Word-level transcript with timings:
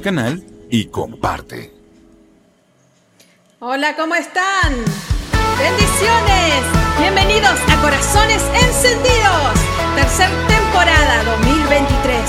canal 0.00 0.44
y 0.70 0.86
comparte. 0.86 1.72
Hola, 3.60 3.96
¿cómo 3.96 4.14
están? 4.14 4.74
Bendiciones. 5.58 6.62
Bienvenidos 6.98 7.58
a 7.68 7.82
Corazones 7.82 8.42
Encendidos, 8.54 9.54
tercera 9.96 10.30
temporada 10.46 11.24
2023. 11.24 12.20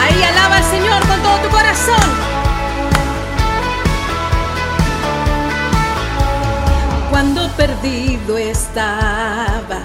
Ahí 0.00 0.22
alaba 0.22 0.56
al 0.56 0.64
Señor 0.64 1.06
con 1.08 1.20
todo 1.22 1.38
tu 1.38 1.48
corazón. 1.48 2.08
Cuando 7.10 7.48
perdido 7.56 8.38
estaba, 8.38 9.80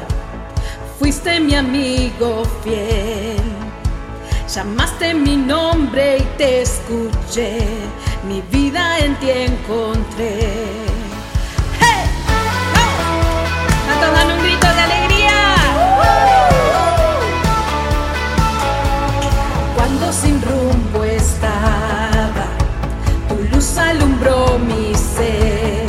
fuiste 1.00 1.40
mi 1.40 1.56
amigo 1.56 2.44
fiel. 2.64 3.43
Llamaste 4.54 5.16
mi 5.16 5.36
nombre 5.36 6.18
y 6.20 6.38
te 6.38 6.62
escuché, 6.62 7.58
mi 8.28 8.40
vida 8.52 9.00
en 9.00 9.16
ti 9.16 9.32
encontré. 9.32 10.38
¡Hey! 11.80 12.06
A 13.90 14.00
todos 14.00 14.14
dan 14.14 14.32
un 14.32 14.44
grito 14.44 14.68
de 14.68 14.82
alegría. 14.90 15.56
Cuando 19.76 20.14
sin 20.14 20.40
rumbo 20.44 21.04
estaba, 21.04 22.46
tu 23.30 23.56
luz 23.56 23.76
alumbró 23.80 24.60
mi 24.60 24.94
ser. 24.94 25.88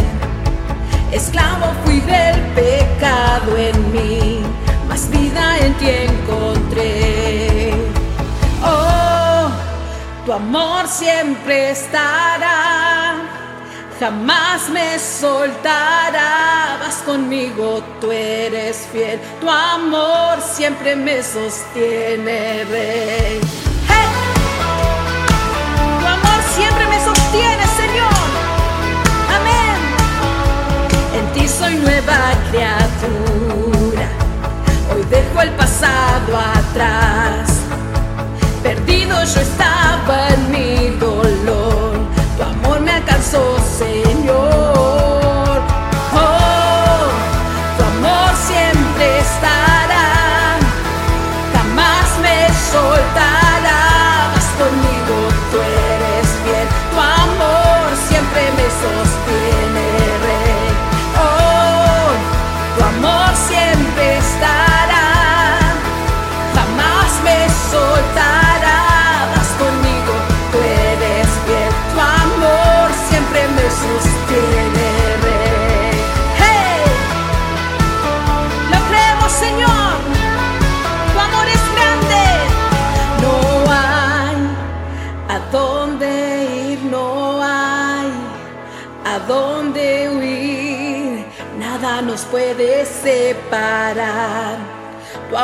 Esclavo 1.13 1.75
fui 1.85 2.01
del 2.01 2.41
pecado 2.55 3.59
en 3.59 3.93
mí, 3.93 4.41
más 4.89 5.11
vida 5.11 5.59
en 5.59 5.75
ti 5.75 5.87
encontré. 5.91 7.54
Tu 10.25 10.33
amor 10.33 10.89
siempre 10.89 11.73
estará, 11.73 13.17
jamás 14.01 14.71
me 14.71 14.99
soltará. 14.99 16.79
Vas 16.81 17.03
conmigo, 17.05 17.83
tú 18.01 18.11
eres 18.11 18.89
fiel, 18.91 19.21
tu 19.39 19.51
amor 19.51 20.41
siempre 20.41 20.97
me 20.97 21.23
sostiene, 21.23 22.65
Rey. 22.65 23.41
Tu 26.01 26.07
amor 26.07 26.41
siempre 26.55 26.87
me 26.87 27.05
sostiene, 27.05 27.65
Señor. 27.77 28.25
Amén. 29.37 29.79
En 31.19 31.33
ti 31.35 31.47
soy 31.47 31.75
nueva 31.75 32.17
criatura. 32.51 32.84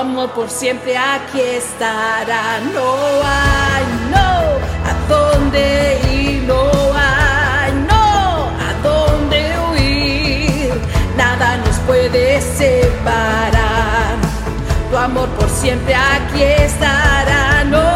Amor 0.00 0.30
por 0.30 0.48
siempre 0.48 0.96
aquí 0.96 1.40
estará. 1.40 2.58
No 2.72 2.94
hay, 3.22 3.84
no, 4.10 4.28
a 4.88 4.92
dónde 5.08 6.00
ir, 6.10 6.42
no 6.44 6.70
hay, 6.94 7.72
no, 7.86 8.46
a 8.66 8.70
dónde 8.82 9.38
huir. 9.68 10.72
Nada 11.16 11.58
nos 11.58 11.76
puede 11.80 12.40
separar. 12.40 14.16
Tu 14.90 14.96
amor 14.96 15.28
por 15.38 15.50
siempre 15.50 15.94
aquí 15.94 16.42
estará. 16.42 17.64
No 17.64 17.89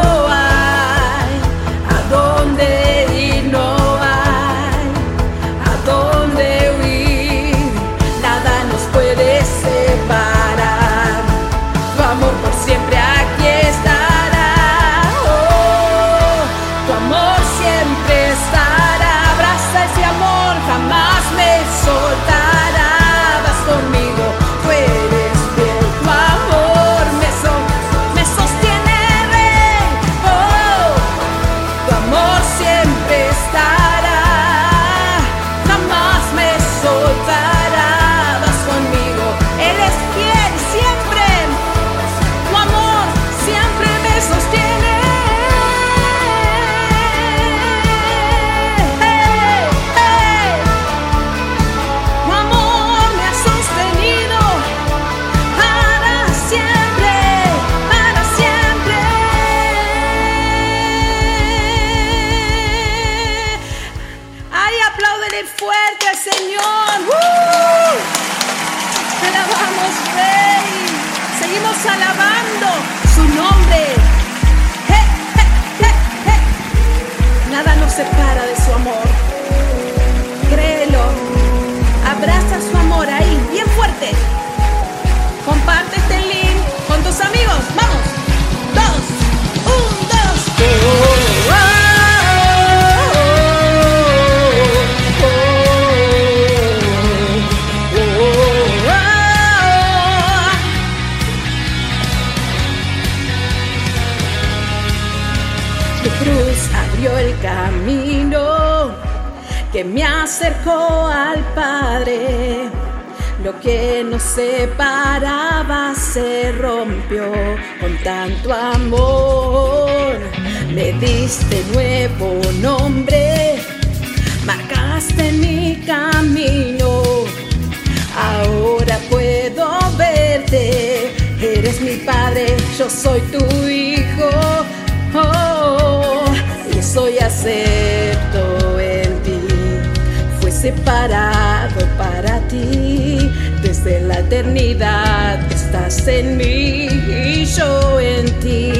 separado 140.65 141.85
para 141.95 142.39
ti. 142.47 143.31
Desde 143.61 144.01
la 144.01 144.19
eternidad 144.21 145.39
estás 145.51 146.07
en 146.07 146.37
mí 146.37 146.87
y 147.07 147.45
yo 147.45 147.99
en 147.99 148.25
ti. 148.39 148.71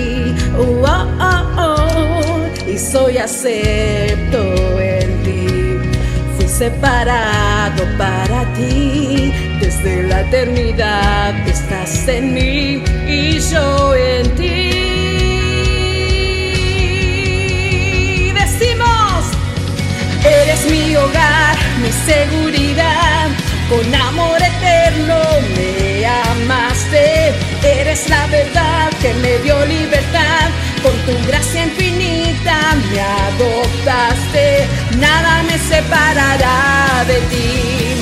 Oh, 0.57 0.83
oh, 0.83 1.43
oh, 1.59 2.67
y 2.67 2.75
soy 2.79 3.19
acepto 3.19 4.41
en 4.79 5.09
ti. 5.25 5.45
Fui 6.35 6.47
separado 6.47 7.83
para 7.99 8.51
ti. 8.55 9.31
Desde 9.61 10.07
la 10.07 10.21
eternidad 10.21 11.35
estás 11.47 12.07
en 12.07 12.33
mí 12.33 12.83
y 13.07 13.39
yo 13.51 13.93
en 13.93 14.35
ti. 14.35 14.64
Mi 20.69 20.95
hogar, 20.95 21.55
mi 21.81 21.91
seguridad, 21.91 23.27
con 23.69 23.93
amor 23.93 24.37
eterno 24.41 25.19
me 25.55 26.05
amaste. 26.05 27.33
Eres 27.63 28.09
la 28.09 28.25
verdad 28.27 28.89
que 29.01 29.13
me 29.15 29.37
dio 29.39 29.63
libertad, 29.65 30.49
con 30.81 30.93
tu 31.05 31.27
gracia 31.27 31.63
infinita 31.65 32.57
me 32.91 32.99
adoptaste. 32.99 34.67
Nada 34.97 35.43
me 35.43 35.57
separará 35.57 37.03
de 37.07 37.19
ti, 37.31 38.01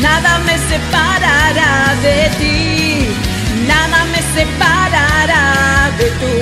nada 0.00 0.38
me 0.40 0.56
separará 0.70 1.94
de 2.02 2.30
ti, 2.38 3.08
nada 3.66 4.04
me 4.12 4.20
separará 4.34 5.90
de 5.98 6.10
tu 6.20 6.34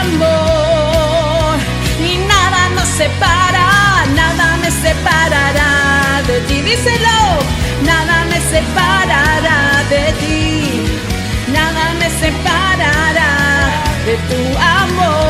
amor. 0.00 0.73
Separa, 2.96 3.66
nada 4.14 4.56
me 4.62 4.70
separará 4.70 6.22
de 6.28 6.38
ti. 6.46 6.62
Díselo, 6.62 7.20
nada 7.84 8.24
me 8.30 8.38
separará 8.52 9.82
de 9.90 10.12
ti, 10.20 10.42
nada 11.52 11.84
me 11.98 12.08
separará 12.22 13.32
de 14.06 14.14
tu 14.28 14.40
amor. 14.84 15.26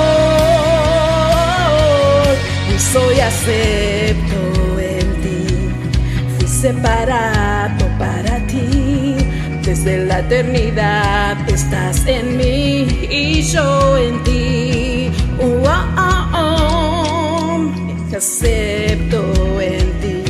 Y 2.69 2.77
soy 2.79 3.17
acepto 3.21 4.41
en 4.79 5.07
ti, 5.23 5.47
fui 6.37 6.47
separado 6.47 7.85
para 7.99 8.35
ti. 8.47 9.17
Desde 9.63 10.05
la 10.05 10.19
eternidad 10.19 11.37
estás 11.49 12.07
en 12.07 12.37
mí 12.37 12.87
y 13.11 13.41
yo 13.41 13.97
en 13.97 14.23
ti. 14.23 14.45
Acepto 18.17 19.61
en 19.61 19.93
ti. 20.01 20.23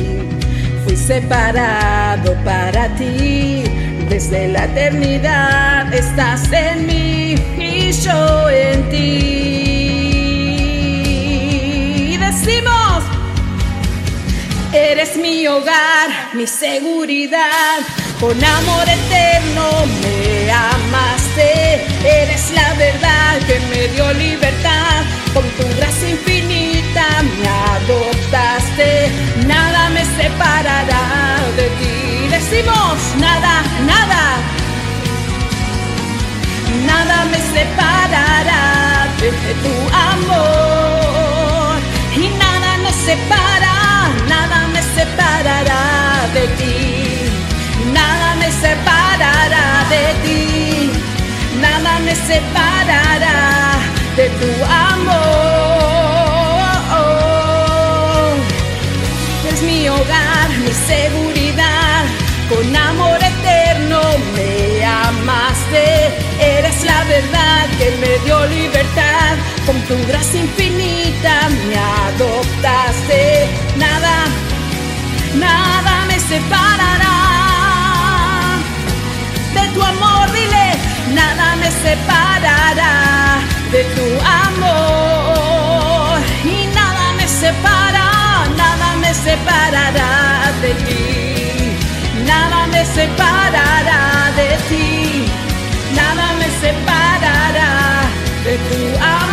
Fui 0.83 0.95
separado 0.95 2.35
para 2.43 2.87
ti. 2.95 3.63
Desde 4.09 4.47
la 4.49 4.65
eternidad 4.65 5.93
estás 5.93 6.51
en 6.51 6.85
mí 6.87 7.35
y 7.57 7.91
yo 7.91 8.49
en 8.49 8.89
ti. 8.89 9.35
Decimos, 12.19 13.03
eres 14.73 15.17
mi 15.17 15.47
hogar, 15.47 16.09
mi 16.33 16.47
seguridad. 16.47 17.79
Con 18.19 18.43
amor 18.43 18.87
eterno 18.87 19.85
me 20.01 20.24
Me 37.31 37.39
separará 37.55 38.63
de 39.19 39.29
tu 39.63 39.75
amor. 40.11 41.75
Y 42.15 42.27
nada 42.43 42.77
nos 42.83 42.95
separa, 43.07 43.75
nada 44.27 44.67
me 44.73 44.81
separará 44.97 45.83
de 46.33 46.47
ti. 46.59 46.75
Nada 47.93 48.35
me 48.35 48.49
separará 48.51 49.65
de 49.89 50.05
ti, 50.23 50.91
nada 51.61 51.99
me 51.99 52.15
separará 52.15 53.37
de 54.17 54.29
tu 54.39 54.51
amor. 54.89 55.34
Verdad 67.15 67.65
que 67.79 67.87
me 68.01 68.13
dio 68.25 68.37
libertad, 68.47 69.33
con 69.65 69.77
tu 69.87 69.95
gracia 70.07 70.39
infinita 70.41 71.35
me 71.67 71.77
adoptaste. 72.07 73.21
Nada, 73.77 74.15
nada 75.45 75.93
me 76.09 76.17
separará. 76.31 77.15
De 79.55 79.63
tu 79.73 79.81
amor, 79.93 80.25
dile, 80.37 80.67
nada 81.19 81.47
me 81.61 81.69
separará. 81.85 82.93
De 83.73 83.81
tu 83.95 84.07
amor. 84.47 86.17
Y 86.55 86.57
nada 86.79 87.05
me 87.17 87.27
separa, 87.41 88.07
nada 88.61 88.87
me 89.03 89.11
separará 89.25 90.11
de 90.63 90.71
ti, 90.85 91.03
nada 92.31 92.59
me 92.73 92.81
separará 92.97 94.01
de 94.39 94.49
ti, 94.69 94.85
throughout. 98.71 99.24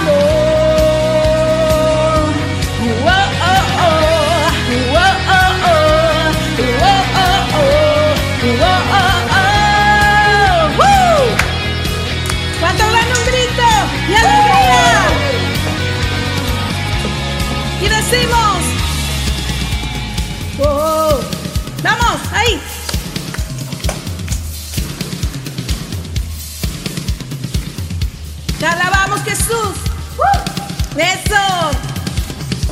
Eso. 30.97 31.71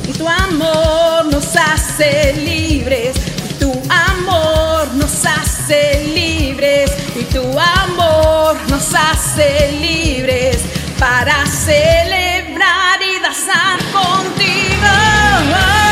Y 0.07 0.13
tu 0.13 0.27
amor 0.27 1.25
nos 1.25 1.55
hace 1.55 2.33
libres. 2.33 3.15
Y 3.49 3.53
tu 3.55 3.71
amor 3.89 4.87
nos 4.95 5.25
hace 5.25 6.03
libres. 6.13 6.91
Y 7.15 7.23
tu 7.25 7.41
amor 7.59 8.57
nos 8.69 8.93
hace 8.93 9.71
libres 9.79 10.59
para 10.99 11.45
celebrar 11.45 13.01
y 13.01 13.21
danzar 13.21 13.79
contigo. 13.91 15.90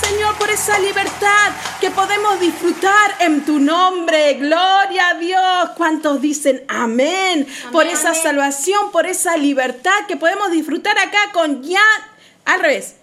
Señor, 0.00 0.36
por 0.38 0.48
esa 0.50 0.78
libertad 0.78 1.52
que 1.80 1.90
podemos 1.90 2.38
disfrutar 2.40 3.16
en 3.20 3.44
tu 3.44 3.58
nombre. 3.58 4.34
Gloria 4.34 5.08
a 5.10 5.14
Dios. 5.14 5.70
¿Cuántos 5.76 6.20
dicen 6.20 6.62
amén? 6.68 7.46
por 7.72 7.86
esa 7.86 8.14
salvación, 8.14 8.90
por 8.92 9.06
esa 9.06 9.36
libertad 9.36 10.06
que 10.06 10.16
podemos 10.16 10.50
disfrutar 10.50 10.98
acá 10.98 11.18
con 11.32 11.62
Jan. 11.62 12.02
Al 12.44 12.60
revés. 12.60 12.96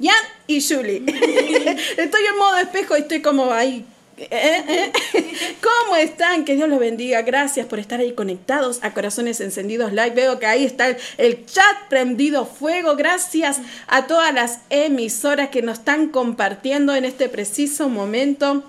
Jan 0.00 0.14
y 0.46 0.60
Julie. 0.60 1.02
estoy 1.96 2.26
en 2.26 2.38
modo 2.38 2.56
espejo 2.58 2.96
y 2.96 3.00
estoy 3.00 3.22
como 3.22 3.52
ahí. 3.52 3.86
¿Cómo 5.62 5.96
están? 5.96 6.44
Que 6.44 6.56
Dios 6.56 6.68
los 6.68 6.78
bendiga. 6.78 7.22
Gracias 7.22 7.66
por 7.66 7.78
estar 7.78 8.00
ahí 8.00 8.12
conectados 8.12 8.78
a 8.82 8.92
Corazones 8.92 9.40
Encendidos 9.40 9.92
Live. 9.92 10.10
Veo 10.10 10.38
que 10.38 10.46
ahí 10.46 10.64
está 10.64 10.96
el 11.18 11.46
chat 11.46 11.88
prendido 11.88 12.46
fuego. 12.46 12.96
Gracias 12.96 13.60
a 13.86 14.06
todas 14.06 14.32
las 14.32 14.60
emisoras 14.70 15.48
que 15.48 15.62
nos 15.62 15.78
están 15.78 16.08
compartiendo 16.08 16.94
en 16.94 17.04
este 17.04 17.28
preciso 17.28 17.88
momento 17.88 18.62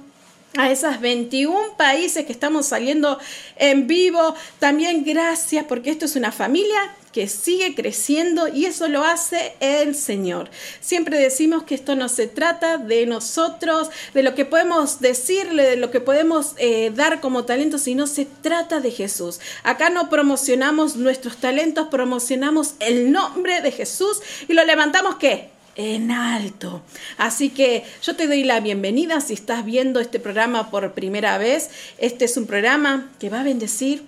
a 0.58 0.72
esas 0.72 1.02
21 1.02 1.76
países 1.78 2.26
que 2.26 2.32
estamos 2.32 2.68
saliendo 2.68 3.20
en 3.58 3.88
vivo. 3.88 4.36
También 4.60 5.04
gracias 5.04 5.66
porque 5.66 5.90
esto 5.90 6.06
es 6.06 6.16
una 6.16 6.32
familia 6.32 6.96
que 7.16 7.30
sigue 7.30 7.76
creciendo 7.76 8.50
y 8.50 8.66
eso 8.66 8.90
lo 8.90 9.06
hace 9.06 9.54
el 9.62 9.96
Señor. 9.96 10.50
Siempre 10.82 11.18
decimos 11.18 11.64
que 11.64 11.74
esto 11.74 11.96
no 11.96 12.10
se 12.10 12.28
trata 12.28 12.78
de 12.78 13.06
nosotros, 13.06 13.90
de 14.14 14.22
lo 14.22 14.36
que 14.36 14.44
podemos 14.44 15.00
decirle, 15.00 15.64
de 15.64 15.78
lo 15.78 15.92
que 15.92 16.02
podemos 16.02 16.56
eh, 16.58 16.92
dar 16.94 17.22
como 17.22 17.46
talento, 17.46 17.78
sino 17.78 18.06
se 18.06 18.26
trata 18.26 18.82
de 18.82 18.92
Jesús. 18.92 19.40
Acá 19.64 19.90
no 19.90 20.10
promocionamos 20.10 20.98
nuestros 20.98 21.38
talentos, 21.38 21.88
promocionamos 21.88 22.74
el 22.82 23.14
nombre 23.14 23.62
de 23.62 23.72
Jesús 23.72 24.20
y 24.50 24.54
lo 24.54 24.66
levantamos 24.66 25.16
¿qué? 25.16 25.55
En 25.76 26.12
alto. 26.12 26.82
Así 27.18 27.50
que 27.50 27.84
yo 28.02 28.16
te 28.16 28.28
doy 28.28 28.44
la 28.44 28.60
bienvenida 28.60 29.22
si 29.22 29.34
estás 29.34 29.66
viendo 29.66 30.00
este 30.00 30.20
programa 30.20 30.72
por 30.72 30.94
primera 30.94 31.38
vez. 31.38 31.70
Este 31.98 32.26
es 32.26 32.38
un 32.38 32.48
programa 32.48 33.12
que 33.20 33.30
va 33.30 33.42
a 33.42 33.44
bendecir 33.44 34.04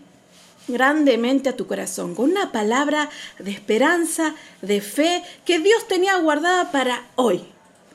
grandemente 0.67 1.49
a 1.49 1.55
tu 1.55 1.65
corazón, 1.65 2.13
con 2.13 2.31
una 2.31 2.51
palabra 2.51 3.09
de 3.39 3.51
esperanza, 3.51 4.35
de 4.61 4.81
fe 4.81 5.23
que 5.45 5.59
Dios 5.59 5.87
tenía 5.87 6.17
guardada 6.17 6.71
para 6.71 7.05
hoy, 7.15 7.41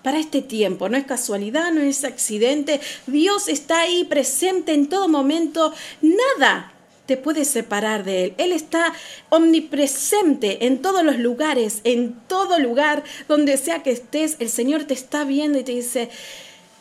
para 0.02 0.18
este 0.18 0.42
tiempo. 0.42 0.88
No 0.88 0.96
es 0.96 1.04
casualidad, 1.04 1.70
no 1.72 1.82
es 1.82 2.04
accidente. 2.04 2.80
Dios 3.06 3.48
está 3.48 3.80
ahí 3.80 4.04
presente 4.04 4.72
en 4.72 4.88
todo 4.88 5.08
momento. 5.08 5.72
Nada 6.00 6.71
te 7.12 7.18
puede 7.18 7.44
separar 7.44 8.04
de 8.04 8.24
Él. 8.24 8.34
Él 8.38 8.52
está 8.52 8.94
omnipresente 9.28 10.64
en 10.64 10.80
todos 10.80 11.04
los 11.04 11.18
lugares, 11.18 11.82
en 11.84 12.14
todo 12.26 12.58
lugar, 12.58 13.04
donde 13.28 13.58
sea 13.58 13.82
que 13.82 13.90
estés, 13.90 14.36
el 14.38 14.48
Señor 14.48 14.84
te 14.84 14.94
está 14.94 15.24
viendo 15.24 15.58
y 15.58 15.62
te 15.62 15.72
dice 15.72 16.08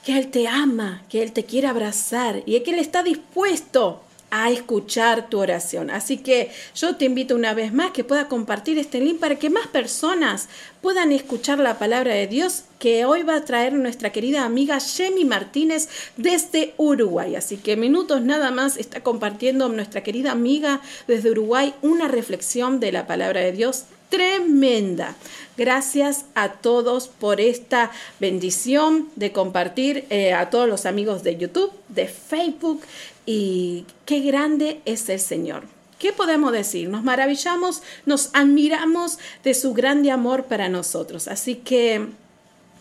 que 0.05 0.17
Él 0.17 0.31
te 0.31 0.47
ama, 0.47 1.03
que 1.09 1.21
Él 1.21 1.33
te 1.33 1.43
quiere 1.43 1.67
abrazar 1.67 2.43
y 2.45 2.57
que 2.61 2.71
Él 2.71 2.79
está 2.79 3.03
dispuesto 3.03 4.01
a 4.31 4.49
escuchar 4.49 5.29
tu 5.29 5.39
oración. 5.39 5.91
Así 5.91 6.17
que 6.17 6.49
yo 6.73 6.95
te 6.95 7.05
invito 7.05 7.35
una 7.35 7.53
vez 7.53 7.73
más 7.73 7.91
que 7.91 8.03
pueda 8.03 8.27
compartir 8.27 8.79
este 8.79 8.99
link 9.01 9.19
para 9.19 9.35
que 9.35 9.49
más 9.49 9.67
personas 9.67 10.47
puedan 10.81 11.11
escuchar 11.11 11.59
la 11.59 11.77
palabra 11.77 12.13
de 12.13 12.27
Dios 12.27 12.63
que 12.79 13.05
hoy 13.05 13.23
va 13.23 13.35
a 13.35 13.45
traer 13.45 13.73
nuestra 13.73 14.11
querida 14.11 14.45
amiga 14.45 14.79
Jemi 14.79 15.25
Martínez 15.25 15.89
desde 16.17 16.73
Uruguay. 16.77 17.35
Así 17.35 17.57
que 17.57 17.75
minutos 17.75 18.21
nada 18.21 18.51
más 18.51 18.77
está 18.77 19.01
compartiendo 19.01 19.69
nuestra 19.69 20.01
querida 20.01 20.31
amiga 20.31 20.81
desde 21.07 21.29
Uruguay 21.29 21.75
una 21.81 22.07
reflexión 22.07 22.79
de 22.79 22.91
la 22.91 23.05
palabra 23.05 23.41
de 23.41 23.51
Dios 23.51 23.85
tremenda. 24.11 25.15
Gracias 25.57 26.25
a 26.35 26.53
todos 26.53 27.07
por 27.07 27.41
esta 27.41 27.91
bendición 28.19 29.09
de 29.15 29.31
compartir 29.31 30.05
eh, 30.09 30.33
a 30.33 30.51
todos 30.51 30.69
los 30.69 30.85
amigos 30.85 31.23
de 31.23 31.37
YouTube, 31.37 31.71
de 31.87 32.07
Facebook 32.07 32.81
y 33.25 33.85
qué 34.05 34.19
grande 34.19 34.81
es 34.85 35.09
el 35.09 35.19
Señor. 35.19 35.63
¿Qué 35.97 36.11
podemos 36.13 36.51
decir? 36.51 36.89
Nos 36.89 37.03
maravillamos, 37.03 37.83
nos 38.05 38.31
admiramos 38.33 39.17
de 39.43 39.53
su 39.53 39.73
grande 39.73 40.11
amor 40.11 40.45
para 40.45 40.67
nosotros. 40.67 41.27
Así 41.27 41.55
que 41.55 42.07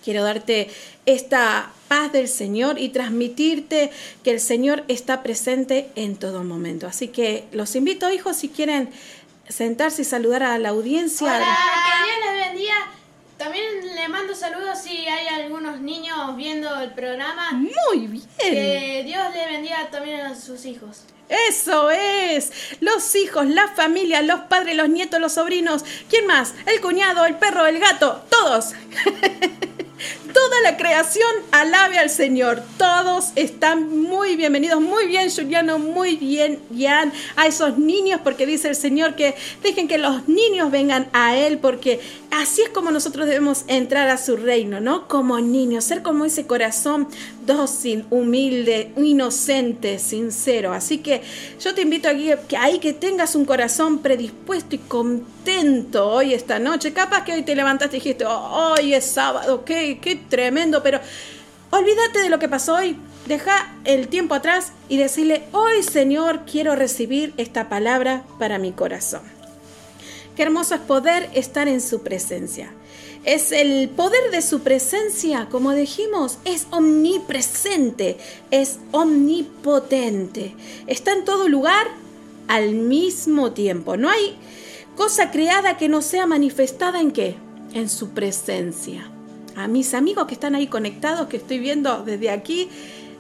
quiero 0.03 0.25
darte 0.25 0.69
esta 1.07 1.73
paz 1.89 2.13
del 2.13 2.29
Señor 2.29 2.79
y 2.79 2.89
transmitirte 2.91 3.91
que 4.23 4.31
el 4.31 4.41
Señor 4.41 4.85
está 4.89 5.23
presente 5.23 5.91
en 5.97 6.17
todo 6.17 6.45
momento. 6.45 6.87
Así 6.87 7.09
que 7.09 7.45
los 7.53 7.77
invito, 7.77 8.11
hijos, 8.11 8.37
si 8.37 8.49
quieren 8.49 8.91
sentarse 9.51 10.03
y 10.03 10.05
saludar 10.05 10.43
a 10.43 10.59
la 10.59 10.71
audiencia. 10.71 11.37
Hola, 11.37 11.59
que 11.87 12.05
Dios 12.07 12.35
les 12.37 12.49
bendiga. 12.49 12.75
También 13.37 13.95
le 13.95 14.09
mando 14.09 14.35
saludos 14.35 14.79
si 14.83 15.09
hay 15.09 15.27
algunos 15.29 15.81
niños 15.81 16.37
viendo 16.37 16.79
el 16.81 16.93
programa. 16.93 17.53
Muy 17.53 18.07
bien. 18.07 18.29
Que 18.39 19.03
Dios 19.05 19.23
le 19.35 19.47
bendiga 19.47 19.89
también 19.91 20.21
a 20.21 20.35
sus 20.35 20.65
hijos. 20.67 21.05
Eso 21.49 21.91
es. 21.91 22.53
Los 22.81 23.15
hijos, 23.15 23.47
la 23.47 23.69
familia, 23.69 24.21
los 24.21 24.41
padres, 24.41 24.77
los 24.77 24.89
nietos, 24.89 25.21
los 25.21 25.33
sobrinos. 25.33 25.85
¿Quién 26.09 26.27
más? 26.27 26.55
El 26.67 26.81
cuñado, 26.81 27.25
el 27.25 27.37
perro, 27.37 27.67
el 27.67 27.79
gato. 27.79 28.25
Todos. 28.29 28.73
Toda 30.33 30.61
la 30.63 30.77
creación 30.77 31.31
alabe 31.51 31.99
al 31.99 32.11
Señor. 32.11 32.63
Todos 32.77 33.33
están 33.37 33.89
muy 33.89 34.37
bienvenidos. 34.37 34.81
Muy 34.81 35.07
bien, 35.07 35.31
Juliano. 35.31 35.79
Muy 35.79 36.17
bien, 36.17 36.61
Jan. 36.77 37.13
A 37.37 37.47
esos 37.47 37.79
niños, 37.79 38.21
porque 38.23 38.47
dice 38.47 38.69
el 38.69 38.77
Señor 38.77 39.15
que 39.15 39.35
dejen 39.63 39.89
que 39.89 39.99
los 39.99 40.29
niños 40.29 40.71
vengan 40.71 41.09
a 41.13 41.37
Él, 41.37 41.59
porque 41.59 42.01
así 42.31 42.63
es 42.63 42.69
como 42.71 42.91
nosotros 42.91 43.27
debemos 43.27 43.65
entrar 43.67 44.09
a 44.09 44.19
su 44.19 44.37
reino, 44.37 44.81
¿no? 44.81 45.09
Como 45.09 45.41
niños. 45.41 45.85
Ser 45.85 46.03
como 46.03 46.25
ese 46.25 46.47
corazón 46.47 47.09
dócil, 47.55 48.07
humilde, 48.11 48.93
inocente, 48.97 49.99
sincero. 49.99 50.73
Así 50.73 50.99
que 50.99 51.23
yo 51.61 51.75
te 51.75 51.83
invito 51.83 52.09
aquí 52.09 52.31
que 52.49 52.57
ahí 52.57 52.79
que 52.79 52.93
tengas 52.93 53.35
un 53.35 53.45
corazón 53.45 53.99
predispuesto 53.99 54.77
y 54.77 54.79
contento 54.79 56.09
hoy 56.09 56.33
esta 56.33 56.59
noche. 56.59 56.93
Capaz 56.93 57.25
que 57.25 57.33
hoy 57.33 57.43
te 57.43 57.57
levantaste 57.57 57.97
y 57.97 58.01
dijiste, 58.01 58.25
hoy 58.25 58.95
es 58.95 59.05
sábado, 59.05 59.65
qué, 59.65 59.99
qué 60.01 60.17
tremendo, 60.17 60.83
pero 60.83 61.01
olvídate 61.71 62.21
de 62.21 62.31
lo 62.31 62.39
que 62.39 62.49
pasó 62.49 62.77
hoy. 62.77 62.97
Deja 63.27 63.75
el 63.85 64.09
tiempo 64.09 64.35
atrás 64.35 64.73
y 64.89 64.97
decirle, 64.97 65.45
hoy 65.53 65.83
Señor 65.83 66.41
quiero 66.51 66.75
recibir 66.75 67.35
esta 67.37 67.69
palabra 67.69 68.25
para 68.39 68.59
mi 68.59 68.73
corazón. 68.73 69.23
Qué 70.37 70.43
hermoso 70.43 70.75
es 70.75 70.81
poder 70.81 71.29
estar 71.35 71.69
en 71.69 71.81
su 71.81 72.03
presencia. 72.03 72.73
Es 73.25 73.53
el 73.53 73.89
poder 73.91 74.31
de 74.31 74.41
su 74.43 74.61
presencia, 74.61 75.49
como 75.51 75.73
dijimos, 75.73 76.39
es 76.45 76.67
omnipresente, 76.71 78.17
es 78.51 78.79
omnipotente. 78.93 80.55
Está 80.87 81.13
en 81.13 81.25
todo 81.25 81.49
lugar 81.49 81.87
al 82.49 82.75
mismo 82.75 83.53
tiempo. 83.53 83.97
No 83.97 84.09
hay 84.09 84.37
cosa 84.97 85.31
creada 85.31 85.77
que 85.77 85.89
no 85.89 86.01
sea 86.01 86.27
manifestada 86.27 87.01
en 87.01 87.11
qué? 87.11 87.37
En 87.75 87.89
su 87.89 88.11
presencia 88.11 89.11
a 89.57 89.69
mis 89.69 89.95
amigos 89.95 90.27
que 90.27 90.35
están 90.35 90.55
ahí 90.55 90.67
conectados, 90.67 91.29
que 91.29 91.37
estoy 91.37 91.59
viendo 91.59 92.03
desde 92.03 92.31
aquí, 92.31 92.69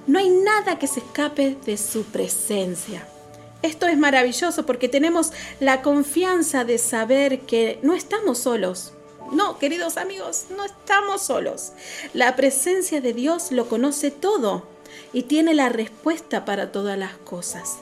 no 0.06 0.18
hay 0.18 0.30
nada 0.30 0.78
que 0.78 0.86
se 0.86 1.00
escape 1.00 1.56
de 1.66 1.76
su 1.76 2.04
presencia. 2.04 3.06
Esto 3.62 3.86
es 3.86 3.98
maravilloso 3.98 4.64
porque 4.64 4.88
tenemos 4.88 5.32
la 5.60 5.82
confianza 5.82 6.64
de 6.64 6.78
saber 6.78 7.40
que 7.40 7.78
no 7.82 7.94
estamos 7.94 8.38
solos. 8.38 8.94
No, 9.30 9.58
queridos 9.58 9.96
amigos, 9.96 10.46
no 10.56 10.64
estamos 10.64 11.22
solos. 11.22 11.72
La 12.14 12.34
presencia 12.34 13.00
de 13.00 13.12
Dios 13.12 13.52
lo 13.52 13.68
conoce 13.68 14.10
todo 14.10 14.66
y 15.12 15.22
tiene 15.22 15.54
la 15.54 15.68
respuesta 15.68 16.44
para 16.44 16.72
todas 16.72 16.98
las 16.98 17.16
cosas. 17.16 17.78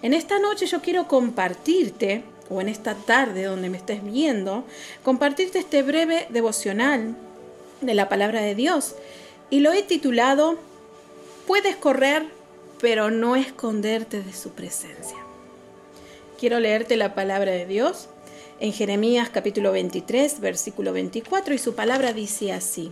En 0.00 0.14
esta 0.14 0.38
noche 0.38 0.66
yo 0.66 0.80
quiero 0.80 1.06
compartirte 1.06 2.24
o 2.48 2.62
en 2.62 2.68
esta 2.68 2.94
tarde 2.94 3.44
donde 3.44 3.68
me 3.68 3.76
estés 3.76 4.02
viendo, 4.02 4.64
compartirte 5.02 5.58
este 5.58 5.82
breve 5.82 6.26
devocional 6.30 7.14
de 7.82 7.94
la 7.94 8.08
palabra 8.08 8.40
de 8.40 8.54
Dios. 8.54 8.94
Y 9.50 9.60
lo 9.60 9.72
he 9.72 9.82
titulado 9.82 10.58
Puedes 11.46 11.76
correr, 11.76 12.24
pero 12.80 13.10
no 13.10 13.36
esconderte 13.36 14.22
de 14.22 14.32
su 14.32 14.50
presencia. 14.50 15.18
Quiero 16.38 16.58
leerte 16.58 16.96
la 16.96 17.14
palabra 17.14 17.52
de 17.52 17.66
Dios 17.66 18.08
en 18.60 18.72
Jeremías 18.72 19.28
capítulo 19.30 19.72
23, 19.72 20.40
versículo 20.40 20.92
24, 20.92 21.54
y 21.54 21.58
su 21.58 21.74
palabra 21.74 22.12
dice 22.12 22.52
así. 22.52 22.90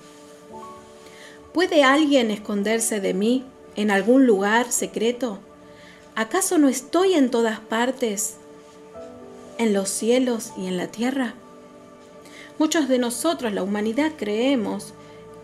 ¿Puede 1.53 1.85
alguien 1.85 2.31
esconderse 2.31 3.01
de 3.01 3.15
mí 3.15 3.45
en 3.77 3.91
algún 3.91 4.27
lugar 4.27 4.73
secreto? 4.73 5.39
¿Acaso 6.15 6.59
no 6.59 6.69
estoy 6.69 7.15
en 7.15 7.31
todas 7.31 7.61
partes 7.61 8.37
en 9.59 9.73
los 9.73 9.89
cielos 9.89 10.53
y 10.57 10.67
en 10.67 10.77
la 10.77 10.89
tierra. 10.89 11.35
Muchos 12.59 12.89
de 12.89 12.99
nosotros, 12.99 13.53
la 13.53 13.63
humanidad, 13.63 14.13
creemos 14.17 14.95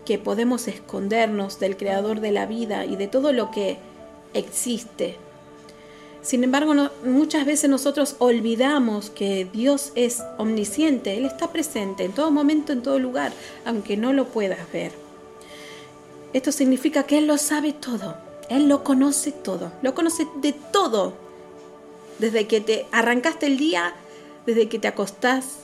que 0.05 0.17
podemos 0.17 0.67
escondernos 0.67 1.59
del 1.59 1.77
creador 1.77 2.19
de 2.19 2.31
la 2.31 2.45
vida 2.45 2.85
y 2.85 2.95
de 2.95 3.07
todo 3.07 3.33
lo 3.33 3.51
que 3.51 3.77
existe. 4.33 5.17
Sin 6.21 6.43
embargo, 6.43 6.73
muchas 7.03 7.45
veces 7.45 7.69
nosotros 7.69 8.15
olvidamos 8.19 9.09
que 9.09 9.47
Dios 9.51 9.91
es 9.95 10.21
omnisciente, 10.37 11.17
Él 11.17 11.25
está 11.25 11.51
presente 11.51 12.05
en 12.05 12.11
todo 12.11 12.29
momento, 12.29 12.73
en 12.73 12.83
todo 12.83 12.99
lugar, 12.99 13.33
aunque 13.65 13.97
no 13.97 14.13
lo 14.13 14.27
puedas 14.27 14.71
ver. 14.71 14.91
Esto 16.33 16.51
significa 16.51 17.03
que 17.03 17.17
Él 17.17 17.25
lo 17.25 17.37
sabe 17.37 17.73
todo, 17.73 18.15
Él 18.49 18.69
lo 18.69 18.83
conoce 18.83 19.31
todo, 19.31 19.71
lo 19.81 19.95
conoce 19.95 20.27
de 20.35 20.53
todo, 20.53 21.13
desde 22.19 22.45
que 22.45 22.61
te 22.61 22.85
arrancaste 22.91 23.47
el 23.47 23.57
día, 23.57 23.95
desde 24.45 24.69
que 24.69 24.77
te 24.77 24.87
acostás, 24.87 25.61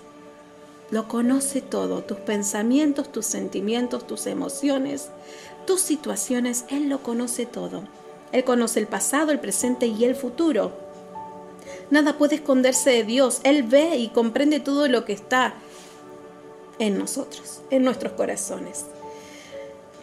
lo 0.89 1.07
conoce 1.07 1.61
todo, 1.61 2.01
tus 2.01 2.17
pensamientos, 2.17 3.11
tus 3.11 3.27
sentimientos, 3.27 4.07
tus 4.07 4.25
emociones, 4.25 5.09
tus 5.67 5.81
situaciones, 5.81 6.65
Él 6.69 6.89
lo 6.89 7.03
conoce 7.03 7.45
todo. 7.45 7.83
Él 8.31 8.43
conoce 8.43 8.79
el 8.79 8.87
pasado, 8.87 9.31
el 9.31 9.39
presente 9.39 9.87
y 9.87 10.03
el 10.03 10.15
futuro. 10.15 10.71
Nada 11.89 12.17
puede 12.17 12.35
esconderse 12.35 12.89
de 12.91 13.03
Dios. 13.03 13.39
Él 13.43 13.63
ve 13.63 13.97
y 13.97 14.09
comprende 14.09 14.59
todo 14.59 14.87
lo 14.87 15.05
que 15.05 15.13
está 15.13 15.53
en 16.79 16.97
nosotros, 16.97 17.61
en 17.69 17.83
nuestros 17.83 18.13
corazones. 18.13 18.85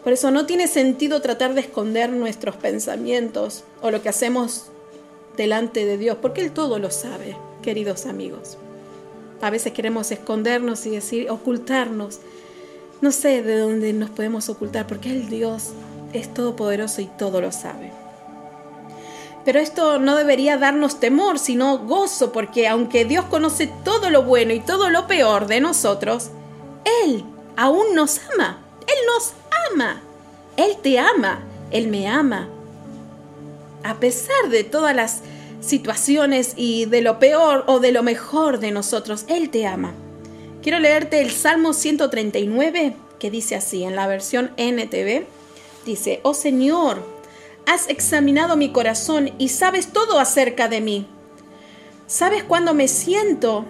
Por 0.03 0.13
eso 0.13 0.31
no 0.31 0.45
tiene 0.45 0.67
sentido 0.67 1.21
tratar 1.21 1.53
de 1.53 1.61
esconder 1.61 2.11
nuestros 2.11 2.55
pensamientos 2.55 3.63
o 3.81 3.91
lo 3.91 4.01
que 4.01 4.09
hacemos 4.09 4.67
delante 5.35 5.85
de 5.85 5.97
Dios, 5.97 6.17
porque 6.21 6.41
Él 6.41 6.51
todo 6.51 6.79
lo 6.79 6.91
sabe, 6.91 7.35
queridos 7.61 8.05
amigos. 8.05 8.57
A 9.41 9.49
veces 9.49 9.73
queremos 9.73 10.11
escondernos 10.11 10.85
y 10.85 10.91
decir, 10.91 11.29
ocultarnos. 11.29 12.19
No 13.01 13.11
sé 13.11 13.43
de 13.43 13.57
dónde 13.57 13.93
nos 13.93 14.09
podemos 14.09 14.47
ocultar, 14.49 14.87
porque 14.87 15.09
el 15.09 15.29
Dios 15.29 15.71
es 16.13 16.33
todopoderoso 16.33 17.01
y 17.01 17.05
todo 17.05 17.41
lo 17.41 17.51
sabe. 17.51 17.91
Pero 19.45 19.59
esto 19.59 19.99
no 19.99 20.15
debería 20.15 20.57
darnos 20.57 20.99
temor, 20.99 21.37
sino 21.37 21.77
gozo, 21.77 22.31
porque 22.31 22.67
aunque 22.67 23.05
Dios 23.05 23.25
conoce 23.25 23.71
todo 23.83 24.09
lo 24.09 24.23
bueno 24.23 24.53
y 24.53 24.59
todo 24.59 24.89
lo 24.89 25.05
peor 25.05 25.45
de 25.45 25.61
nosotros, 25.61 26.31
Él 27.03 27.23
aún 27.55 27.93
nos 27.93 28.19
ama. 28.33 28.57
Él 28.87 28.97
nos 29.05 29.33
ama. 29.71 30.01
Él 30.57 30.77
te 30.81 30.97
ama. 30.97 31.43
Él 31.69 31.87
me 31.87 32.07
ama. 32.07 32.49
A 33.83 33.99
pesar 33.99 34.49
de 34.49 34.63
todas 34.63 34.95
las 34.95 35.21
situaciones 35.61 36.53
y 36.55 36.85
de 36.85 37.01
lo 37.01 37.19
peor 37.19 37.65
o 37.67 37.79
de 37.79 37.91
lo 37.91 38.01
mejor 38.01 38.59
de 38.59 38.71
nosotros, 38.71 39.25
Él 39.27 39.51
te 39.51 39.67
ama. 39.67 39.93
Quiero 40.63 40.79
leerte 40.79 41.21
el 41.21 41.29
Salmo 41.29 41.73
139 41.73 42.95
que 43.19 43.29
dice 43.29 43.55
así 43.55 43.83
en 43.83 43.95
la 43.95 44.07
versión 44.07 44.51
NTV. 44.57 45.25
Dice, 45.85 46.19
oh 46.23 46.33
Señor, 46.33 46.97
Has 47.67 47.89
examinado 47.89 48.55
mi 48.57 48.71
corazón 48.71 49.31
y 49.39 49.49
sabes 49.49 49.87
todo 49.87 50.19
acerca 50.19 50.67
de 50.67 50.81
mí. 50.81 51.07
Sabes 52.05 52.43
cuándo 52.43 52.73
me 52.75 52.87
siento 52.87 53.65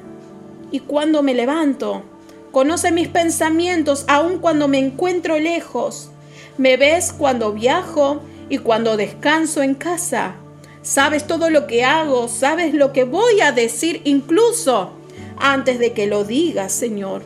y 0.71 0.81
cuándo 0.81 1.23
me 1.23 1.33
levanto. 1.33 2.03
Conoce 2.51 2.91
mis 2.91 3.07
pensamientos 3.07 4.03
aun 4.07 4.39
cuando 4.39 4.67
me 4.67 4.79
encuentro 4.79 5.39
lejos. 5.39 6.09
Me 6.57 6.75
ves 6.75 7.13
cuando 7.13 7.53
viajo 7.53 8.21
y 8.49 8.57
cuando 8.57 8.97
descanso 8.97 9.63
en 9.63 9.75
casa. 9.75 10.35
Sabes 10.81 11.25
todo 11.25 11.49
lo 11.49 11.65
que 11.65 11.83
hago, 11.83 12.27
sabes 12.27 12.73
lo 12.73 12.91
que 12.91 13.05
voy 13.05 13.41
a 13.41 13.53
decir 13.53 14.01
incluso 14.03 14.91
antes 15.37 15.79
de 15.79 15.93
que 15.93 16.05
lo 16.05 16.25
digas, 16.25 16.73
Señor. 16.73 17.23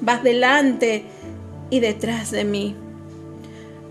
Vas 0.00 0.22
delante 0.22 1.04
y 1.70 1.80
detrás 1.80 2.30
de 2.30 2.44
mí. 2.44 2.74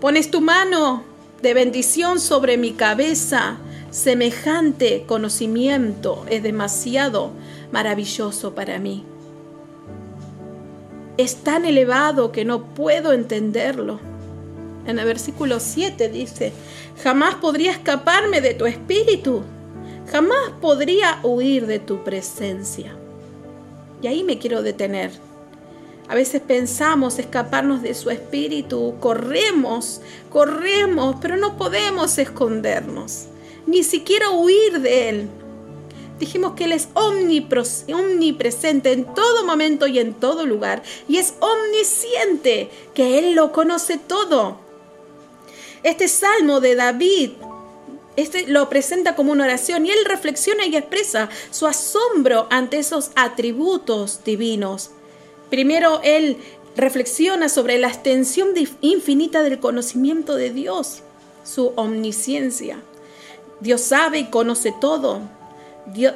Pones 0.00 0.30
tu 0.30 0.40
mano 0.40 1.13
de 1.44 1.52
bendición 1.52 2.20
sobre 2.20 2.56
mi 2.56 2.72
cabeza. 2.72 3.58
Semejante 3.90 5.04
conocimiento 5.06 6.24
es 6.30 6.42
demasiado 6.42 7.32
maravilloso 7.70 8.54
para 8.54 8.78
mí. 8.78 9.04
Es 11.18 11.36
tan 11.36 11.66
elevado 11.66 12.32
que 12.32 12.46
no 12.46 12.64
puedo 12.74 13.12
entenderlo. 13.12 14.00
En 14.86 14.98
el 14.98 15.04
versículo 15.04 15.60
7 15.60 16.08
dice, 16.08 16.54
jamás 17.02 17.34
podría 17.34 17.72
escaparme 17.72 18.40
de 18.40 18.54
tu 18.54 18.64
espíritu, 18.64 19.42
jamás 20.10 20.50
podría 20.62 21.20
huir 21.22 21.66
de 21.66 21.78
tu 21.78 22.02
presencia. 22.02 22.96
Y 24.00 24.06
ahí 24.06 24.24
me 24.24 24.38
quiero 24.38 24.62
detener. 24.62 25.10
A 26.08 26.14
veces 26.14 26.42
pensamos 26.42 27.18
escaparnos 27.18 27.82
de 27.82 27.94
su 27.94 28.10
espíritu, 28.10 28.94
corremos, 29.00 30.00
corremos, 30.30 31.16
pero 31.20 31.36
no 31.36 31.56
podemos 31.56 32.18
escondernos, 32.18 33.24
ni 33.66 33.82
siquiera 33.82 34.30
huir 34.30 34.80
de 34.80 35.08
él. 35.08 35.28
Dijimos 36.18 36.52
que 36.54 36.64
Él 36.64 36.72
es 36.72 36.88
omnipresente 36.94 38.92
en 38.92 39.04
todo 39.14 39.44
momento 39.44 39.86
y 39.88 39.98
en 39.98 40.14
todo 40.14 40.46
lugar, 40.46 40.82
y 41.08 41.16
es 41.16 41.34
omnisciente, 41.40 42.70
que 42.94 43.18
Él 43.18 43.34
lo 43.34 43.50
conoce 43.52 43.98
todo. 43.98 44.58
Este 45.82 46.06
salmo 46.06 46.60
de 46.60 46.76
David 46.76 47.30
este 48.16 48.46
lo 48.46 48.68
presenta 48.68 49.16
como 49.16 49.32
una 49.32 49.44
oración 49.44 49.86
y 49.86 49.90
él 49.90 50.04
reflexiona 50.04 50.66
y 50.66 50.76
expresa 50.76 51.28
su 51.50 51.66
asombro 51.66 52.46
ante 52.48 52.78
esos 52.78 53.10
atributos 53.16 54.20
divinos. 54.24 54.90
Primero 55.50 56.00
él 56.02 56.38
reflexiona 56.76 57.48
sobre 57.48 57.78
la 57.78 57.88
extensión 57.88 58.48
infinita 58.80 59.42
del 59.42 59.60
conocimiento 59.60 60.36
de 60.36 60.50
Dios, 60.50 61.00
su 61.44 61.72
omnisciencia. 61.76 62.78
Dios 63.60 63.80
sabe 63.80 64.18
y 64.18 64.30
conoce 64.30 64.74
todo. 64.80 65.20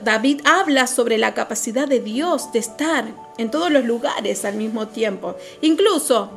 David 0.02 0.40
habla 0.44 0.86
sobre 0.86 1.18
la 1.18 1.34
capacidad 1.34 1.86
de 1.86 2.00
Dios 2.00 2.52
de 2.52 2.58
estar 2.58 3.04
en 3.36 3.50
todos 3.50 3.70
los 3.70 3.84
lugares 3.84 4.44
al 4.44 4.54
mismo 4.54 4.88
tiempo. 4.88 5.36
Incluso 5.60 6.30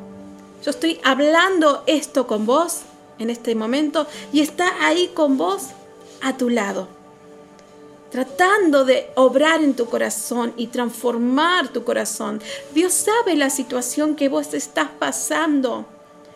yo 0.63 0.69
estoy 0.69 0.99
hablando 1.04 1.84
esto 1.88 2.27
con 2.27 2.45
vos 2.45 2.82
en 3.19 3.30
este 3.30 3.56
momento 3.56 4.06
y 4.34 4.41
está 4.41 4.86
ahí 4.86 5.10
con 5.13 5.38
vos 5.38 5.67
a 6.21 6.38
tu 6.38 6.49
lado 6.49 7.01
tratando 8.12 8.84
de 8.84 9.10
obrar 9.15 9.63
en 9.63 9.74
tu 9.74 9.86
corazón 9.86 10.54
y 10.58 10.67
transformar 10.67 11.69
tu 11.69 11.84
corazón. 11.84 12.41
Dios 12.74 12.93
sabe 12.93 13.36
la 13.36 13.50
situación 13.50 14.15
que 14.15 14.30
vos 14.30 14.54
estás 14.54 14.89
pasando. 15.00 15.86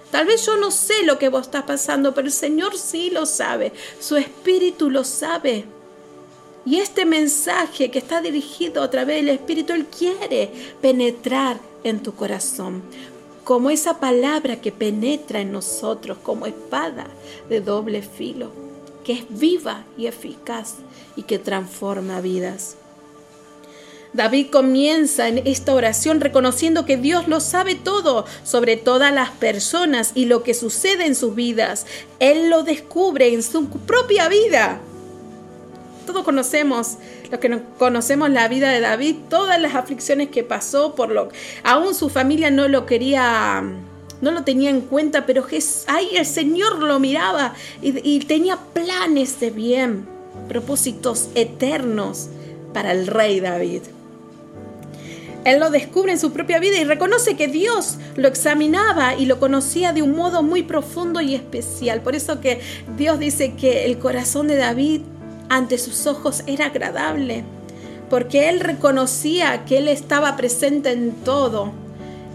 Tal 0.10 0.26
vez 0.26 0.46
yo 0.46 0.56
no 0.56 0.72
sé 0.72 1.04
lo 1.04 1.20
que 1.20 1.30
vos 1.30 1.48
estás 1.48 1.64
pasando, 1.64 2.16
pero 2.16 2.28
el 2.28 2.34
Señor 2.34 2.78
sí 2.78 3.10
lo 3.10 3.26
sabe. 3.26 3.74
Su 4.00 4.16
Espíritu 4.16 4.90
lo 4.90 5.04
sabe. 5.04 5.66
Y 6.66 6.78
este 6.78 7.06
mensaje 7.06 7.92
que 7.92 8.00
está 8.00 8.22
dirigido 8.22 8.82
a 8.82 8.90
través 8.90 9.18
del 9.18 9.30
Espíritu, 9.30 9.74
Él 9.74 9.86
quiere 9.86 10.50
penetrar 10.82 11.60
en 11.84 12.02
tu 12.02 12.16
corazón. 12.16 12.82
Como 13.44 13.70
esa 13.70 14.00
palabra 14.00 14.62
que 14.62 14.72
penetra 14.72 15.42
en 15.42 15.52
nosotros 15.52 16.18
como 16.24 16.48
espada 16.48 17.08
de 17.50 17.60
doble 17.62 18.02
filo, 18.02 18.65
que 19.06 19.14
es 19.14 19.26
viva 19.30 19.86
y 19.98 20.08
eficaz 20.08 20.76
y 21.16 21.24
que 21.24 21.40
transforma 21.40 22.20
vidas. 22.20 22.76
David 24.14 24.48
comienza 24.50 25.28
en 25.28 25.46
esta 25.46 25.74
oración 25.74 26.22
reconociendo 26.22 26.86
que 26.86 26.96
Dios 26.96 27.28
lo 27.28 27.42
sabe 27.42 27.76
todo 27.76 28.26
sobre 28.44 28.78
todas 28.78 29.14
las 29.14 29.30
personas 29.30 30.14
y 30.16 30.26
lo 30.26 30.42
que 30.42 30.54
sucede 30.54 31.06
en 31.06 31.16
sus 31.16 31.36
vidas. 31.36 31.86
Él 32.20 32.50
lo 32.50 32.64
descubre 32.64 33.34
en 33.34 33.44
su 33.44 33.68
propia 33.68 34.30
vida. 34.30 34.80
Todos 36.06 36.24
conocemos, 36.24 36.98
los 37.30 37.40
que 37.42 37.60
conocemos 37.78 38.30
la 38.30 38.48
vida 38.48 38.70
de 38.70 38.80
David, 38.80 39.18
todas 39.30 39.60
las 39.60 39.76
aflicciones 39.76 40.30
que 40.30 40.44
pasó, 40.44 40.96
por 40.96 41.12
lo 41.12 41.30
aún 41.64 41.94
su 41.94 42.10
familia 42.10 42.52
no 42.52 42.70
lo 42.70 42.86
quería, 42.86 43.64
no 44.26 44.32
lo 44.32 44.44
tenía 44.44 44.72
en 44.72 44.82
cuenta, 44.82 45.28
pero 45.28 45.46
ahí 45.86 46.10
el 46.18 46.26
Señor 46.26 46.80
lo 46.80 47.00
miraba 47.00 47.54
y 47.84 48.20
tenía 48.22 48.58
planes 48.58 49.40
de 49.40 49.52
bien 49.52 50.08
propósitos 50.50 51.30
eternos 51.36 52.30
para 52.74 52.92
el 52.92 53.06
rey 53.06 53.40
David. 53.40 53.84
Él 55.44 55.60
lo 55.60 55.70
descubre 55.70 56.12
en 56.12 56.20
su 56.20 56.34
propia 56.34 56.60
vida 56.60 56.80
y 56.80 56.86
reconoce 56.86 57.38
que 57.38 57.48
Dios 57.48 57.98
lo 58.16 58.28
examinaba 58.28 59.14
y 59.14 59.28
lo 59.28 59.40
conocía 59.40 59.94
de 59.94 60.02
un 60.02 60.16
modo 60.16 60.42
muy 60.42 60.64
profundo 60.64 61.22
y 61.22 61.36
especial. 61.36 62.02
Por 62.02 62.16
eso 62.16 62.42
que 62.42 62.62
Dios 62.98 63.20
dice 63.20 63.54
que 63.54 63.86
el 63.86 64.00
corazón 64.00 64.48
de 64.48 64.56
David 64.56 65.02
ante 65.50 65.78
sus 65.78 66.08
ojos 66.08 66.42
era 66.48 66.66
agradable, 66.66 67.44
porque 68.10 68.50
él 68.50 68.60
reconocía 68.60 69.66
que 69.66 69.78
él 69.78 69.88
estaba 69.88 70.36
presente 70.36 70.92
en 70.94 71.12
todo. 71.12 71.85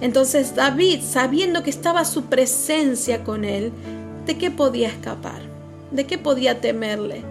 Entonces 0.00 0.54
David, 0.54 1.00
sabiendo 1.02 1.62
que 1.62 1.70
estaba 1.70 2.04
su 2.04 2.24
presencia 2.24 3.24
con 3.24 3.44
él, 3.44 3.72
¿de 4.26 4.38
qué 4.38 4.50
podía 4.50 4.88
escapar? 4.88 5.42
¿De 5.90 6.06
qué 6.06 6.18
podía 6.18 6.60
temerle? 6.60 7.22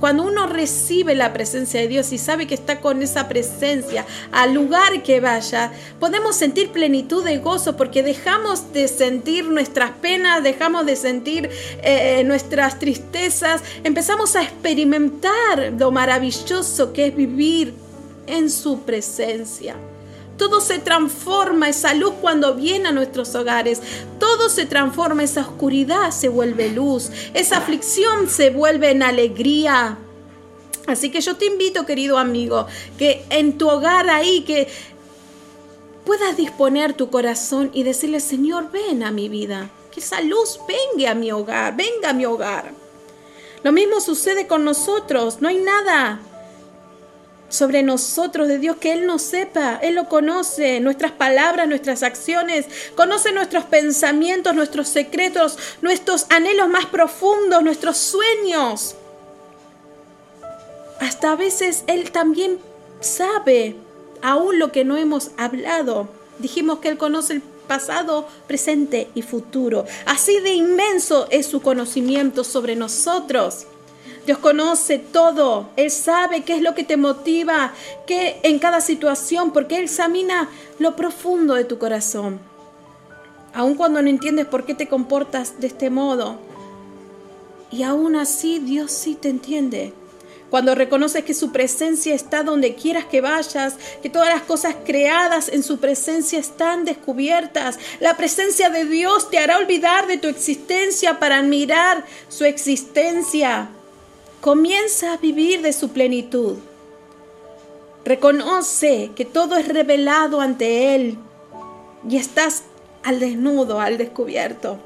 cuando 0.00 0.24
uno 0.24 0.46
recibe 0.46 1.14
la 1.14 1.32
presencia 1.32 1.80
de 1.80 1.88
Dios 1.88 2.12
y 2.12 2.18
sabe 2.18 2.46
que 2.46 2.54
está 2.54 2.80
con 2.80 3.02
esa 3.02 3.28
presencia 3.28 4.04
al 4.32 4.52
lugar 4.52 5.02
que 5.02 5.20
vaya, 5.20 5.70
podemos 6.00 6.36
sentir 6.36 6.70
plenitud 6.70 7.24
de 7.24 7.38
gozo 7.38 7.76
porque 7.76 8.02
dejamos 8.02 8.72
de 8.72 8.88
sentir 8.88 9.44
nuestras 9.44 9.92
penas, 9.92 10.42
dejamos 10.42 10.86
de 10.86 10.96
sentir 10.96 11.50
eh, 11.82 12.22
nuestras 12.24 12.78
tristezas, 12.78 13.62
empezamos 13.84 14.34
a 14.34 14.42
experimentar 14.42 15.72
lo 15.78 15.90
maravilloso 15.90 16.92
que 16.92 17.06
es 17.06 17.16
vivir 17.16 17.74
en 18.26 18.50
su 18.50 18.80
presencia. 18.80 19.76
Todo 20.36 20.60
se 20.60 20.78
transforma, 20.78 21.68
esa 21.68 21.94
luz 21.94 22.14
cuando 22.20 22.54
viene 22.54 22.88
a 22.88 22.92
nuestros 22.92 23.34
hogares. 23.34 23.80
Todo 24.18 24.48
se 24.48 24.66
transforma, 24.66 25.22
esa 25.22 25.42
oscuridad 25.42 26.10
se 26.10 26.28
vuelve 26.28 26.70
luz, 26.70 27.10
esa 27.34 27.58
aflicción 27.58 28.28
se 28.28 28.50
vuelve 28.50 28.90
en 28.90 29.02
alegría. 29.02 29.98
Así 30.86 31.10
que 31.10 31.20
yo 31.20 31.36
te 31.36 31.46
invito, 31.46 31.86
querido 31.86 32.18
amigo, 32.18 32.66
que 32.98 33.24
en 33.30 33.56
tu 33.56 33.68
hogar 33.68 34.10
ahí, 34.10 34.42
que 34.42 34.68
puedas 36.04 36.36
disponer 36.36 36.92
tu 36.94 37.10
corazón 37.10 37.70
y 37.72 37.84
decirle, 37.84 38.20
Señor, 38.20 38.70
ven 38.70 39.02
a 39.02 39.10
mi 39.10 39.28
vida, 39.28 39.70
que 39.90 40.00
esa 40.00 40.20
luz 40.20 40.58
venga 40.68 41.12
a 41.12 41.14
mi 41.14 41.32
hogar, 41.32 41.76
venga 41.76 42.10
a 42.10 42.12
mi 42.12 42.26
hogar. 42.26 42.72
Lo 43.62 43.72
mismo 43.72 44.00
sucede 44.00 44.46
con 44.46 44.64
nosotros, 44.64 45.40
no 45.40 45.48
hay 45.48 45.58
nada 45.58 46.20
sobre 47.54 47.84
nosotros 47.84 48.48
de 48.48 48.58
Dios 48.58 48.78
que 48.78 48.92
Él 48.92 49.06
no 49.06 49.20
sepa. 49.20 49.78
Él 49.80 49.94
lo 49.94 50.08
conoce, 50.08 50.80
nuestras 50.80 51.12
palabras, 51.12 51.68
nuestras 51.68 52.02
acciones, 52.02 52.66
conoce 52.96 53.30
nuestros 53.32 53.64
pensamientos, 53.64 54.54
nuestros 54.54 54.88
secretos, 54.88 55.56
nuestros 55.80 56.26
anhelos 56.30 56.68
más 56.68 56.86
profundos, 56.86 57.62
nuestros 57.62 57.96
sueños. 57.96 58.96
Hasta 61.00 61.32
a 61.32 61.36
veces 61.36 61.84
Él 61.86 62.10
también 62.10 62.58
sabe 63.00 63.76
aún 64.20 64.58
lo 64.58 64.72
que 64.72 64.84
no 64.84 64.96
hemos 64.96 65.30
hablado. 65.36 66.08
Dijimos 66.40 66.80
que 66.80 66.88
Él 66.88 66.98
conoce 66.98 67.34
el 67.34 67.42
pasado, 67.68 68.26
presente 68.48 69.10
y 69.14 69.22
futuro. 69.22 69.84
Así 70.06 70.40
de 70.40 70.54
inmenso 70.54 71.28
es 71.30 71.46
su 71.46 71.62
conocimiento 71.62 72.42
sobre 72.42 72.74
nosotros. 72.74 73.66
Dios 74.26 74.38
conoce 74.38 74.98
todo. 74.98 75.68
Él 75.76 75.90
sabe 75.90 76.42
qué 76.42 76.56
es 76.56 76.62
lo 76.62 76.74
que 76.74 76.84
te 76.84 76.96
motiva, 76.96 77.72
qué 78.06 78.40
en 78.42 78.58
cada 78.58 78.80
situación, 78.80 79.52
porque 79.52 79.76
Él 79.76 79.84
examina 79.84 80.48
lo 80.78 80.96
profundo 80.96 81.54
de 81.54 81.64
tu 81.64 81.78
corazón. 81.78 82.40
Aun 83.52 83.74
cuando 83.74 84.02
no 84.02 84.08
entiendes 84.08 84.46
por 84.46 84.64
qué 84.64 84.74
te 84.74 84.88
comportas 84.88 85.60
de 85.60 85.68
este 85.68 85.90
modo. 85.90 86.38
Y 87.70 87.82
aún 87.82 88.16
así 88.16 88.58
Dios 88.58 88.92
sí 88.92 89.14
te 89.14 89.28
entiende. 89.28 89.92
Cuando 90.50 90.74
reconoces 90.74 91.24
que 91.24 91.34
su 91.34 91.50
presencia 91.50 92.14
está 92.14 92.44
donde 92.44 92.76
quieras 92.76 93.06
que 93.06 93.20
vayas, 93.20 93.74
que 94.02 94.10
todas 94.10 94.28
las 94.28 94.42
cosas 94.42 94.76
creadas 94.84 95.48
en 95.48 95.64
su 95.64 95.78
presencia 95.78 96.38
están 96.38 96.84
descubiertas, 96.84 97.78
la 97.98 98.16
presencia 98.16 98.70
de 98.70 98.84
Dios 98.84 99.30
te 99.30 99.38
hará 99.38 99.58
olvidar 99.58 100.06
de 100.06 100.18
tu 100.18 100.28
existencia 100.28 101.18
para 101.18 101.38
admirar 101.38 102.04
su 102.28 102.44
existencia. 102.44 103.68
Comienza 104.44 105.14
a 105.14 105.16
vivir 105.16 105.62
de 105.62 105.72
su 105.72 105.88
plenitud. 105.88 106.58
Reconoce 108.04 109.12
que 109.16 109.24
todo 109.24 109.56
es 109.56 109.66
revelado 109.68 110.42
ante 110.42 110.94
Él 110.94 111.16
y 112.06 112.18
estás 112.18 112.64
al 113.02 113.20
desnudo, 113.20 113.80
al 113.80 113.96
descubierto 113.96 114.76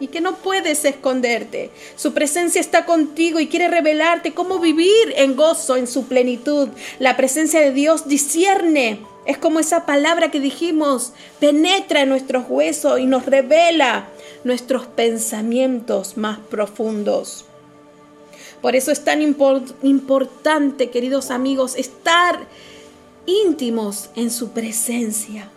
y 0.00 0.06
que 0.06 0.22
no 0.22 0.36
puedes 0.36 0.86
esconderte. 0.86 1.70
Su 1.94 2.14
presencia 2.14 2.58
está 2.58 2.86
contigo 2.86 3.38
y 3.38 3.48
quiere 3.48 3.68
revelarte 3.68 4.32
cómo 4.32 4.60
vivir 4.60 5.12
en 5.14 5.36
gozo, 5.36 5.76
en 5.76 5.88
su 5.88 6.06
plenitud. 6.06 6.70
La 6.98 7.14
presencia 7.18 7.60
de 7.60 7.72
Dios 7.72 8.08
discierne. 8.08 9.04
Es 9.26 9.36
como 9.36 9.60
esa 9.60 9.84
palabra 9.84 10.30
que 10.30 10.40
dijimos, 10.40 11.12
penetra 11.38 12.00
en 12.00 12.08
nuestros 12.08 12.46
huesos 12.48 12.98
y 12.98 13.04
nos 13.04 13.26
revela 13.26 14.08
nuestros 14.42 14.86
pensamientos 14.86 16.16
más 16.16 16.38
profundos. 16.38 17.44
Por 18.62 18.76
eso 18.76 18.92
es 18.92 19.02
tan 19.04 19.20
importante, 19.20 20.90
queridos 20.90 21.32
amigos, 21.32 21.74
estar 21.76 22.46
íntimos 23.26 24.10
en 24.14 24.30
su 24.30 24.52
presencia. 24.52 25.50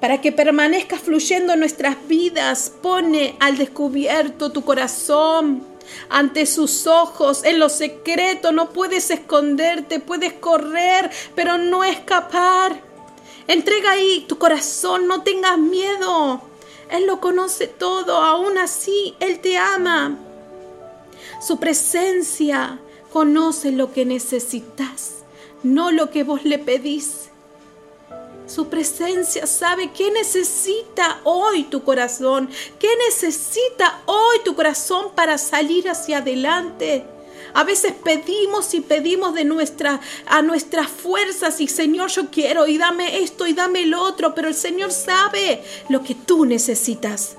Para 0.00 0.20
que 0.20 0.30
permanezca 0.30 0.98
fluyendo 0.98 1.54
en 1.54 1.60
nuestras 1.60 1.96
vidas, 2.06 2.70
pone 2.82 3.34
al 3.40 3.56
descubierto 3.56 4.52
tu 4.52 4.62
corazón 4.62 5.64
ante 6.10 6.44
sus 6.44 6.86
ojos, 6.86 7.44
en 7.44 7.58
lo 7.58 7.70
secreto. 7.70 8.52
No 8.52 8.70
puedes 8.70 9.10
esconderte, 9.10 9.98
puedes 9.98 10.34
correr, 10.34 11.10
pero 11.34 11.56
no 11.56 11.82
escapar. 11.82 12.78
Entrega 13.48 13.92
ahí 13.92 14.26
tu 14.28 14.36
corazón, 14.36 15.06
no 15.06 15.22
tengas 15.22 15.56
miedo. 15.56 16.42
Él 16.90 17.06
lo 17.06 17.20
conoce 17.20 17.66
todo, 17.66 18.18
aún 18.18 18.58
así 18.58 19.14
Él 19.18 19.40
te 19.40 19.56
ama. 19.56 20.25
Su 21.46 21.58
presencia 21.58 22.80
conoce 23.12 23.70
lo 23.70 23.92
que 23.92 24.04
necesitas, 24.04 25.18
no 25.62 25.92
lo 25.92 26.10
que 26.10 26.24
vos 26.24 26.44
le 26.44 26.58
pedís. 26.58 27.28
Su 28.48 28.66
presencia 28.66 29.46
sabe 29.46 29.92
qué 29.92 30.10
necesita 30.10 31.20
hoy 31.22 31.62
tu 31.62 31.84
corazón, 31.84 32.50
qué 32.80 32.88
necesita 33.06 34.02
hoy 34.06 34.38
tu 34.44 34.56
corazón 34.56 35.12
para 35.14 35.38
salir 35.38 35.88
hacia 35.88 36.18
adelante. 36.18 37.04
A 37.54 37.62
veces 37.62 37.92
pedimos 37.92 38.74
y 38.74 38.80
pedimos 38.80 39.32
de 39.32 39.44
nuestra, 39.44 40.00
a 40.26 40.42
nuestras 40.42 40.88
fuerzas 40.88 41.60
y 41.60 41.68
Señor 41.68 42.10
yo 42.10 42.28
quiero 42.28 42.66
y 42.66 42.76
dame 42.76 43.20
esto 43.22 43.46
y 43.46 43.52
dame 43.52 43.84
el 43.84 43.94
otro, 43.94 44.34
pero 44.34 44.48
el 44.48 44.54
Señor 44.56 44.90
sabe 44.90 45.62
lo 45.90 46.02
que 46.02 46.16
tú 46.16 46.44
necesitas. 46.44 47.36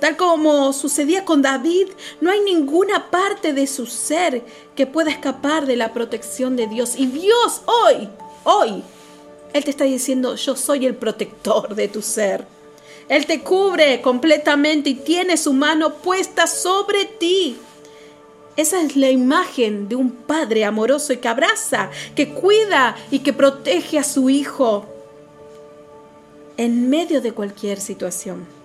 Tal 0.00 0.16
como 0.16 0.72
sucedía 0.72 1.24
con 1.24 1.40
David, 1.40 1.88
no 2.20 2.30
hay 2.30 2.40
ninguna 2.40 3.10
parte 3.10 3.52
de 3.52 3.66
su 3.66 3.86
ser 3.86 4.44
que 4.74 4.86
pueda 4.86 5.10
escapar 5.10 5.66
de 5.66 5.76
la 5.76 5.94
protección 5.94 6.54
de 6.56 6.66
Dios. 6.66 6.94
Y 6.96 7.06
Dios 7.06 7.62
hoy, 7.64 8.08
hoy, 8.44 8.82
Él 9.54 9.64
te 9.64 9.70
está 9.70 9.84
diciendo, 9.84 10.34
yo 10.34 10.54
soy 10.54 10.84
el 10.84 10.94
protector 10.94 11.74
de 11.74 11.88
tu 11.88 12.02
ser. 12.02 12.46
Él 13.08 13.24
te 13.24 13.40
cubre 13.40 14.02
completamente 14.02 14.90
y 14.90 14.94
tiene 14.94 15.36
su 15.36 15.52
mano 15.52 15.94
puesta 15.94 16.46
sobre 16.46 17.04
ti. 17.04 17.56
Esa 18.56 18.80
es 18.80 18.96
la 18.96 19.10
imagen 19.10 19.88
de 19.88 19.96
un 19.96 20.10
padre 20.10 20.64
amoroso 20.64 21.12
y 21.12 21.18
que 21.18 21.28
abraza, 21.28 21.90
que 22.14 22.30
cuida 22.30 22.96
y 23.10 23.20
que 23.20 23.32
protege 23.32 23.98
a 23.98 24.04
su 24.04 24.28
hijo 24.28 24.86
en 26.56 26.88
medio 26.88 27.20
de 27.20 27.32
cualquier 27.32 27.80
situación. 27.80 28.55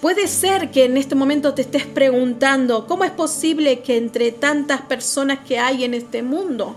Puede 0.00 0.28
ser 0.28 0.70
que 0.70 0.86
en 0.86 0.96
este 0.96 1.14
momento 1.14 1.52
te 1.52 1.60
estés 1.60 1.84
preguntando, 1.84 2.86
¿cómo 2.86 3.04
es 3.04 3.10
posible 3.10 3.80
que 3.80 3.98
entre 3.98 4.32
tantas 4.32 4.80
personas 4.80 5.40
que 5.40 5.58
hay 5.58 5.84
en 5.84 5.92
este 5.92 6.22
mundo, 6.22 6.74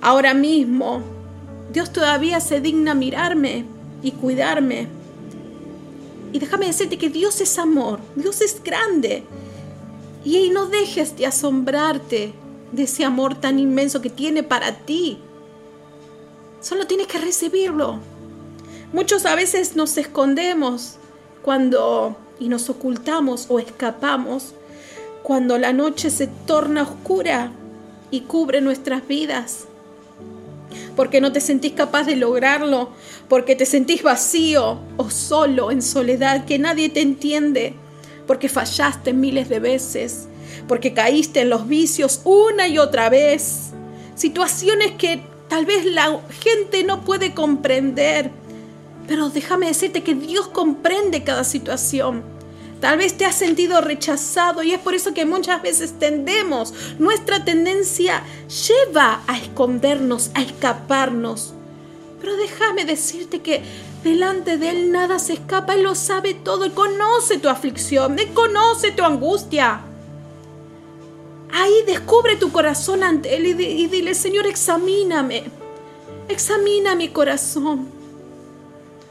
ahora 0.00 0.34
mismo, 0.34 1.02
Dios 1.72 1.92
todavía 1.92 2.38
se 2.38 2.60
digna 2.60 2.94
mirarme 2.94 3.64
y 4.02 4.12
cuidarme? 4.12 4.86
Y 6.32 6.38
déjame 6.38 6.66
decirte 6.66 6.96
que 6.96 7.08
Dios 7.08 7.40
es 7.40 7.58
amor, 7.58 7.98
Dios 8.14 8.40
es 8.40 8.62
grande. 8.62 9.24
Y 10.24 10.50
no 10.50 10.66
dejes 10.66 11.16
de 11.16 11.26
asombrarte 11.26 12.32
de 12.70 12.82
ese 12.84 13.04
amor 13.04 13.34
tan 13.34 13.58
inmenso 13.58 14.00
que 14.00 14.10
tiene 14.10 14.44
para 14.44 14.72
ti. 14.72 15.18
Solo 16.60 16.86
tienes 16.86 17.08
que 17.08 17.18
recibirlo. 17.18 17.98
Muchos 18.92 19.26
a 19.26 19.34
veces 19.34 19.74
nos 19.74 19.96
escondemos 19.96 20.98
cuando 21.42 22.16
y 22.40 22.48
nos 22.48 22.68
ocultamos 22.70 23.46
o 23.48 23.58
escapamos 23.58 24.54
cuando 25.22 25.58
la 25.58 25.72
noche 25.72 26.10
se 26.10 26.26
torna 26.26 26.82
oscura 26.82 27.52
y 28.10 28.22
cubre 28.22 28.60
nuestras 28.60 29.06
vidas. 29.06 29.64
Porque 30.96 31.20
no 31.20 31.32
te 31.32 31.40
sentís 31.40 31.72
capaz 31.72 32.04
de 32.04 32.16
lograrlo, 32.16 32.90
porque 33.28 33.54
te 33.54 33.66
sentís 33.66 34.02
vacío 34.02 34.78
o 34.96 35.10
solo 35.10 35.70
en 35.70 35.82
soledad, 35.82 36.44
que 36.44 36.58
nadie 36.58 36.88
te 36.88 37.02
entiende, 37.02 37.74
porque 38.26 38.48
fallaste 38.48 39.12
miles 39.12 39.48
de 39.48 39.60
veces, 39.60 40.28
porque 40.66 40.94
caíste 40.94 41.40
en 41.42 41.50
los 41.50 41.68
vicios 41.68 42.20
una 42.24 42.68
y 42.68 42.78
otra 42.78 43.08
vez. 43.08 43.70
Situaciones 44.14 44.92
que 44.92 45.22
tal 45.48 45.66
vez 45.66 45.84
la 45.84 46.20
gente 46.40 46.84
no 46.84 47.04
puede 47.04 47.34
comprender 47.34 48.30
pero 49.08 49.30
déjame 49.30 49.66
decirte 49.66 50.04
que 50.04 50.14
Dios 50.14 50.48
comprende 50.48 51.24
cada 51.24 51.42
situación. 51.42 52.22
Tal 52.80 52.98
vez 52.98 53.16
te 53.16 53.24
has 53.24 53.34
sentido 53.34 53.80
rechazado 53.80 54.62
y 54.62 54.72
es 54.72 54.78
por 54.78 54.94
eso 54.94 55.14
que 55.14 55.24
muchas 55.24 55.62
veces 55.62 55.98
tendemos, 55.98 56.72
nuestra 56.98 57.44
tendencia 57.44 58.22
lleva 58.68 59.22
a 59.26 59.36
escondernos, 59.38 60.30
a 60.34 60.42
escaparnos. 60.42 61.54
Pero 62.20 62.36
déjame 62.36 62.84
decirte 62.84 63.40
que 63.40 63.62
delante 64.04 64.58
de 64.58 64.70
Él 64.70 64.92
nada 64.92 65.18
se 65.18 65.32
escapa, 65.32 65.74
Él 65.74 65.84
lo 65.84 65.94
sabe 65.96 66.34
todo, 66.34 66.64
Él 66.64 66.72
conoce 66.72 67.38
tu 67.38 67.48
aflicción, 67.48 68.18
Él 68.18 68.28
conoce 68.32 68.92
tu 68.92 69.02
angustia. 69.02 69.80
Ahí 71.50 71.82
descubre 71.86 72.36
tu 72.36 72.52
corazón 72.52 73.02
ante 73.02 73.34
Él 73.34 73.46
y, 73.46 73.86
dile, 73.86 74.14
Señor, 74.14 74.46
examíname. 74.46 75.44
Examina 76.28 76.94
mi 76.94 77.08
corazón. 77.08 77.97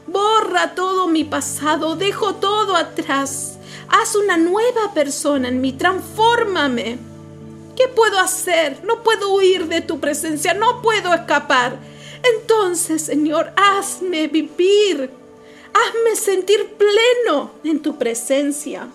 Borra 0.08 0.74
todo 0.74 1.06
mi 1.06 1.24
pasado, 1.24 1.94
dejo 1.94 2.36
todo 2.36 2.76
atrás. 2.76 3.58
Haz 3.90 4.16
una 4.16 4.38
nueva 4.38 4.94
persona 4.94 5.48
en 5.48 5.60
mí, 5.60 5.74
transfórmame. 5.74 6.98
¿Qué 7.76 7.88
puedo 7.88 8.18
hacer? 8.18 8.82
No 8.84 9.02
puedo 9.02 9.34
huir 9.34 9.66
de 9.66 9.82
tu 9.82 10.00
presencia, 10.00 10.54
no 10.54 10.80
puedo 10.80 11.12
escapar. 11.12 11.78
Entonces, 12.40 13.02
Señor, 13.02 13.52
hazme 13.54 14.28
vivir. 14.28 15.10
Hazme 15.74 16.16
sentir 16.16 16.74
pleno 16.78 17.50
en 17.62 17.80
tu 17.82 17.98
presencia. 17.98 18.88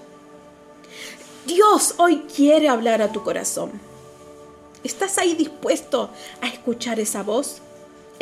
Dios 1.45 1.93
hoy 1.97 2.25
quiere 2.35 2.69
hablar 2.69 3.03
a 3.03 3.11
tu 3.11 3.21
corazón. 3.21 3.71
¿Estás 4.83 5.19
ahí 5.19 5.35
dispuesto 5.35 6.09
a 6.41 6.47
escuchar 6.47 6.99
esa 6.99 7.21
voz? 7.21 7.61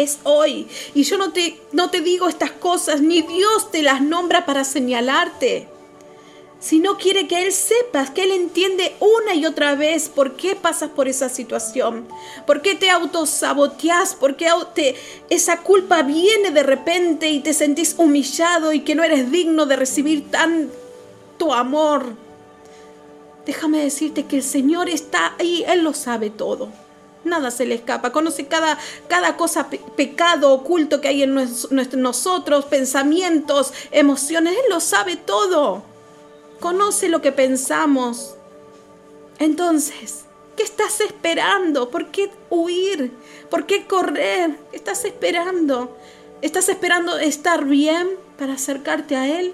Es 0.01 0.19
hoy. 0.23 0.67
Y 0.93 1.03
yo 1.03 1.17
no 1.17 1.31
te, 1.31 1.59
no 1.71 1.89
te 1.89 2.01
digo 2.01 2.27
estas 2.27 2.51
cosas, 2.51 3.01
ni 3.01 3.21
Dios 3.21 3.71
te 3.71 3.81
las 3.83 4.01
nombra 4.01 4.45
para 4.45 4.63
señalarte. 4.63 5.67
Sino 6.59 6.97
quiere 6.97 7.27
que 7.27 7.43
Él 7.45 7.51
sepas, 7.51 8.11
que 8.11 8.23
Él 8.23 8.31
entiende 8.31 8.95
una 8.99 9.33
y 9.33 9.45
otra 9.45 9.73
vez 9.75 10.09
por 10.09 10.35
qué 10.35 10.55
pasas 10.55 10.91
por 10.91 11.07
esa 11.07 11.27
situación, 11.27 12.07
por 12.45 12.61
qué 12.61 12.75
te 12.75 12.91
autosaboteas, 12.91 14.13
por 14.13 14.35
qué 14.35 14.47
te, 14.75 14.95
esa 15.29 15.57
culpa 15.61 16.03
viene 16.03 16.51
de 16.51 16.61
repente 16.61 17.29
y 17.29 17.39
te 17.39 17.53
sentís 17.53 17.95
humillado 17.97 18.73
y 18.73 18.81
que 18.81 18.93
no 18.93 19.03
eres 19.03 19.31
digno 19.31 19.65
de 19.65 19.75
recibir 19.75 20.29
tanto 20.29 21.51
amor 21.51 22.15
Déjame 23.45 23.79
decirte 23.79 24.25
que 24.25 24.37
el 24.37 24.43
Señor 24.43 24.89
está 24.89 25.33
ahí, 25.39 25.63
Él 25.67 25.83
lo 25.83 25.93
sabe 25.93 26.29
todo. 26.29 26.69
Nada 27.23 27.51
se 27.51 27.65
le 27.65 27.75
escapa, 27.75 28.11
conoce 28.11 28.47
cada, 28.47 28.79
cada 29.07 29.37
cosa, 29.37 29.69
pecado 29.69 30.51
oculto 30.51 31.01
que 31.01 31.07
hay 31.07 31.21
en 31.21 31.35
nosotros, 31.97 32.65
pensamientos, 32.65 33.73
emociones, 33.91 34.53
Él 34.53 34.65
lo 34.69 34.79
sabe 34.79 35.17
todo. 35.17 35.83
Conoce 36.59 37.09
lo 37.09 37.21
que 37.21 37.31
pensamos. 37.31 38.35
Entonces, 39.37 40.25
¿qué 40.57 40.63
estás 40.63 40.99
esperando? 41.01 41.89
¿Por 41.89 42.07
qué 42.07 42.31
huir? 42.49 43.11
¿Por 43.49 43.67
qué 43.67 43.85
correr? 43.85 44.57
¿Qué 44.71 44.77
estás 44.77 45.05
esperando? 45.05 45.95
¿Estás 46.41 46.69
esperando 46.69 47.19
estar 47.19 47.65
bien 47.65 48.09
para 48.37 48.53
acercarte 48.53 49.15
a 49.15 49.27
Él? 49.27 49.53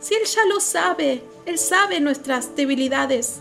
Si 0.00 0.14
Él 0.14 0.24
ya 0.24 0.44
lo 0.46 0.60
sabe, 0.60 1.22
Él 1.44 1.58
sabe 1.58 1.98
nuestras 1.98 2.54
debilidades. 2.54 3.40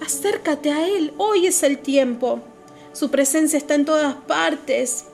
Acércate 0.00 0.70
a 0.70 0.86
Él, 0.86 1.12
hoy 1.18 1.46
es 1.46 1.62
el 1.62 1.78
tiempo. 1.78 2.40
Su 2.92 3.10
presencia 3.10 3.56
está 3.56 3.74
en 3.74 3.84
todas 3.84 4.14
partes. 4.14 5.06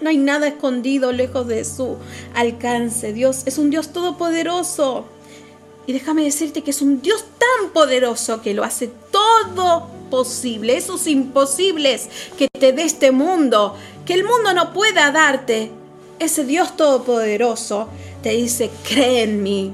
No 0.00 0.10
hay 0.10 0.18
nada 0.18 0.48
escondido 0.48 1.12
lejos 1.12 1.46
de 1.46 1.64
su 1.64 1.96
alcance. 2.34 3.12
Dios 3.12 3.42
es 3.46 3.58
un 3.58 3.70
Dios 3.70 3.92
todopoderoso. 3.92 5.06
Y 5.86 5.92
déjame 5.92 6.24
decirte 6.24 6.62
que 6.62 6.70
es 6.70 6.82
un 6.82 7.00
Dios 7.00 7.24
tan 7.38 7.70
poderoso 7.70 8.42
que 8.42 8.54
lo 8.54 8.62
hace 8.62 8.90
todo 9.10 9.88
posible. 10.10 10.76
Esos 10.76 11.06
imposibles 11.06 12.08
que 12.36 12.48
te 12.48 12.72
dé 12.72 12.82
este 12.82 13.10
mundo, 13.10 13.74
que 14.04 14.14
el 14.14 14.24
mundo 14.24 14.52
no 14.52 14.72
pueda 14.72 15.10
darte. 15.10 15.70
Ese 16.18 16.44
Dios 16.44 16.76
todopoderoso 16.76 17.88
te 18.22 18.30
dice, 18.30 18.70
cree 18.88 19.22
en 19.22 19.42
mí, 19.42 19.72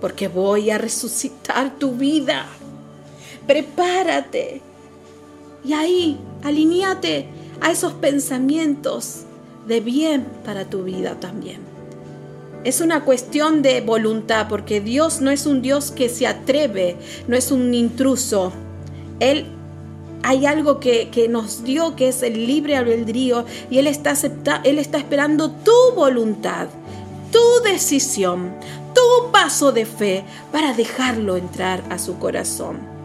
porque 0.00 0.28
voy 0.28 0.70
a 0.70 0.78
resucitar 0.78 1.78
tu 1.78 1.92
vida. 1.92 2.46
Prepárate. 3.46 4.60
Y 5.64 5.72
ahí, 5.72 6.18
alineate 6.42 7.28
a 7.60 7.70
esos 7.70 7.92
pensamientos 7.94 9.22
de 9.66 9.80
bien 9.80 10.26
para 10.44 10.64
tu 10.64 10.84
vida 10.84 11.18
también. 11.18 11.60
Es 12.64 12.80
una 12.80 13.04
cuestión 13.04 13.62
de 13.62 13.80
voluntad, 13.80 14.48
porque 14.48 14.80
Dios 14.80 15.20
no 15.20 15.30
es 15.30 15.46
un 15.46 15.62
Dios 15.62 15.90
que 15.90 16.08
se 16.08 16.26
atreve, 16.26 16.96
no 17.28 17.36
es 17.36 17.50
un 17.50 17.74
intruso. 17.74 18.52
Él 19.20 19.46
hay 20.22 20.46
algo 20.46 20.80
que, 20.80 21.28
nos 21.30 21.62
dio 21.62 21.94
que 21.94 22.08
es 22.08 22.22
el 22.22 22.46
libre 22.46 22.76
albedrío 22.76 23.44
y 23.70 23.78
Él 23.78 23.86
está, 23.86 24.14
él 24.64 24.78
está 24.78 24.98
esperando 24.98 25.50
tu 25.50 25.94
voluntad 25.94 26.68
tu 27.30 27.62
decisión, 27.64 28.54
tu 28.94 29.30
paso 29.30 29.72
de 29.72 29.84
fe 29.84 30.24
para 30.52 30.72
dejarlo 30.72 31.36
entrar 31.36 31.82
a 31.90 31.98
su 31.98 32.18
corazón. 32.18 32.95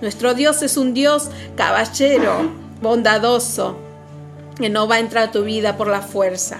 Nuestro 0.00 0.34
Dios 0.34 0.62
es 0.62 0.76
un 0.76 0.94
Dios 0.94 1.28
caballero, 1.56 2.50
bondadoso, 2.80 3.76
que 4.56 4.68
no 4.68 4.86
va 4.86 4.96
a 4.96 5.00
entrar 5.00 5.28
a 5.28 5.32
tu 5.32 5.42
vida 5.44 5.76
por 5.76 5.88
la 5.88 6.02
fuerza. 6.02 6.58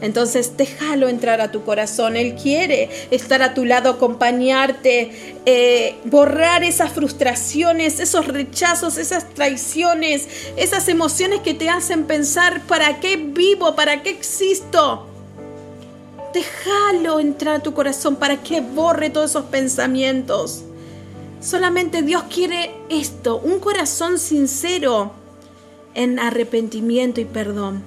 Entonces 0.00 0.56
déjalo 0.56 1.08
entrar 1.08 1.40
a 1.40 1.50
tu 1.50 1.64
corazón. 1.64 2.16
Él 2.16 2.36
quiere 2.40 2.88
estar 3.10 3.42
a 3.42 3.54
tu 3.54 3.64
lado, 3.64 3.90
acompañarte, 3.90 5.40
eh, 5.44 5.96
borrar 6.04 6.62
esas 6.62 6.92
frustraciones, 6.92 7.98
esos 7.98 8.26
rechazos, 8.26 8.96
esas 8.96 9.28
traiciones, 9.34 10.28
esas 10.56 10.88
emociones 10.88 11.40
que 11.40 11.54
te 11.54 11.68
hacen 11.68 12.04
pensar, 12.04 12.62
¿para 12.62 13.00
qué 13.00 13.16
vivo? 13.16 13.74
¿Para 13.74 14.02
qué 14.02 14.10
existo? 14.10 15.06
Déjalo 16.32 17.18
entrar 17.18 17.56
a 17.56 17.60
tu 17.60 17.74
corazón 17.74 18.16
para 18.16 18.36
que 18.36 18.60
borre 18.60 19.10
todos 19.10 19.30
esos 19.30 19.46
pensamientos. 19.46 20.62
Solamente 21.40 22.02
Dios 22.02 22.24
quiere 22.32 22.74
esto, 22.88 23.38
un 23.38 23.60
corazón 23.60 24.18
sincero 24.18 25.12
en 25.94 26.18
arrepentimiento 26.18 27.20
y 27.20 27.24
perdón. 27.24 27.82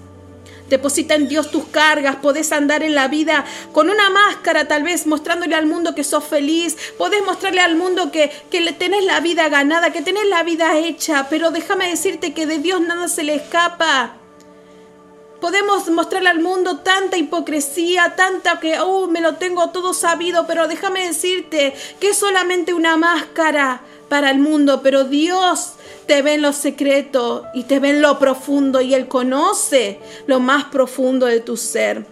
Deposita 0.70 1.16
en 1.16 1.28
Dios 1.28 1.52
tus 1.52 1.66
cargas, 1.66 2.16
podés 2.16 2.54
andar 2.54 2.82
en 2.82 2.96
la 2.96 3.10
vida 3.10 3.44
con 3.74 3.90
una 3.90 4.10
máscara 4.10 4.70
tal 4.70 4.84
vez 4.84 5.06
mostrándole 5.06 5.54
al 5.54 5.66
mundo 5.66 5.96
que 5.96 6.06
sos 6.06 6.24
feliz, 6.24 6.78
podés 6.98 7.22
mostrarle 7.26 7.60
al 7.60 7.76
mundo 7.76 8.10
que, 8.10 8.32
que 8.50 8.72
tenés 8.72 9.04
la 9.04 9.20
vida 9.20 9.50
ganada, 9.50 9.92
que 9.92 10.02
tenés 10.02 10.30
la 10.30 10.44
vida 10.44 10.78
hecha, 10.78 11.28
pero 11.30 11.52
déjame 11.52 11.90
decirte 11.90 12.34
que 12.34 12.46
de 12.46 12.60
Dios 12.60 12.80
nada 12.80 13.10
se 13.10 13.24
le 13.24 13.36
escapa. 13.36 14.21
Podemos 15.42 15.90
mostrarle 15.90 16.30
al 16.30 16.40
mundo 16.40 16.78
tanta 16.78 17.18
hipocresía, 17.18 18.14
tanta 18.16 18.60
que, 18.60 18.80
oh, 18.80 19.08
me 19.08 19.22
lo 19.22 19.38
tengo 19.38 19.72
todo 19.72 19.96
sabido, 19.96 20.46
pero 20.46 20.68
déjame 20.68 21.08
decirte 21.08 21.74
que 22.00 22.12
es 22.12 22.18
solamente 22.18 22.76
una 22.76 22.96
máscara 22.96 23.82
para 24.08 24.30
el 24.30 24.38
mundo, 24.38 24.82
pero 24.84 25.04
Dios 25.04 25.74
te 26.06 26.22
ve 26.22 26.36
en 26.36 26.44
lo 26.44 26.54
secreto 26.54 27.46
y 27.56 27.64
te 27.64 27.80
ve 27.80 27.90
en 27.90 28.02
lo 28.04 28.20
profundo 28.20 28.82
y 28.82 28.94
Él 28.94 29.08
conoce 29.08 30.00
lo 30.28 30.40
más 30.40 30.66
profundo 30.66 31.26
de 31.26 31.40
tu 31.40 31.58
ser. 31.58 32.06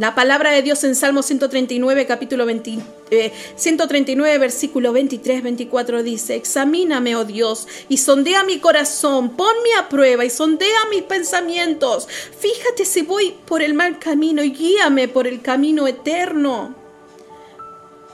La 0.00 0.14
palabra 0.14 0.50
de 0.50 0.62
Dios 0.62 0.82
en 0.84 0.94
Salmo 0.94 1.22
139, 1.22 2.06
capítulo 2.06 2.46
139, 2.46 4.34
eh, 4.34 4.38
versículo 4.38 4.94
23, 4.94 5.42
24 5.42 6.02
dice, 6.02 6.36
Examíname, 6.36 7.16
oh 7.16 7.26
Dios, 7.26 7.68
y 7.90 7.98
sondea 7.98 8.42
mi 8.42 8.60
corazón, 8.60 9.36
ponme 9.36 9.74
a 9.78 9.90
prueba 9.90 10.24
y 10.24 10.30
sondea 10.30 10.86
mis 10.88 11.02
pensamientos. 11.02 12.08
Fíjate 12.08 12.86
si 12.86 13.02
voy 13.02 13.36
por 13.44 13.60
el 13.60 13.74
mal 13.74 13.98
camino 13.98 14.42
y 14.42 14.52
guíame 14.52 15.06
por 15.06 15.26
el 15.26 15.42
camino 15.42 15.86
eterno. 15.86 16.74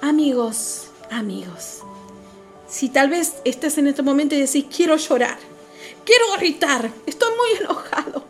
Amigos, 0.01 0.89
amigos, 1.09 1.83
si 2.69 2.89
tal 2.89 3.11
vez 3.11 3.35
estás 3.45 3.79
en 3.79 3.87
este 3.87 4.03
momento 4.03 4.35
y 4.35 4.41
decís, 4.41 4.65
quiero 4.77 4.97
llorar, 4.97 5.39
quiero 6.05 6.25
gritar, 6.37 6.91
estoy 7.07 7.31
muy 7.37 7.65
enojado. 7.65 8.25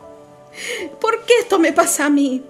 ¿Por 1.00 1.24
qué 1.24 1.32
esto 1.40 1.58
me 1.58 1.72
pasa 1.72 2.04
a 2.04 2.10
mí? 2.10 2.42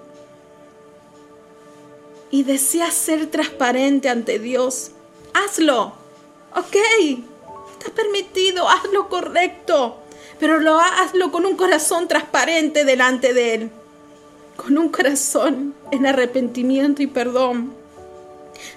Y 2.31 2.43
deseas 2.43 2.93
ser 2.93 3.27
transparente 3.27 4.09
ante 4.09 4.39
Dios, 4.39 4.91
hazlo. 5.33 5.93
Ok, 6.55 6.75
está 7.71 7.91
permitido, 7.91 8.67
hazlo 8.67 9.09
correcto, 9.09 9.97
pero 10.39 10.59
lo 10.59 10.79
hazlo 10.79 11.31
con 11.31 11.45
un 11.45 11.55
corazón 11.55 12.07
transparente 12.07 12.85
delante 12.85 13.33
de 13.33 13.53
Él, 13.53 13.71
con 14.55 14.77
un 14.77 14.89
corazón 14.89 15.75
en 15.91 16.05
arrepentimiento 16.05 17.01
y 17.01 17.07
perdón. 17.07 17.76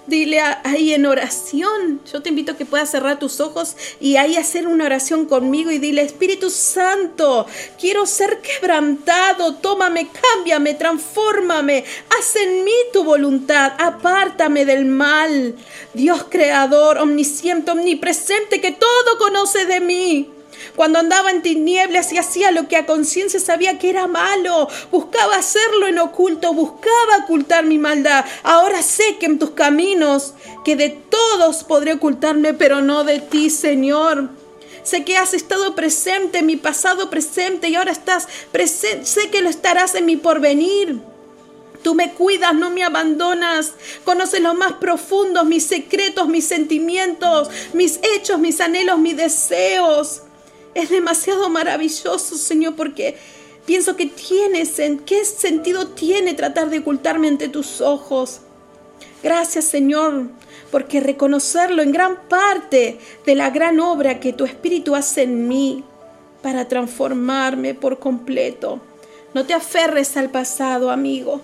Dile 0.07 0.41
ahí 0.41 0.95
en 0.95 1.07
oración. 1.07 2.01
Yo 2.13 2.23
te 2.23 2.31
invito 2.31 2.53
a 2.53 2.57
que 2.57 2.67
puedas 2.67 2.91
cerrar 2.91 3.19
tus 3.19 3.41
ojos 3.41 3.77
y 4.01 4.17
ahí 4.17 4.37
hacer 4.37 4.67
una 4.67 4.85
oración 4.85 5.27
conmigo 5.27 5.71
y 5.71 5.79
dile, 5.79 6.03
Espíritu 6.03 6.51
Santo, 6.51 7.47
quiero 7.79 8.07
ser 8.07 8.41
quebrantado, 8.41 9.55
tómame, 9.57 10.09
cámbiame, 10.09 10.75
transfórmame, 10.75 11.85
haz 12.19 12.37
en 12.37 12.65
mí 12.65 12.73
tu 12.93 13.05
voluntad, 13.05 13.73
apártame 13.79 14.65
del 14.65 14.85
mal. 14.85 15.55
Dios 15.95 16.27
creador, 16.29 16.99
omnisciente, 16.99 17.71
omnipresente, 17.71 18.61
que 18.61 18.73
todo 18.73 19.19
conoce 19.19 19.67
de 19.67 19.81
mí. 19.81 20.40
Cuando 20.77 20.99
andaba 20.99 21.31
en 21.31 21.43
tinieblas 21.43 22.13
y 22.13 22.19
hacía 22.19 22.51
lo 22.51 22.69
que 22.69 22.77
a 22.77 22.87
conciencia 22.87 23.41
sabía 23.41 23.79
que 23.79 23.91
era 23.91 24.07
malo, 24.07 24.69
buscaba 24.91 25.37
hacerlo 25.37 25.87
en 25.87 25.99
oculto, 25.99 26.53
buscaba 26.53 27.25
ocultar 27.25 27.65
mi 27.65 27.79
maldad. 27.79 28.25
Ahora 28.43 28.83
sé 28.83 29.17
que 29.19 29.27
en 29.27 29.39
tus 29.39 29.51
caminos, 29.51 30.35
que 30.65 30.77
de 30.77 30.91
todos 30.91 31.65
podré 31.65 31.95
ocultarme, 31.95 32.55
pero 32.55 32.81
no 32.81 33.05
de 33.05 33.21
ti, 33.21 33.51
Señor. 33.51 34.31
Sé 34.83 35.05
que 35.05 35.17
has 35.17 35.35
estado 35.35 35.75
presente 35.75 36.39
en 36.39 36.47
mi 36.47 36.57
pasado 36.57 37.11
presente 37.11 37.69
y 37.69 37.75
ahora 37.75 37.93
estás 37.93 38.27
presente. 38.51 39.07
Sé 39.07 39.31
que 39.31 39.43
lo 39.43 39.51
estarás 39.51 39.95
en 39.95 40.07
mi 40.07 40.17
porvenir. 40.17 41.01
Tú 41.83 41.95
me 41.95 42.13
cuidas, 42.13 42.55
no 42.55 42.71
me 42.71 42.85
abandonas. 42.85 43.73
Conoces 44.05 44.41
lo 44.41 44.55
más 44.55 44.75
profundos, 44.75 45.47
mis 45.47 45.65
secretos, 45.67 46.29
mis 46.29 46.47
sentimientos, 46.47 47.49
mis 47.73 48.01
hechos, 48.15 48.39
mis 48.39 48.61
anhelos, 48.61 48.99
mis 48.99 49.17
deseos. 49.17 50.23
Es 50.75 50.91
demasiado 50.91 51.49
maravilloso, 51.49 52.37
Señor, 52.37 52.77
porque 52.77 53.17
pienso 53.67 53.97
que 53.97 54.07
tienes, 54.07 54.79
¿en 54.79 55.01
qué 55.01 55.25
sentido 55.25 55.89
tiene 55.89 56.35
tratar 56.35 56.71
de 56.71 56.79
ocultarme 56.79 57.29
ante 57.29 57.49
tus 57.49 57.81
ojos? 57.81 58.41
Gracias, 59.23 59.65
Señor, 59.65 60.29
porque 60.71 61.01
reconocerlo 61.01 61.83
en 61.83 61.93
gran 61.93 62.29
parte 62.29 62.99
de 63.27 63.35
la 63.35 63.51
gran 63.51 63.81
obra 63.81 64.21
que 64.21 64.33
tu 64.33 64.45
Espíritu 64.45 64.95
hace 64.95 65.23
en 65.23 65.49
mí 65.49 65.85
para 66.41 66.69
transformarme 66.69 67.75
por 67.75 67.99
completo. 67.99 68.81
No 69.35 69.47
te 69.47 69.55
aferres 69.55 70.17
al 70.17 70.31
pasado, 70.31 70.91
amigo. 70.91 71.41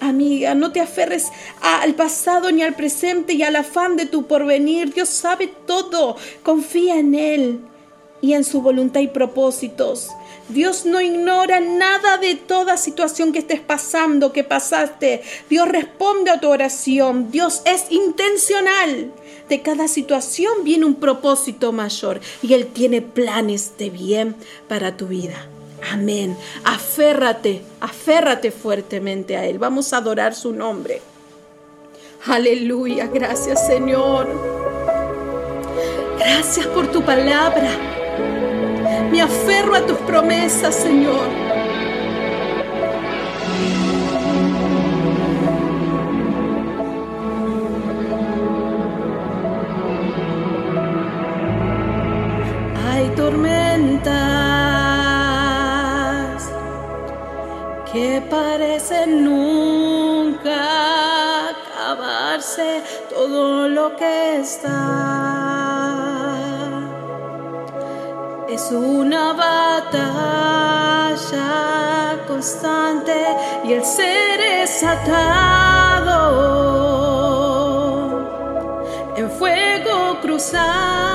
Amiga, 0.00 0.54
no 0.54 0.72
te 0.72 0.80
aferres 0.80 1.28
al 1.60 1.94
pasado 1.94 2.50
ni 2.50 2.62
al 2.62 2.74
presente 2.74 3.34
y 3.34 3.42
al 3.42 3.56
afán 3.56 3.96
de 3.96 4.06
tu 4.06 4.26
porvenir. 4.26 4.92
Dios 4.92 5.08
sabe 5.08 5.52
todo. 5.66 6.16
Confía 6.42 6.98
en 6.98 7.14
Él 7.14 7.60
y 8.22 8.32
en 8.32 8.44
su 8.44 8.62
voluntad 8.62 9.00
y 9.00 9.08
propósitos. 9.08 10.08
Dios 10.48 10.86
no 10.86 11.00
ignora 11.00 11.60
nada 11.60 12.16
de 12.18 12.34
toda 12.34 12.76
situación 12.76 13.32
que 13.32 13.40
estés 13.40 13.60
pasando, 13.60 14.32
que 14.32 14.44
pasaste. 14.44 15.22
Dios 15.50 15.68
responde 15.68 16.30
a 16.30 16.40
tu 16.40 16.48
oración. 16.48 17.30
Dios 17.30 17.62
es 17.66 17.86
intencional. 17.90 19.12
De 19.48 19.60
cada 19.60 19.88
situación 19.88 20.64
viene 20.64 20.86
un 20.86 20.94
propósito 20.94 21.72
mayor 21.72 22.20
y 22.40 22.54
Él 22.54 22.68
tiene 22.68 23.02
planes 23.02 23.72
de 23.76 23.90
bien 23.90 24.36
para 24.68 24.96
tu 24.96 25.08
vida. 25.08 25.48
Amén. 25.90 26.36
Aférrate, 26.64 27.62
aférrate 27.80 28.50
fuertemente 28.50 29.36
a 29.36 29.46
Él. 29.46 29.58
Vamos 29.58 29.92
a 29.92 29.98
adorar 29.98 30.34
su 30.34 30.52
nombre. 30.52 31.00
Aleluya. 32.26 33.08
Gracias 33.12 33.66
Señor. 33.66 34.28
Gracias 36.18 36.66
por 36.68 36.86
tu 36.92 37.02
palabra. 37.02 38.01
Me 39.12 39.20
aferro 39.20 39.74
a 39.76 39.86
tus 39.86 39.98
promesas, 39.98 40.74
Señor. 40.74 41.28
Hay 52.88 53.08
tormentas 53.14 54.12
que 57.92 58.22
parecen 58.30 59.24
nunca 59.26 60.54
acabarse 61.50 62.82
todo 63.10 63.68
lo 63.68 63.94
que 63.94 64.38
está 64.38 65.31
es 68.54 68.70
una 68.70 69.32
batalla 69.32 70.18
constante 72.28 73.14
y 73.64 73.72
el 73.72 73.82
ser 73.84 74.40
es 74.40 74.82
atado 74.82 76.12
en 79.16 79.30
fuego 79.30 80.18
cruzado. 80.20 81.11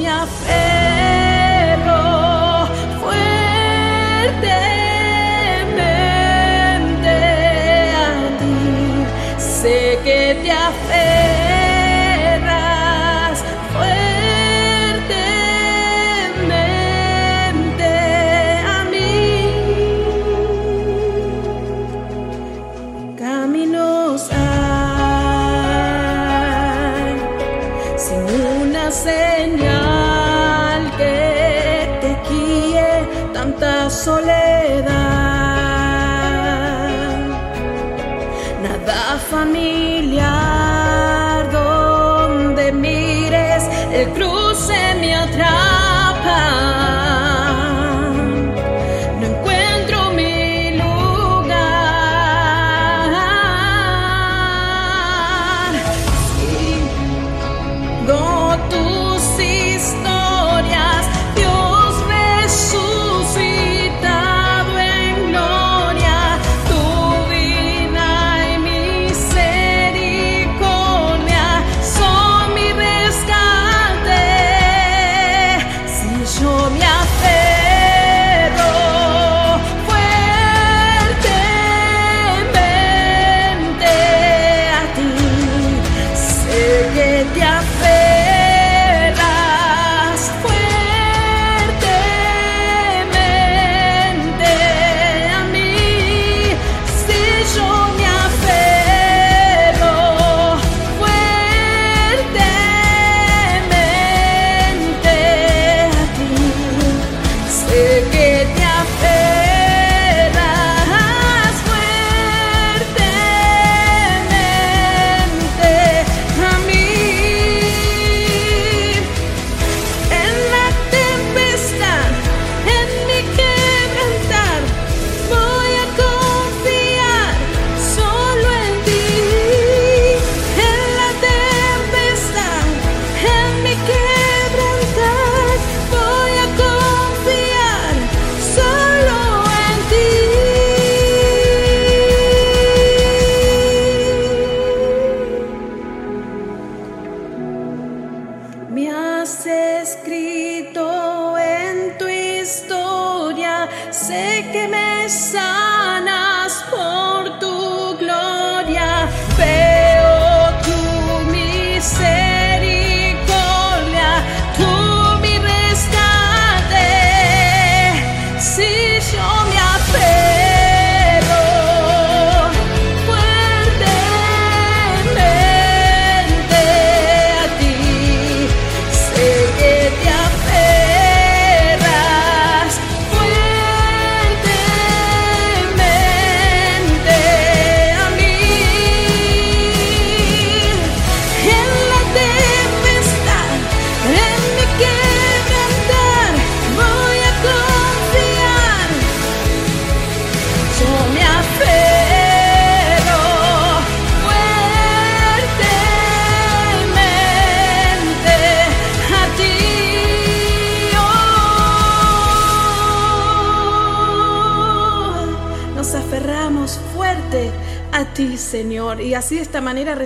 Me 0.00 0.08
aferro 0.08 1.92
fuertemente 3.00 4.69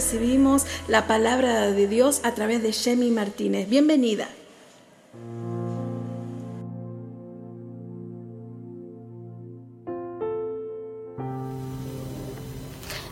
recibimos 0.05 0.67
la 0.87 1.07
palabra 1.07 1.73
de 1.73 1.89
Dios 1.89 2.21
a 2.25 2.33
través 2.33 2.63
de 2.63 2.73
Shemi 2.73 3.11
Martínez. 3.11 3.71
Bienvenida. 3.71 4.29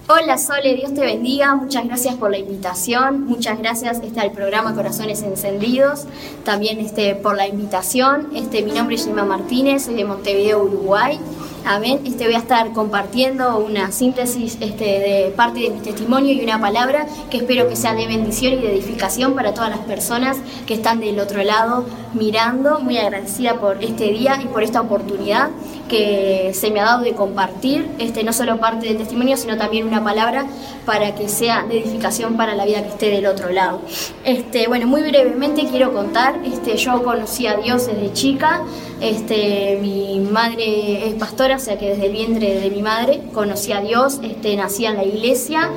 Hola 0.07 0.36
Sole, 0.36 0.74
Dios 0.74 0.93
te 0.93 1.01
bendiga, 1.01 1.55
muchas 1.55 1.86
gracias 1.86 2.16
por 2.16 2.30
la 2.30 2.36
invitación, 2.36 3.24
muchas 3.24 3.59
gracias 3.59 3.99
este, 4.03 4.20
al 4.20 4.32
programa 4.32 4.74
Corazones 4.74 5.22
Encendidos, 5.22 6.05
también 6.45 6.78
este, 6.80 7.14
por 7.14 7.34
la 7.34 7.47
invitación. 7.47 8.28
Este, 8.34 8.61
mi 8.61 8.72
nombre 8.72 8.97
es 8.97 9.07
Gemma 9.07 9.24
Martínez, 9.24 9.84
soy 9.84 9.95
de 9.95 10.05
Montevideo, 10.05 10.62
Uruguay. 10.62 11.18
Amén. 11.64 12.00
Este, 12.04 12.24
voy 12.24 12.34
a 12.34 12.38
estar 12.38 12.72
compartiendo 12.72 13.58
una 13.58 13.92
síntesis 13.92 14.58
este, 14.60 14.84
de 14.84 15.32
parte 15.36 15.60
de 15.60 15.70
mi 15.70 15.80
testimonio 15.80 16.32
y 16.32 16.42
una 16.42 16.60
palabra 16.60 17.06
que 17.30 17.36
espero 17.36 17.68
que 17.68 17.76
sea 17.76 17.94
de 17.94 18.06
bendición 18.08 18.54
y 18.54 18.56
de 18.56 18.72
edificación 18.72 19.34
para 19.34 19.54
todas 19.54 19.70
las 19.70 19.78
personas 19.80 20.38
que 20.66 20.74
están 20.74 20.98
del 20.98 21.20
otro 21.20 21.42
lado 21.44 21.86
mirando. 22.14 22.80
Muy 22.80 22.98
agradecida 22.98 23.54
por 23.54 23.82
este 23.82 24.04
día 24.12 24.38
y 24.42 24.46
por 24.46 24.62
esta 24.62 24.80
oportunidad 24.80 25.50
que 25.88 26.52
se 26.54 26.70
me 26.70 26.80
ha 26.80 26.84
dado 26.84 27.02
de 27.02 27.12
compartir, 27.12 27.86
este, 27.98 28.24
no 28.24 28.32
solo 28.32 28.58
parte 28.58 28.86
del 28.86 28.96
testimonio, 28.96 29.36
sino 29.36 29.58
también 29.58 29.86
una 29.86 30.02
palabra 30.02 30.46
para 30.86 31.14
que 31.14 31.28
sea 31.28 31.64
de 31.64 31.80
edificación 31.80 32.36
para 32.36 32.54
la 32.54 32.64
vida 32.64 32.82
que 32.82 32.88
esté 32.88 33.10
del 33.10 33.26
otro 33.26 33.50
lado. 33.50 33.82
Este, 34.24 34.68
bueno, 34.68 34.86
muy 34.86 35.02
brevemente 35.02 35.66
quiero 35.66 35.92
contar, 35.92 36.36
este, 36.44 36.76
yo 36.78 37.02
conocí 37.02 37.46
a 37.46 37.56
Dios 37.56 37.86
desde 37.86 38.12
chica, 38.12 38.62
este, 39.00 39.78
mi 39.82 40.20
madre 40.20 41.08
es 41.08 41.14
pastora, 41.14 41.56
o 41.56 41.60
sea 41.60 41.78
que 41.78 41.90
desde 41.90 42.06
el 42.06 42.12
vientre 42.12 42.60
de 42.60 42.70
mi 42.70 42.82
madre 42.82 43.20
conocí 43.34 43.72
a 43.72 43.80
Dios, 43.80 44.20
este, 44.22 44.56
nací 44.56 44.86
en 44.86 44.96
la 44.96 45.04
iglesia, 45.04 45.70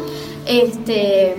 este, 0.46 1.36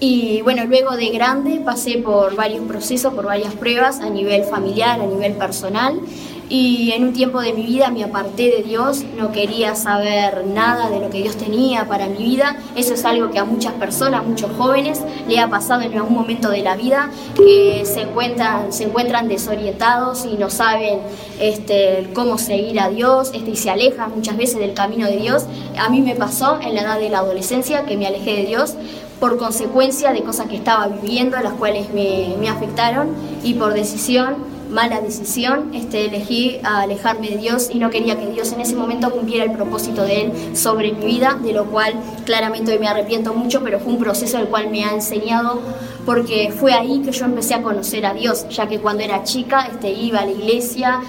y 0.00 0.40
bueno, 0.40 0.64
luego 0.64 0.96
de 0.96 1.10
grande 1.10 1.60
pasé 1.62 1.98
por 1.98 2.34
varios 2.34 2.64
procesos, 2.64 3.12
por 3.12 3.26
varias 3.26 3.52
pruebas 3.54 4.00
a 4.00 4.08
nivel 4.08 4.44
familiar, 4.44 4.98
a 4.98 5.06
nivel 5.06 5.34
personal. 5.34 6.00
Y 6.48 6.90
en 6.92 7.04
un 7.04 7.12
tiempo 7.12 7.40
de 7.40 7.52
mi 7.52 7.62
vida 7.64 7.90
me 7.90 8.02
aparté 8.02 8.50
de 8.50 8.64
Dios, 8.64 9.04
no 9.16 9.30
quería 9.30 9.76
saber 9.76 10.46
nada 10.46 10.90
de 10.90 10.98
lo 10.98 11.08
que 11.08 11.18
Dios 11.18 11.36
tenía 11.36 11.86
para 11.86 12.06
mi 12.08 12.24
vida. 12.24 12.56
Eso 12.74 12.94
es 12.94 13.04
algo 13.04 13.30
que 13.30 13.38
a 13.38 13.44
muchas 13.44 13.74
personas, 13.74 14.26
muchos 14.26 14.50
jóvenes, 14.56 15.00
le 15.28 15.38
ha 15.38 15.48
pasado 15.48 15.82
en 15.82 15.94
algún 15.94 16.14
momento 16.14 16.50
de 16.50 16.62
la 16.62 16.74
vida, 16.74 17.10
que 17.36 17.82
se 17.84 18.00
encuentran, 18.00 18.72
se 18.72 18.84
encuentran 18.84 19.28
desorientados 19.28 20.24
y 20.24 20.38
no 20.38 20.50
saben 20.50 20.98
este, 21.38 22.10
cómo 22.14 22.36
seguir 22.36 22.80
a 22.80 22.88
Dios 22.88 23.30
este, 23.32 23.50
y 23.50 23.56
se 23.56 23.70
alejan 23.70 24.10
muchas 24.16 24.36
veces 24.36 24.58
del 24.58 24.74
camino 24.74 25.06
de 25.06 25.18
Dios. 25.18 25.44
A 25.78 25.88
mí 25.88 26.00
me 26.00 26.16
pasó 26.16 26.58
en 26.60 26.74
la 26.74 26.80
edad 26.80 26.98
de 26.98 27.10
la 27.10 27.18
adolescencia 27.18 27.84
que 27.84 27.96
me 27.96 28.08
alejé 28.08 28.34
de 28.38 28.46
Dios 28.46 28.74
por 29.20 29.36
consecuencia 29.36 30.12
de 30.12 30.22
cosas 30.22 30.48
que 30.48 30.56
estaba 30.56 30.88
viviendo, 30.88 31.38
las 31.40 31.52
cuales 31.52 31.92
me, 31.92 32.48
afectaron 32.48 33.10
y 33.44 33.54
por 33.54 33.74
decisión 33.74 34.50
mala 34.70 35.00
decisión, 35.00 35.74
este, 35.74 36.06
elegí 36.06 36.60
alejarme 36.62 37.28
de 37.30 37.38
Dios 37.38 37.70
y 37.72 37.78
no 37.78 37.90
quería 37.90 38.18
que 38.18 38.26
Dios 38.26 38.52
en 38.52 38.60
ese 38.60 38.76
momento 38.76 39.10
cumpliera 39.10 39.44
el 39.44 39.52
propósito 39.52 40.04
de 40.04 40.22
Él 40.22 40.56
sobre 40.56 40.92
mi 40.92 41.06
vida, 41.06 41.36
de 41.42 41.52
lo 41.52 41.66
cual 41.66 41.94
claramente 42.24 42.72
hoy 42.72 42.78
me 42.78 42.86
arrepiento 42.86 43.34
mucho, 43.34 43.62
pero 43.64 43.80
fue 43.80 43.92
un 43.92 43.98
proceso 43.98 44.38
el 44.38 44.46
cual 44.46 44.70
me 44.70 44.84
ha 44.84 44.92
enseñado 44.92 45.60
porque 46.06 46.52
fue 46.56 46.72
ahí 46.72 47.02
que 47.02 47.10
yo 47.10 47.24
empecé 47.24 47.54
a 47.54 47.62
conocer 47.62 48.06
a 48.06 48.14
Dios, 48.14 48.48
ya 48.48 48.68
que 48.68 48.78
cuando 48.78 49.02
era 49.02 49.24
chica 49.24 49.68
este, 49.70 49.90
iba 49.90 50.20
a 50.20 50.24
la 50.24 50.30
iglesia, 50.30 51.00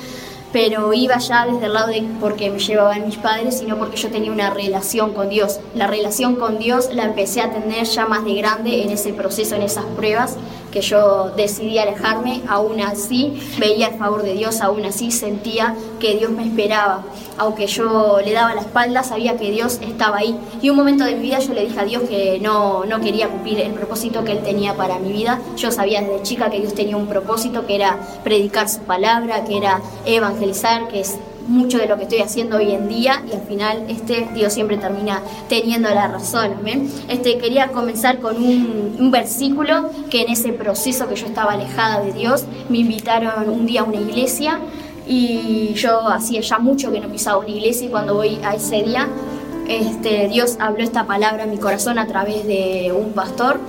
pero 0.52 0.94
iba 0.94 1.18
ya 1.18 1.46
desde 1.46 1.66
el 1.66 1.74
lado 1.74 1.88
de 1.88 2.04
porque 2.20 2.50
me 2.50 2.60
llevaban 2.60 3.06
mis 3.06 3.18
padres, 3.18 3.60
sino 3.60 3.78
porque 3.78 3.98
yo 3.98 4.10
tenía 4.10 4.32
una 4.32 4.50
relación 4.50 5.14
con 5.14 5.30
Dios. 5.30 5.60
La 5.76 5.88
relación 5.88 6.36
con 6.36 6.60
Dios 6.60 6.90
la 6.94 7.04
empecé 7.04 7.42
a 7.42 7.52
tener 7.52 7.86
ya 7.86 8.06
más 8.06 8.24
de 8.26 8.36
grande 8.36 8.84
en 8.84 8.90
ese 8.90 9.14
proceso, 9.14 9.56
en 9.56 9.64
esas 9.64 9.86
pruebas 9.86 10.38
que 10.72 10.82
yo 10.82 11.32
decidí 11.36 11.78
alejarme, 11.78 12.42
aún 12.48 12.82
así 12.82 13.40
veía 13.60 13.88
el 13.88 14.00
favor 14.00 14.24
de 14.24 14.34
Dios, 14.34 14.62
aún 14.62 14.86
así 14.86 15.12
sentía 15.12 15.76
que 16.00 16.16
Dios 16.18 16.32
me 16.32 16.44
esperaba. 16.44 17.04
Aunque 17.38 17.68
yo 17.68 18.20
le 18.24 18.32
daba 18.34 18.54
la 18.56 18.62
espalda, 18.62 19.04
sabía 19.04 19.38
que 19.38 19.52
Dios 19.52 19.80
estaba 19.82 20.18
ahí. 20.18 20.38
Y 20.62 20.70
un 20.70 20.78
momento 20.78 21.04
de 21.04 21.16
mi 21.16 21.24
vida 21.24 21.40
yo 21.40 21.54
le 21.54 21.66
dije 21.66 21.80
a 21.80 21.86
Dios 21.86 22.04
que 22.04 22.40
no, 22.40 22.86
no 22.86 23.00
quería 23.02 23.30
cumplir 23.30 23.60
el 23.60 23.74
propósito 23.74 24.24
que 24.24 24.34
Él 24.34 24.44
tenía 24.44 24.76
para 24.76 25.00
mi 25.00 25.12
vida. 25.12 25.40
Yo 25.58 25.72
sabía 25.72 26.02
desde 26.02 26.24
chica 26.24 26.50
que 26.50 26.60
Dios 26.60 26.74
tenía 26.74 26.98
un 26.98 27.08
propósito, 27.08 27.66
que 27.66 27.76
era 27.76 27.98
predicar 28.24 28.70
su 28.70 28.80
palabra, 28.82 29.44
que 29.44 29.58
era 29.58 29.82
evangelizar, 30.06 30.88
que 30.88 31.02
es 31.02 31.18
mucho 31.52 31.78
de 31.78 31.88
lo 31.88 31.98
que 31.98 32.04
estoy 32.04 32.20
haciendo 32.20 32.58
hoy 32.58 32.72
en 32.72 32.88
día 32.88 33.24
y 33.30 33.34
al 33.36 33.42
final 33.42 33.86
este 33.90 34.28
Dios 34.34 34.54
siempre 34.54 34.78
termina 34.78 35.22
teniendo 35.50 35.90
la 35.90 36.08
razón. 36.08 36.58
¿ven? 36.64 36.92
Este, 37.08 37.38
quería 37.38 37.68
comenzar 37.68 38.20
con 38.20 38.38
un, 38.38 38.96
un, 39.00 39.12
versículo 39.12 39.90
que 40.10 40.22
en 40.22 40.30
ese 40.30 40.54
proceso 40.54 41.08
que 41.08 41.16
yo 41.16 41.26
estaba 41.28 41.54
alejada 41.54 42.02
de 42.02 42.14
Dios 42.14 42.46
me 42.70 42.80
invitaron 42.80 43.50
un 43.50 43.66
día 43.66 43.82
a 43.82 43.84
una 43.84 43.98
iglesia 43.98 44.60
y 45.08 45.74
yo 45.74 46.08
hacía 46.08 46.42
ya 46.42 46.60
mucho 46.60 46.92
que 46.92 47.00
no 47.00 47.10
pisaba 47.10 47.40
una 47.40 47.50
iglesia 47.50 47.88
y 47.88 47.90
cuando 47.90 48.16
voy 48.16 48.40
a 48.44 48.56
ese 48.56 48.84
día 48.84 49.08
este, 49.68 50.28
Dios 50.28 50.58
habló 50.60 50.84
esta 50.84 51.06
palabra 51.06 51.44
en 51.44 51.52
mi 51.52 51.58
corazón 51.58 51.98
a 51.98 52.08
través 52.08 52.46
de 52.46 52.94
un 52.94 53.14
pastor 53.14 53.60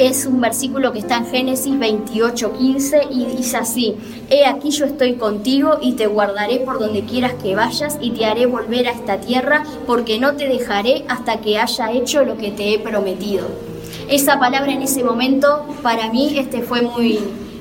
es 0.00 0.24
un 0.24 0.40
versículo 0.40 0.92
que 0.92 1.00
está 1.00 1.18
en 1.18 1.26
Génesis 1.26 1.78
28, 1.78 2.52
15 2.56 3.02
y 3.10 3.26
dice 3.26 3.58
así, 3.58 3.96
He 4.30 4.46
aquí 4.46 4.70
yo 4.70 4.86
estoy 4.86 5.16
contigo 5.16 5.78
y 5.82 5.92
te 5.92 6.06
guardaré 6.06 6.60
por 6.60 6.78
donde 6.78 7.04
quieras 7.04 7.34
que 7.34 7.54
vayas 7.54 7.98
y 8.00 8.12
te 8.12 8.24
haré 8.24 8.46
volver 8.46 8.88
a 8.88 8.92
esta 8.92 9.20
tierra 9.20 9.64
porque 9.86 10.18
no 10.18 10.36
te 10.36 10.48
dejaré 10.48 11.04
hasta 11.08 11.42
que 11.42 11.58
haya 11.58 11.92
hecho 11.92 12.24
lo 12.24 12.38
que 12.38 12.50
te 12.50 12.72
he 12.72 12.78
prometido. 12.78 13.46
Esa 14.08 14.38
palabra 14.40 14.72
en 14.72 14.80
ese 14.80 15.04
momento 15.04 15.66
para 15.82 16.10
mí 16.10 16.38
este 16.38 16.62
fue 16.62 16.80
muy, 16.80 17.18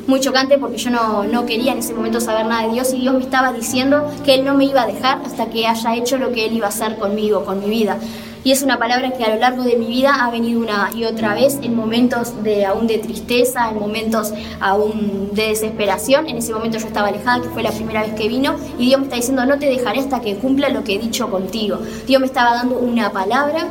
muy 0.08 0.22
chocante 0.22 0.58
porque 0.58 0.78
yo 0.78 0.92
no, 0.92 1.26
no, 1.26 1.46
quería 1.46 1.74
en 1.74 1.80
ese 1.80 1.94
momento 1.94 2.22
saber 2.22 2.46
nada 2.46 2.68
de 2.68 2.74
Dios 2.74 2.94
y 2.94 3.02
Dios 3.02 3.16
me 3.16 3.22
estaba 3.22 3.52
diciendo 3.52 4.10
que 4.24 4.36
Él 4.36 4.46
no 4.46 4.54
me 4.54 4.64
iba 4.64 4.84
a 4.84 4.88
dejar 4.88 5.22
hasta 5.26 5.50
que 5.50 5.68
haya 5.68 5.96
hecho 5.96 6.18
lo 6.18 6.32
que 6.32 6.46
Él 6.46 6.54
iba 6.54 6.68
a 6.68 6.70
hacer 6.70 6.98
conmigo, 6.98 7.44
con 7.44 7.60
mi 7.60 7.70
vida. 7.70 7.98
Y 8.44 8.52
es 8.52 8.64
una 8.64 8.80
palabra 8.80 9.12
que 9.12 9.24
a 9.24 9.30
lo 9.30 9.36
largo 9.36 9.64
de 9.64 9.76
mi 9.76 9.88
vida 9.88 10.16
ha 10.24 10.32
venido 10.32 10.62
una 10.62 10.92
y 10.96 11.04
otra 11.04 11.34
vez 11.34 11.60
en 11.62 11.76
momentos 11.76 12.42
de 12.44 12.66
aún 12.66 12.88
de 12.88 12.98
tristeza, 13.00 13.70
en 13.70 13.80
momentos 13.80 14.34
aún 14.60 15.30
de 15.34 15.50
desesperación. 15.50 16.28
En 16.28 16.38
ese 16.38 16.54
momento 16.54 16.78
yo 16.78 16.88
estaba 16.88 17.10
alejada, 17.10 17.42
que 17.42 17.50
fue 17.50 17.64
la 17.64 17.72
primera 17.72 18.02
vez 18.04 18.14
que 18.14 18.28
vino, 18.28 18.56
y 18.78 18.86
Dios 18.86 19.00
me 19.00 19.06
está 19.06 19.18
diciendo, 19.18 19.46
no 19.46 19.60
te 19.60 19.66
dejaré 19.66 20.00
hasta 20.00 20.22
que 20.22 20.36
cumpla 20.36 20.70
lo 20.70 20.84
que 20.84 20.96
he 20.96 21.00
dicho 21.00 21.30
contigo. 21.30 21.80
Dios 22.08 22.20
me 22.22 22.28
estaba 22.28 22.54
dando 22.54 22.78
una 22.78 23.12
palabra 23.12 23.68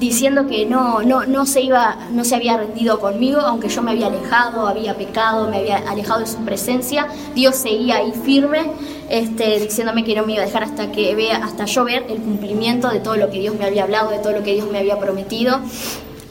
diciendo 0.00 0.46
que 0.46 0.64
no, 0.64 1.02
no, 1.02 1.26
no, 1.26 1.46
se 1.46 1.60
iba, 1.60 1.96
no 2.10 2.24
se 2.24 2.34
había 2.34 2.56
rendido 2.56 2.98
conmigo, 2.98 3.40
aunque 3.42 3.68
yo 3.68 3.82
me 3.82 3.92
había 3.92 4.06
alejado, 4.06 4.66
había 4.66 4.96
pecado, 4.96 5.48
me 5.48 5.58
había 5.58 5.76
alejado 5.76 6.20
de 6.20 6.26
su 6.26 6.38
presencia, 6.38 7.06
Dios 7.34 7.54
seguía 7.54 7.96
ahí 7.96 8.12
firme, 8.24 8.72
este, 9.10 9.60
diciéndome 9.60 10.02
que 10.02 10.16
no 10.16 10.24
me 10.24 10.32
iba 10.32 10.42
a 10.42 10.46
dejar 10.46 10.64
hasta 10.64 10.90
que 10.90 11.14
vea, 11.14 11.36
hasta 11.44 11.66
yo 11.66 11.84
ver 11.84 12.06
el 12.08 12.18
cumplimiento 12.18 12.88
de 12.88 13.00
todo 13.00 13.16
lo 13.16 13.30
que 13.30 13.38
Dios 13.38 13.54
me 13.56 13.66
había 13.66 13.84
hablado, 13.84 14.10
de 14.10 14.18
todo 14.18 14.32
lo 14.32 14.42
que 14.42 14.54
Dios 14.54 14.70
me 14.72 14.78
había 14.78 14.98
prometido. 14.98 15.60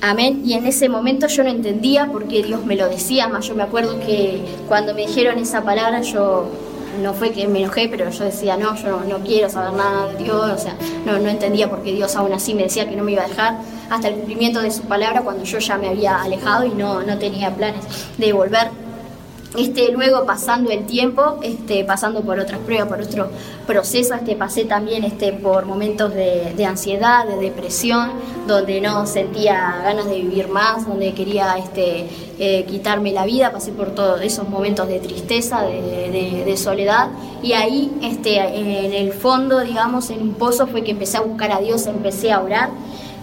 Amén. 0.02 0.44
Y 0.46 0.54
en 0.54 0.66
ese 0.66 0.88
momento 0.88 1.28
yo 1.28 1.44
no 1.44 1.50
entendía 1.50 2.08
por 2.08 2.28
qué 2.28 2.42
Dios 2.42 2.66
me 2.66 2.76
lo 2.76 2.88
decía, 2.88 3.28
más 3.28 3.48
yo 3.48 3.54
me 3.54 3.64
acuerdo 3.64 4.00
que 4.00 4.42
cuando 4.68 4.94
me 4.96 5.06
dijeron 5.06 5.38
esa 5.38 5.62
palabra 5.62 6.02
yo 6.02 6.50
no 7.02 7.14
fue 7.14 7.32
que 7.32 7.48
me 7.48 7.60
enojé, 7.60 7.88
pero 7.90 8.10
yo 8.10 8.24
decía, 8.24 8.58
no, 8.58 8.76
yo 8.76 9.02
no, 9.08 9.20
quiero 9.20 9.50
saber 9.50 9.74
nada 9.74 10.08
de 10.08 10.24
Dios, 10.24 10.52
o 10.52 10.58
sea, 10.58 10.76
no, 11.06 11.20
no 11.20 11.30
entendía 11.30 11.70
por 11.70 11.84
qué 11.84 11.92
Dios 11.92 12.16
aún 12.16 12.34
así 12.34 12.54
me 12.54 12.64
decía 12.64 12.88
que 12.90 12.96
no 12.96 13.04
me 13.04 13.14
iba 13.14 13.24
a 13.24 13.28
dejar 13.28 13.58
hasta 13.90 14.08
el 14.08 14.16
cumplimiento 14.16 14.62
de 14.62 14.72
su 14.72 14.84
palabra 14.84 15.22
cuando 15.22 15.44
yo 15.44 15.60
ya 15.60 15.78
me 15.78 15.90
había 15.90 16.22
alejado 16.22 16.66
y 16.66 16.70
no, 16.70 17.02
no 17.02 17.18
tenía 17.18 17.56
planes 17.56 17.86
de 18.18 18.34
volver 18.34 18.70
este, 19.58 19.92
luego 19.92 20.26
pasando 20.26 20.70
el 20.70 20.86
tiempo, 20.86 21.40
este, 21.42 21.84
pasando 21.84 22.22
por 22.22 22.40
otras 22.40 22.60
pruebas, 22.60 22.88
por 22.88 23.02
otro 23.02 23.30
proceso, 23.66 24.14
este, 24.14 24.36
pasé 24.36 24.66
también 24.66 25.04
este, 25.04 25.34
por 25.34 25.66
momentos 25.66 26.14
de, 26.14 26.66
ansiedad, 26.66 27.26
de 27.26 27.38
depresión, 27.38 28.12
donde 28.48 28.80
no 28.80 29.08
sentía 29.08 29.82
ganas 29.84 30.06
de 30.06 30.22
vivir 30.22 30.50
más, 30.50 30.88
donde 30.88 31.14
quería 31.14 31.58
este, 31.58 32.08
eh, 32.38 32.64
quitarme 32.66 33.12
la 33.12 33.26
vida, 33.26 33.52
pasé 33.52 33.72
por 33.72 33.96
todos 33.96 34.22
esos 34.22 34.48
momentos 34.48 34.88
de 34.88 35.00
tristeza, 35.00 35.64
de, 35.64 36.44
de, 36.46 36.58
soledad, 36.58 37.10
y 37.42 37.54
ahí 37.54 37.92
este, 38.04 38.38
en 38.40 38.94
el 38.94 39.14
fondo, 39.14 39.62
digamos, 39.62 40.12
en 40.12 40.22
un 40.22 40.34
pozo 40.36 40.68
fue 40.68 40.84
que 40.84 40.92
empecé 40.92 41.18
a 41.18 41.22
buscar 41.22 41.52
a 41.52 41.60
Dios, 41.60 41.88
empecé 41.88 42.32
a 42.32 42.42
orar 42.42 42.70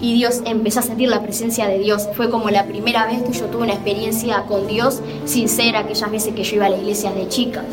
y 0.01 0.15
Dios 0.15 0.43
empecé 0.45 0.81
a 0.81 0.83
sentir 0.83 1.09
la 1.09 1.23
presencia 1.23 1.67
de 1.67 1.79
Dios. 1.79 2.09
Fue 2.15 2.31
como 2.31 2.51
la 2.51 2.67
primera 2.67 3.07
vez 3.07 3.23
que 3.23 3.33
yo 3.33 3.47
tuve 3.47 3.65
una 3.65 3.73
experiencia 3.73 4.43
con 4.43 4.67
Dios 4.67 5.01
sincera, 5.25 5.81
aquellas 5.81 6.11
veces 6.11 6.35
que 6.35 6.45
yo 6.45 6.57
iba 6.57 6.67
a 6.67 6.71
la 6.71 6.77
iglesia 6.77 7.13
de 7.13 7.29
chica. 7.29 7.65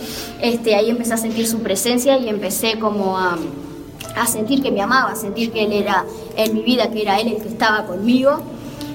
Este, 0.41 0.75
ahí 0.75 0.89
empecé 0.89 1.13
a 1.13 1.17
sentir 1.17 1.47
su 1.47 1.59
presencia 1.59 2.17
y 2.17 2.29
empecé 2.29 2.79
como 2.79 3.17
a, 3.17 3.37
a 4.15 4.27
sentir 4.27 4.61
que 4.61 4.71
me 4.71 4.81
amaba, 4.81 5.11
a 5.11 5.15
sentir 5.15 5.51
que 5.51 5.63
Él 5.63 5.73
era 5.73 6.05
en 6.37 6.53
mi 6.53 6.61
vida, 6.61 6.89
que 6.89 7.01
era 7.01 7.19
Él 7.19 7.27
el 7.27 7.41
que 7.41 7.49
estaba 7.49 7.85
conmigo. 7.85 8.41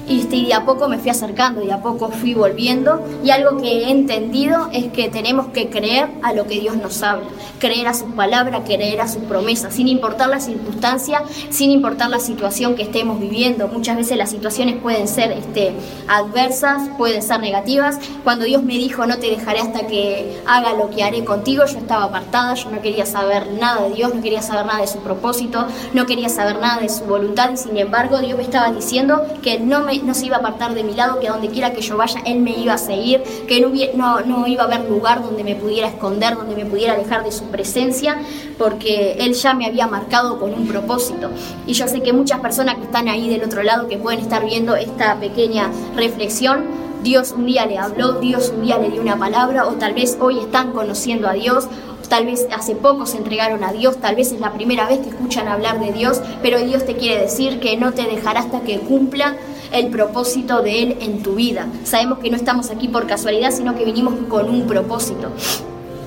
Y, 0.08 0.22
de 0.28 0.54
a 0.54 0.64
poco 0.64 0.88
me 0.88 0.98
fui 0.98 1.10
acercando, 1.10 1.60
de 1.60 1.72
a 1.72 1.82
poco 1.82 2.08
fui 2.08 2.34
volviendo. 2.34 3.04
Y 3.24 3.30
algo 3.30 3.58
que 3.58 3.84
he 3.84 3.90
entendido 3.90 4.68
es 4.72 4.86
que 4.92 5.08
tenemos 5.08 5.48
que 5.48 5.68
creer 5.68 6.08
a 6.22 6.32
lo 6.32 6.46
que 6.46 6.60
Dios 6.60 6.76
nos 6.76 7.02
habla, 7.02 7.26
creer 7.58 7.88
a 7.88 7.94
sus 7.94 8.12
palabras, 8.12 8.62
creer 8.64 9.00
a 9.00 9.08
sus 9.08 9.22
promesas, 9.24 9.74
sin 9.74 9.88
importar 9.88 10.28
la 10.28 10.40
circunstancia, 10.40 11.22
sin 11.50 11.70
importar 11.70 12.10
la 12.10 12.20
situación 12.20 12.74
que 12.74 12.82
estemos 12.82 13.20
viviendo. 13.20 13.68
Muchas 13.68 13.96
veces 13.96 14.16
las 14.16 14.30
situaciones 14.30 14.76
pueden 14.76 15.08
ser 15.08 15.32
este, 15.32 15.72
adversas, 16.08 16.88
pueden 16.96 17.22
ser 17.22 17.40
negativas. 17.40 17.98
Cuando 18.24 18.44
Dios 18.44 18.62
me 18.62 18.74
dijo, 18.74 19.06
no 19.06 19.18
te 19.18 19.30
dejaré 19.30 19.60
hasta 19.60 19.86
que 19.86 20.40
haga 20.46 20.72
lo 20.72 20.90
que 20.90 21.02
haré 21.02 21.24
contigo, 21.24 21.64
yo 21.66 21.78
estaba 21.78 22.04
apartada, 22.04 22.54
yo 22.54 22.70
no 22.70 22.80
quería 22.80 23.06
saber 23.06 23.52
nada 23.52 23.88
de 23.88 23.94
Dios, 23.94 24.14
no 24.14 24.22
quería 24.22 24.42
saber 24.42 24.66
nada 24.66 24.80
de 24.80 24.86
su 24.86 24.98
propósito, 25.00 25.66
no 25.92 26.06
quería 26.06 26.28
saber 26.28 26.58
nada 26.60 26.80
de 26.80 26.88
su 26.88 27.04
voluntad 27.04 27.50
y 27.52 27.56
sin 27.56 27.76
embargo 27.76 28.18
Dios 28.18 28.36
me 28.36 28.44
estaba 28.44 28.70
diciendo 28.72 29.22
que 29.42 29.58
no 29.58 29.80
me 29.80 29.97
no 30.04 30.14
se 30.14 30.26
iba 30.26 30.36
a 30.36 30.40
apartar 30.40 30.74
de 30.74 30.84
mi 30.84 30.94
lado, 30.94 31.20
que 31.20 31.28
a 31.28 31.32
donde 31.32 31.48
quiera 31.48 31.72
que 31.72 31.80
yo 31.80 31.96
vaya, 31.96 32.20
Él 32.24 32.40
me 32.40 32.52
iba 32.52 32.74
a 32.74 32.78
seguir, 32.78 33.22
que 33.46 33.60
no, 33.60 33.70
no, 33.94 34.20
no 34.20 34.46
iba 34.46 34.64
a 34.64 34.66
haber 34.66 34.88
lugar 34.88 35.22
donde 35.22 35.44
me 35.44 35.54
pudiera 35.54 35.88
esconder, 35.88 36.36
donde 36.36 36.56
me 36.56 36.66
pudiera 36.66 36.94
alejar 36.94 37.24
de 37.24 37.32
su 37.32 37.44
presencia, 37.44 38.18
porque 38.56 39.16
Él 39.20 39.34
ya 39.34 39.54
me 39.54 39.66
había 39.66 39.86
marcado 39.86 40.38
con 40.38 40.54
un 40.54 40.66
propósito. 40.66 41.30
Y 41.66 41.72
yo 41.72 41.86
sé 41.88 42.02
que 42.02 42.12
muchas 42.12 42.40
personas 42.40 42.76
que 42.76 42.84
están 42.84 43.08
ahí 43.08 43.28
del 43.28 43.44
otro 43.44 43.62
lado, 43.62 43.88
que 43.88 43.98
pueden 43.98 44.20
estar 44.20 44.44
viendo 44.44 44.76
esta 44.76 45.18
pequeña 45.20 45.70
reflexión, 45.96 46.88
Dios 47.02 47.32
un 47.32 47.46
día 47.46 47.64
le 47.66 47.78
habló, 47.78 48.14
Dios 48.14 48.52
un 48.54 48.64
día 48.64 48.78
le 48.78 48.90
dio 48.90 49.00
una 49.00 49.16
palabra, 49.16 49.66
o 49.66 49.72
tal 49.74 49.94
vez 49.94 50.18
hoy 50.20 50.40
están 50.40 50.72
conociendo 50.72 51.28
a 51.28 51.32
Dios, 51.32 51.68
tal 52.08 52.26
vez 52.26 52.46
hace 52.56 52.74
poco 52.74 53.06
se 53.06 53.18
entregaron 53.18 53.62
a 53.62 53.72
Dios, 53.72 53.98
tal 53.98 54.16
vez 54.16 54.32
es 54.32 54.40
la 54.40 54.52
primera 54.52 54.88
vez 54.88 55.00
que 55.00 55.10
escuchan 55.10 55.46
hablar 55.46 55.78
de 55.78 55.92
Dios, 55.92 56.20
pero 56.42 56.58
Dios 56.58 56.84
te 56.84 56.96
quiere 56.96 57.20
decir 57.20 57.60
que 57.60 57.76
no 57.76 57.92
te 57.92 58.02
dejará 58.02 58.40
hasta 58.40 58.60
que 58.62 58.80
cumpla 58.80 59.36
el 59.72 59.88
propósito 59.88 60.62
de 60.62 60.82
Él 60.82 60.96
en 61.00 61.22
tu 61.22 61.34
vida. 61.34 61.66
Sabemos 61.84 62.18
que 62.18 62.30
no 62.30 62.36
estamos 62.36 62.70
aquí 62.70 62.88
por 62.88 63.06
casualidad, 63.06 63.50
sino 63.50 63.74
que 63.74 63.84
vinimos 63.84 64.14
con 64.28 64.48
un 64.48 64.66
propósito. 64.66 65.30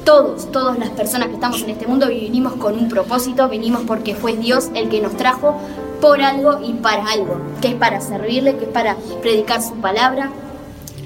Todos, 0.04 0.52
todas 0.52 0.80
las 0.80 0.90
personas 0.90 1.28
que 1.28 1.36
estamos 1.36 1.62
en 1.62 1.70
este 1.72 1.88
mundo 1.88 2.08
vinimos 2.08 2.54
con 2.54 2.78
un 2.78 2.90
propósito, 2.90 3.48
vinimos 3.50 3.84
porque 3.86 4.16
fue 4.16 4.36
Dios 4.36 4.70
el 4.74 4.90
que 4.90 5.00
nos 5.00 5.16
trajo 5.16 5.58
por 6.02 6.22
algo 6.22 6.60
y 6.66 6.74
para 6.74 7.06
algo, 7.06 7.38
que 7.62 7.70
es 7.70 7.76
para 7.76 8.02
servirle, 8.02 8.58
que 8.58 8.66
es 8.66 8.72
para 8.72 8.98
predicar 9.22 9.62
su 9.62 9.76
palabra. 9.76 10.32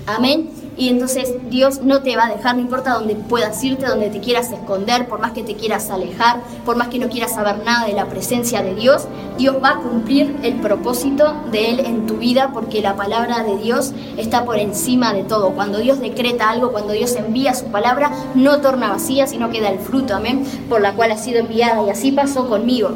Amén. 0.08 0.65
Y 0.78 0.90
entonces 0.90 1.34
Dios 1.50 1.82
no 1.82 2.02
te 2.02 2.18
va 2.18 2.26
a 2.26 2.36
dejar, 2.36 2.56
no 2.56 2.62
importa 2.62 2.96
dónde 2.96 3.16
puedas 3.16 3.64
irte, 3.64 3.86
donde 3.86 4.10
te 4.10 4.20
quieras 4.20 4.52
esconder, 4.52 5.08
por 5.08 5.20
más 5.20 5.32
que 5.32 5.44
te 5.44 5.56
quieras 5.56 5.90
alejar, 5.90 6.42
por 6.66 6.76
más 6.76 6.90
que 6.90 7.00
no 7.00 7.08
quieras 7.08 7.34
saber 7.34 7.64
nada 7.64 7.86
de 7.86 7.94
la 7.94 8.08
presencia 8.08 8.62
de 8.62 8.76
Dios, 8.76 9.08
Dios 9.38 9.58
va 9.64 9.72
a 9.72 9.78
cumplir 9.78 10.36
el 10.44 10.56
propósito 10.56 11.34
de 11.52 11.72
Él 11.72 11.80
en 11.82 12.06
tu 12.08 12.18
vida 12.18 12.52
porque 12.54 12.82
la 12.82 12.96
palabra 12.96 13.44
de 13.44 13.58
Dios 13.58 13.94
está 14.18 14.46
por 14.46 14.58
encima 14.58 15.14
de 15.14 15.24
todo. 15.24 15.52
Cuando 15.52 15.80
Dios 15.80 16.00
decreta 16.00 16.50
algo, 16.50 16.72
cuando 16.72 16.94
Dios 16.94 17.16
envía 17.16 17.54
su 17.54 17.66
palabra, 17.66 18.12
no 18.36 18.60
torna 18.62 18.90
vacía, 18.90 19.28
sino 19.28 19.50
que 19.50 19.62
da 19.62 19.70
el 19.70 19.80
fruto, 19.80 20.16
amén, 20.16 20.46
por 20.70 20.82
la 20.82 20.94
cual 20.94 21.12
ha 21.12 21.18
sido 21.18 21.40
enviada. 21.40 21.86
Y 21.86 21.90
así 21.90 22.12
pasó 22.12 22.48
conmigo. 22.48 22.92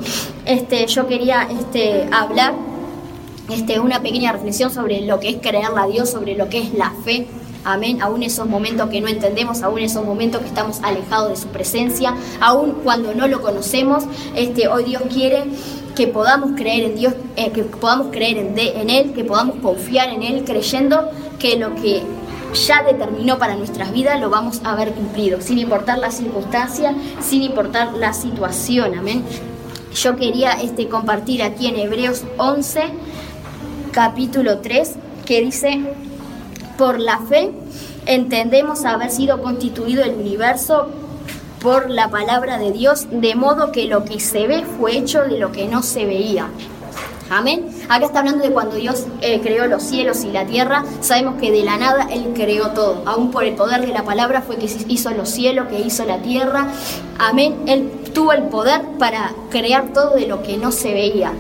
Este, 0.45 0.85
yo 0.87 1.07
quería 1.07 1.47
este, 1.49 2.07
hablar 2.11 2.53
este, 3.49 3.79
una 3.79 4.01
pequeña 4.01 4.31
reflexión 4.31 4.71
sobre 4.71 5.01
lo 5.01 5.19
que 5.19 5.29
es 5.29 5.37
creerle 5.37 5.79
a 5.79 5.87
Dios, 5.87 6.09
sobre 6.09 6.35
lo 6.35 6.49
que 6.49 6.59
es 6.59 6.73
la 6.73 6.91
fe. 7.03 7.27
Amén. 7.63 8.01
Aún 8.01 8.23
esos 8.23 8.47
momentos 8.47 8.89
que 8.89 9.01
no 9.01 9.07
entendemos, 9.07 9.61
aún 9.63 9.79
esos 9.79 10.05
momentos 10.05 10.41
que 10.41 10.47
estamos 10.47 10.79
alejados 10.81 11.29
de 11.29 11.35
su 11.35 11.47
presencia, 11.47 12.15
aún 12.39 12.79
cuando 12.83 13.13
no 13.13 13.27
lo 13.27 13.41
conocemos, 13.41 14.05
este, 14.35 14.67
hoy 14.67 14.85
Dios 14.85 15.03
quiere 15.13 15.43
que 15.95 16.07
podamos 16.07 16.51
creer 16.55 16.85
en 16.85 16.95
Dios, 16.95 17.13
eh, 17.35 17.51
que 17.51 17.63
podamos 17.63 18.07
creer 18.11 18.37
en, 18.37 18.89
Él, 18.89 19.11
que 19.13 19.25
podamos 19.25 19.57
confiar 19.57 20.09
en 20.09 20.23
Él, 20.23 20.43
creyendo 20.45 21.09
que 21.37 21.57
lo 21.57 21.75
que 21.75 22.01
ya 22.65 22.83
determinó 22.83 23.37
para 23.37 23.55
nuestras 23.55 23.91
vidas 23.91 24.19
lo 24.19 24.29
vamos 24.29 24.61
a 24.63 24.75
ver 24.75 24.93
cumplido, 24.93 25.41
sin 25.41 25.59
importar 25.59 25.97
la 25.97 26.11
circunstancia, 26.11 26.95
sin 27.21 27.43
importar 27.43 27.93
la 27.93 28.13
situación. 28.13 28.97
Amén. 28.97 29.23
Yo 29.93 30.15
quería 30.15 30.53
este, 30.53 30.87
compartir 30.87 31.43
aquí 31.43 31.67
en 31.67 31.77
Hebreos 31.77 32.23
11, 32.37 32.83
capítulo 33.91 34.59
3, 34.59 34.95
que 35.25 35.41
dice 35.41 35.81
por 36.79 36.97
la 36.97 37.19
fe 37.19 37.51
entendemos 38.05 38.85
haber 38.85 39.11
sido 39.11 39.41
constituido 39.41 40.01
el 40.01 40.15
universo 40.15 40.87
por 41.61 41.89
la 41.89 42.09
palabra 42.09 42.57
de 42.57 42.71
Dios, 42.71 43.07
de 43.11 43.35
modo 43.35 43.73
que 43.73 43.83
lo 43.85 44.05
que 44.05 44.21
se 44.21 44.47
ve 44.47 44.63
fue 44.63 44.97
hecho 44.97 45.23
de 45.23 45.37
lo 45.37 45.51
que 45.51 45.67
no 45.67 45.83
se 45.83 46.05
veía. 46.05 46.47
Amén. 47.29 47.67
Acá 47.89 48.05
está 48.05 48.19
hablando 48.19 48.45
de 48.45 48.51
cuando 48.51 48.77
Dios 48.77 49.05
eh, 49.19 49.41
creó 49.41 49.67
los 49.67 49.83
cielos 49.83 50.23
y 50.23 50.31
la 50.31 50.45
tierra. 50.45 50.85
Sabemos 51.01 51.35
que 51.39 51.51
de 51.51 51.63
la 51.63 51.77
nada 51.77 52.07
Él 52.09 52.31
creó 52.33 52.69
todo. 52.69 53.03
Aún 53.05 53.29
por 53.29 53.43
el 53.43 53.55
poder 53.55 53.85
de 53.85 53.93
la 53.93 54.05
palabra 54.05 54.41
fue 54.41 54.55
que 54.55 54.73
hizo 54.87 55.11
los 55.11 55.27
cielos, 55.27 55.67
que 55.67 55.81
hizo 55.81 56.05
la 56.05 56.19
tierra. 56.21 56.69
Amén. 57.19 57.57
Él 57.67 57.91
tuvo 58.13 58.31
el 58.31 58.43
poder 58.43 58.81
para 58.97 59.33
crear 59.51 59.91
todo 59.93 60.15
de 60.15 60.27
lo 60.27 60.41
que 60.43 60.57
no 60.57 60.71
se 60.71 60.93
veía. 60.93 61.33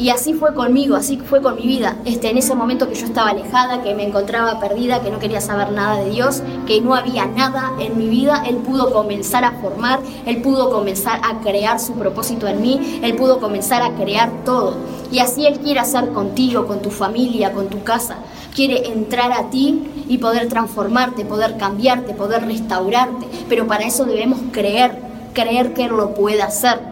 Y 0.00 0.08
así 0.08 0.32
fue 0.32 0.54
conmigo, 0.54 0.96
así 0.96 1.18
fue 1.18 1.42
con 1.42 1.56
mi 1.56 1.66
vida. 1.66 1.98
Este, 2.06 2.30
en 2.30 2.38
ese 2.38 2.54
momento 2.54 2.88
que 2.88 2.94
yo 2.94 3.04
estaba 3.04 3.28
alejada, 3.28 3.82
que 3.82 3.94
me 3.94 4.06
encontraba 4.06 4.58
perdida, 4.58 5.02
que 5.02 5.10
no 5.10 5.18
quería 5.18 5.42
saber 5.42 5.72
nada 5.72 6.00
de 6.00 6.08
Dios, 6.08 6.42
que 6.66 6.80
no 6.80 6.94
había 6.94 7.26
nada 7.26 7.72
en 7.78 7.98
mi 7.98 8.08
vida, 8.08 8.42
Él 8.46 8.56
pudo 8.56 8.94
comenzar 8.94 9.44
a 9.44 9.52
formar, 9.60 10.00
Él 10.24 10.40
pudo 10.40 10.70
comenzar 10.70 11.20
a 11.22 11.42
crear 11.42 11.78
su 11.78 11.92
propósito 11.96 12.48
en 12.48 12.62
mí, 12.62 13.00
Él 13.02 13.14
pudo 13.14 13.40
comenzar 13.40 13.82
a 13.82 13.92
crear 13.92 14.30
todo. 14.46 14.78
Y 15.12 15.18
así 15.18 15.44
Él 15.44 15.58
quiere 15.58 15.80
hacer 15.80 16.12
contigo, 16.12 16.66
con 16.66 16.80
tu 16.80 16.90
familia, 16.90 17.52
con 17.52 17.68
tu 17.68 17.82
casa. 17.82 18.16
Quiere 18.54 18.90
entrar 18.90 19.32
a 19.32 19.50
ti 19.50 20.06
y 20.08 20.16
poder 20.16 20.48
transformarte, 20.48 21.26
poder 21.26 21.58
cambiarte, 21.58 22.14
poder 22.14 22.46
restaurarte. 22.46 23.26
Pero 23.50 23.66
para 23.66 23.84
eso 23.84 24.06
debemos 24.06 24.40
creer, 24.50 24.98
creer 25.34 25.74
que 25.74 25.84
Él 25.84 25.90
lo 25.90 26.14
puede 26.14 26.40
hacer. 26.40 26.89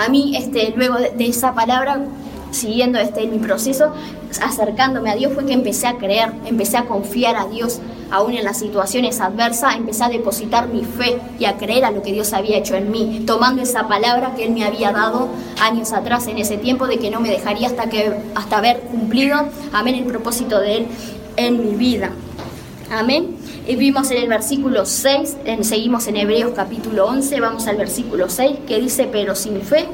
A 0.00 0.08
mí, 0.08 0.34
este, 0.34 0.72
luego 0.76 0.96
de, 0.96 1.26
esa 1.26 1.52
palabra, 1.52 2.00
siguiendo 2.52 2.98
este, 2.98 3.26
mi 3.26 3.38
proceso, 3.38 3.92
acercándome 4.42 5.10
a 5.10 5.14
Dios, 5.14 5.34
fue 5.34 5.44
que 5.44 5.52
empecé 5.52 5.88
a 5.88 5.98
creer, 5.98 6.32
empecé 6.46 6.78
a 6.78 6.86
confiar 6.86 7.36
a 7.36 7.44
Dios, 7.44 7.80
aún 8.10 8.32
en 8.32 8.44
las 8.44 8.58
situaciones 8.58 9.20
adversas, 9.20 9.76
empecé 9.76 10.04
a 10.04 10.08
depositar 10.08 10.68
mi 10.68 10.84
fe 10.84 11.20
y 11.38 11.44
a 11.44 11.58
creer 11.58 11.84
a 11.84 11.90
lo 11.90 12.00
que 12.00 12.12
Dios 12.12 12.32
había 12.32 12.56
hecho 12.56 12.76
en 12.76 12.90
mí, 12.90 13.24
tomando 13.26 13.60
esa 13.60 13.88
palabra 13.88 14.34
que 14.34 14.46
Él 14.46 14.52
me 14.52 14.64
había 14.64 14.90
dado 14.90 15.28
años 15.60 15.92
atrás 15.92 16.26
en 16.28 16.38
ese 16.38 16.56
tiempo 16.56 16.86
de 16.86 16.98
que 16.98 17.10
no 17.10 17.20
me 17.20 17.28
dejaría 17.28 17.66
hasta, 17.66 17.90
que, 17.90 18.10
hasta 18.34 18.56
haber 18.56 18.80
cumplido, 18.80 19.50
amén, 19.70 19.96
el 19.96 20.04
propósito 20.04 20.60
de 20.60 20.78
Él 20.78 20.86
en 21.36 21.62
mi 21.62 21.76
vida. 21.76 22.10
Amén. 22.90 23.36
Y 23.66 23.76
vimos 23.76 24.10
en 24.10 24.18
el 24.18 24.28
versículo 24.28 24.86
6, 24.86 25.36
seguimos 25.62 26.06
en 26.06 26.16
Hebreos 26.16 26.52
capítulo 26.56 27.06
11, 27.06 27.40
vamos 27.40 27.66
al 27.66 27.76
versículo 27.76 28.28
6, 28.28 28.58
que 28.66 28.80
dice, 28.80 29.08
pero 29.10 29.34
sin 29.34 29.60
fe 29.60 29.86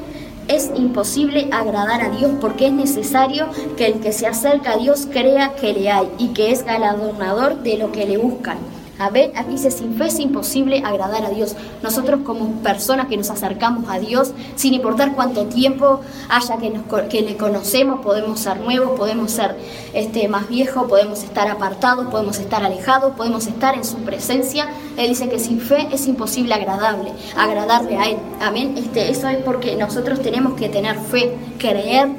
es 0.47 0.71
imposible 0.75 1.49
agradar 1.51 2.01
a 2.01 2.09
Dios 2.09 2.31
porque 2.39 2.67
es 2.67 2.73
necesario 2.73 3.47
que 3.75 3.87
el 3.87 3.99
que 3.99 4.13
se 4.13 4.27
acerca 4.27 4.73
a 4.73 4.77
Dios 4.77 5.07
crea 5.11 5.55
que 5.55 5.73
le 5.73 5.91
hay 5.91 6.07
y 6.17 6.29
que 6.29 6.51
es 6.51 6.63
galardonador 6.63 7.61
de 7.63 7.77
lo 7.77 7.91
que 7.91 8.05
le 8.05 8.17
buscan. 8.17 8.57
A 8.99 9.09
ver, 9.09 9.31
aquí 9.35 9.51
dice, 9.51 9.69
sin 9.69 9.95
fe 9.95 10.07
es 10.07 10.19
imposible 10.19 10.81
agradar 10.83 11.23
a 11.23 11.29
Dios. 11.29 11.55
Nosotros 11.83 12.21
como 12.25 12.51
personas 12.63 13.07
que 13.07 13.17
nos 13.17 13.29
acercamos 13.29 13.85
a 13.89 13.99
Dios, 13.99 14.31
sin 14.55 14.73
importar 14.73 15.13
cuánto 15.13 15.45
tiempo 15.45 16.01
haya 16.29 16.57
que, 16.57 16.71
nos, 16.71 16.83
que 17.09 17.21
le 17.21 17.37
conocemos, 17.37 18.01
podemos 18.01 18.39
ser 18.39 18.59
nuevos, 18.59 18.97
podemos 18.97 19.31
ser 19.31 19.55
este, 19.93 20.27
más 20.27 20.49
viejos, 20.49 20.87
podemos 20.87 21.23
estar 21.23 21.47
apartados, 21.47 22.07
podemos 22.07 22.39
estar 22.39 22.63
alejados, 22.63 23.13
podemos 23.15 23.45
estar 23.45 23.75
en 23.75 23.85
su 23.85 23.97
presencia. 23.97 24.67
Él 24.97 25.09
dice 25.09 25.29
que 25.29 25.39
sin 25.39 25.59
fe 25.59 25.87
es 25.91 26.07
imposible 26.07 26.53
agradable, 26.53 27.11
agradarle 27.35 27.97
a 27.97 28.05
Él. 28.09 28.17
Amén. 28.41 28.75
Este, 28.77 29.11
eso 29.11 29.27
es 29.27 29.37
porque 29.43 29.75
nosotros 29.75 30.21
tenemos 30.21 30.53
que 30.53 30.69
tener 30.69 30.97
fe, 30.97 31.37
creer 31.59 32.09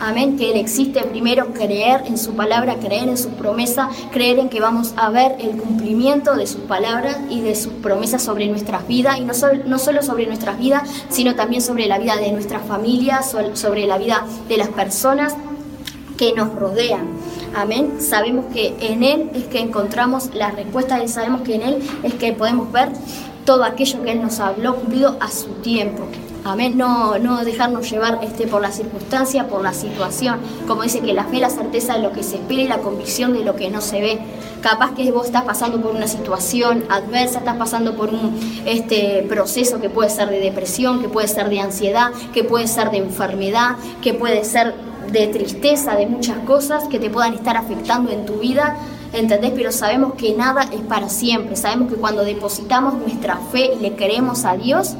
Amén, 0.00 0.36
que 0.36 0.52
Él 0.52 0.56
existe. 0.56 1.02
Primero, 1.02 1.52
creer 1.52 2.02
en 2.06 2.18
su 2.18 2.34
palabra, 2.34 2.76
creer 2.76 3.08
en 3.08 3.18
su 3.18 3.30
promesa, 3.30 3.88
creer 4.12 4.38
en 4.38 4.48
que 4.48 4.60
vamos 4.60 4.94
a 4.96 5.10
ver 5.10 5.36
el 5.40 5.56
cumplimiento 5.56 6.34
de 6.36 6.46
sus 6.46 6.60
palabras 6.62 7.18
y 7.28 7.40
de 7.40 7.54
sus 7.56 7.72
promesas 7.74 8.22
sobre 8.22 8.46
nuestras 8.46 8.86
vidas, 8.86 9.18
y 9.18 9.22
no, 9.22 9.32
no 9.66 9.78
solo 9.78 10.02
sobre 10.02 10.26
nuestras 10.26 10.58
vidas, 10.58 10.88
sino 11.08 11.34
también 11.34 11.62
sobre 11.62 11.86
la 11.86 11.98
vida 11.98 12.16
de 12.16 12.30
nuestras 12.30 12.64
familias, 12.66 13.34
sobre 13.54 13.86
la 13.86 13.98
vida 13.98 14.24
de 14.48 14.56
las 14.56 14.68
personas 14.68 15.34
que 16.16 16.32
nos 16.32 16.54
rodean. 16.54 17.08
Amén. 17.54 18.00
Sabemos 18.00 18.46
que 18.52 18.76
en 18.80 19.02
Él 19.02 19.30
es 19.34 19.44
que 19.44 19.60
encontramos 19.60 20.34
la 20.34 20.50
respuesta 20.50 21.02
y 21.02 21.08
sabemos 21.08 21.42
que 21.42 21.54
en 21.54 21.62
Él 21.62 21.78
es 22.02 22.14
que 22.14 22.32
podemos 22.32 22.70
ver 22.70 22.90
todo 23.44 23.64
aquello 23.64 24.02
que 24.02 24.12
Él 24.12 24.22
nos 24.22 24.38
habló 24.40 24.76
cumplido 24.76 25.16
a 25.20 25.30
su 25.30 25.48
tiempo. 25.62 26.06
Amén. 26.48 26.78
No, 26.78 27.18
no 27.18 27.44
dejarnos 27.44 27.90
llevar 27.90 28.20
este, 28.22 28.46
por 28.46 28.62
la 28.62 28.72
circunstancia, 28.72 29.48
por 29.48 29.62
la 29.62 29.74
situación. 29.74 30.40
Como 30.66 30.82
dice 30.82 31.00
que 31.00 31.12
la 31.12 31.24
fe, 31.24 31.40
la 31.40 31.50
certeza 31.50 31.96
de 31.96 32.02
lo 32.02 32.12
que 32.12 32.22
se 32.22 32.36
espera 32.36 32.62
y 32.62 32.68
la 32.68 32.78
convicción 32.78 33.34
de 33.34 33.44
lo 33.44 33.54
que 33.54 33.68
no 33.68 33.82
se 33.82 34.00
ve. 34.00 34.18
Capaz 34.62 34.94
que 34.94 35.12
vos 35.12 35.26
estás 35.26 35.42
pasando 35.42 35.78
por 35.82 35.94
una 35.94 36.08
situación 36.08 36.84
adversa, 36.88 37.40
estás 37.40 37.58
pasando 37.58 37.96
por 37.96 38.08
un 38.08 38.34
este, 38.64 39.26
proceso 39.28 39.78
que 39.78 39.90
puede 39.90 40.08
ser 40.08 40.30
de 40.30 40.40
depresión, 40.40 41.02
que 41.02 41.10
puede 41.10 41.28
ser 41.28 41.50
de 41.50 41.60
ansiedad, 41.60 42.12
que 42.32 42.44
puede 42.44 42.66
ser 42.66 42.90
de 42.90 42.96
enfermedad, 42.96 43.76
que 44.00 44.14
puede 44.14 44.42
ser 44.44 44.74
de 45.12 45.26
tristeza, 45.26 45.96
de 45.96 46.06
muchas 46.06 46.38
cosas 46.46 46.88
que 46.88 46.98
te 46.98 47.10
puedan 47.10 47.34
estar 47.34 47.58
afectando 47.58 48.10
en 48.10 48.24
tu 48.24 48.38
vida. 48.38 48.78
¿entendés? 49.12 49.52
Pero 49.54 49.70
sabemos 49.70 50.14
que 50.14 50.34
nada 50.34 50.62
es 50.72 50.80
para 50.80 51.10
siempre, 51.10 51.56
sabemos 51.56 51.92
que 51.92 51.98
cuando 51.98 52.24
depositamos 52.24 52.94
nuestra 52.94 53.36
fe 53.52 53.72
y 53.78 53.80
le 53.80 53.96
creemos 53.96 54.46
a 54.46 54.56
Dios, 54.56 54.96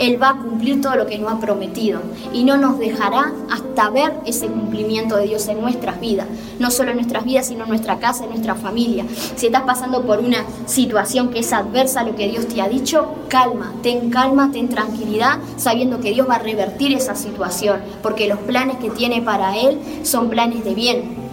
él 0.00 0.20
va 0.20 0.30
a 0.30 0.36
cumplir 0.38 0.80
todo 0.80 0.96
lo 0.96 1.06
que 1.06 1.18
nos 1.18 1.30
ha 1.30 1.38
prometido 1.38 2.00
y 2.32 2.42
no 2.42 2.56
nos 2.56 2.78
dejará 2.78 3.32
hasta 3.50 3.90
ver 3.90 4.14
ese 4.24 4.46
cumplimiento 4.46 5.16
de 5.16 5.26
Dios 5.26 5.46
en 5.48 5.60
nuestras 5.60 6.00
vidas, 6.00 6.26
no 6.58 6.70
solo 6.70 6.90
en 6.90 6.96
nuestras 6.96 7.24
vidas, 7.24 7.46
sino 7.46 7.64
en 7.64 7.68
nuestra 7.68 7.98
casa, 7.98 8.24
en 8.24 8.30
nuestra 8.30 8.54
familia. 8.54 9.04
Si 9.36 9.46
estás 9.46 9.62
pasando 9.62 10.02
por 10.02 10.20
una 10.20 10.44
situación 10.64 11.28
que 11.28 11.40
es 11.40 11.52
adversa 11.52 12.00
a 12.00 12.04
lo 12.04 12.16
que 12.16 12.28
Dios 12.28 12.48
te 12.48 12.62
ha 12.62 12.68
dicho, 12.68 13.14
calma, 13.28 13.74
ten 13.82 14.08
calma, 14.08 14.50
ten 14.50 14.70
tranquilidad, 14.70 15.38
sabiendo 15.58 16.00
que 16.00 16.12
Dios 16.12 16.26
va 16.28 16.36
a 16.36 16.38
revertir 16.38 16.94
esa 16.94 17.14
situación, 17.14 17.80
porque 18.02 18.26
los 18.26 18.38
planes 18.38 18.78
que 18.78 18.88
tiene 18.88 19.20
para 19.20 19.58
Él 19.58 19.78
son 20.02 20.30
planes 20.30 20.64
de 20.64 20.74
bien, 20.74 21.30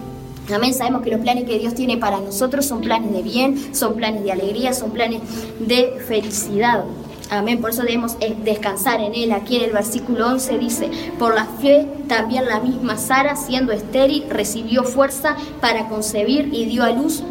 Amén. 0.54 0.72
Sabemos 0.72 1.02
que 1.02 1.10
los 1.10 1.20
planes 1.20 1.44
que 1.44 1.58
Dios 1.58 1.74
tiene 1.74 1.98
para 1.98 2.20
nosotros 2.20 2.64
son 2.64 2.80
planes 2.80 3.12
de 3.12 3.20
bien, 3.22 3.74
son 3.74 3.96
planes 3.96 4.24
de 4.24 4.32
alegría, 4.32 4.72
son 4.72 4.92
planes 4.92 5.20
de 5.58 6.02
felicidad. 6.08 6.84
Amén, 7.30 7.60
por 7.60 7.70
eso 7.70 7.82
debemos 7.82 8.16
eh, 8.20 8.34
descansar 8.42 9.00
en 9.00 9.14
él. 9.14 9.32
Aquí 9.32 9.56
en 9.56 9.64
el 9.64 9.72
versículo 9.72 10.28
11 10.28 10.58
dice, 10.58 10.90
por 11.18 11.34
la 11.34 11.44
fe 11.44 11.86
también 12.08 12.46
la 12.46 12.60
misma 12.60 12.96
Sara, 12.96 13.36
siendo 13.36 13.72
estéril, 13.72 14.24
recibió 14.30 14.82
fuerza 14.82 15.36
para 15.60 15.88
concebir 15.88 16.48
y 16.52 16.64
dio 16.64 16.84
a 16.84 16.90
luz 16.90 17.22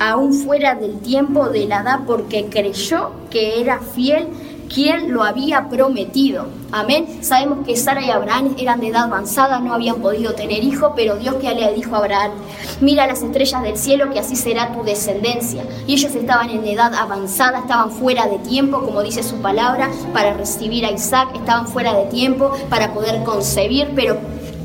aún 0.00 0.32
fuera 0.32 0.74
del 0.74 0.98
tiempo 0.98 1.48
de 1.48 1.66
la 1.66 1.82
edad 1.82 2.00
porque 2.06 2.46
creyó 2.46 3.12
que 3.30 3.60
era 3.60 3.78
fiel 3.78 4.26
quien 4.72 5.12
lo 5.12 5.22
había 5.22 5.68
prometido. 5.68 6.46
Amén. 6.70 7.18
Sabemos 7.20 7.66
que 7.66 7.76
Sara 7.76 8.04
y 8.04 8.10
Abraham 8.10 8.54
eran 8.58 8.80
de 8.80 8.88
edad 8.88 9.04
avanzada, 9.04 9.60
no 9.60 9.74
habían 9.74 9.96
podido 9.96 10.34
tener 10.34 10.64
hijo, 10.64 10.94
pero 10.96 11.16
Dios 11.16 11.34
que 11.36 11.54
le 11.54 11.74
dijo 11.74 11.94
a 11.94 11.98
Abraham, 11.98 12.32
mira 12.80 13.06
las 13.06 13.22
estrellas 13.22 13.62
del 13.62 13.76
cielo, 13.76 14.10
que 14.10 14.18
así 14.18 14.36
será 14.36 14.72
tu 14.72 14.82
descendencia. 14.82 15.64
Y 15.86 15.94
ellos 15.94 16.14
estaban 16.14 16.50
en 16.50 16.66
edad 16.66 16.94
avanzada, 16.94 17.60
estaban 17.60 17.90
fuera 17.90 18.26
de 18.26 18.38
tiempo, 18.38 18.82
como 18.82 19.02
dice 19.02 19.22
su 19.22 19.36
palabra, 19.36 19.90
para 20.12 20.32
recibir 20.34 20.86
a 20.86 20.90
Isaac, 20.90 21.28
estaban 21.34 21.68
fuera 21.68 21.94
de 21.94 22.06
tiempo 22.06 22.52
para 22.70 22.94
poder 22.94 23.22
concebir, 23.24 23.92
pero 23.94 24.18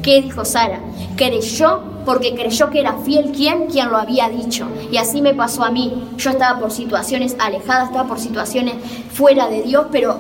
¿qué 0.08 0.22
dijo 0.22 0.46
Sara? 0.46 0.80
Creyó 1.18 1.82
porque 2.06 2.34
creyó 2.34 2.70
que 2.70 2.80
era 2.80 2.94
fiel 3.00 3.34
quien, 3.34 3.66
quien 3.68 3.90
lo 3.90 3.98
había 3.98 4.30
dicho. 4.30 4.66
Y 4.90 4.96
así 4.96 5.22
me 5.22 5.34
pasó 5.34 5.66
a 5.66 5.70
mí. 5.70 6.02
Yo 6.16 6.30
estaba 6.30 6.62
por 6.62 6.72
situaciones 6.72 7.36
alejadas, 7.38 7.90
estaba 7.90 8.08
por 8.08 8.18
situaciones 8.18 8.76
fuera 9.12 9.50
de 9.50 9.64
Dios, 9.64 9.88
pero 9.92 10.18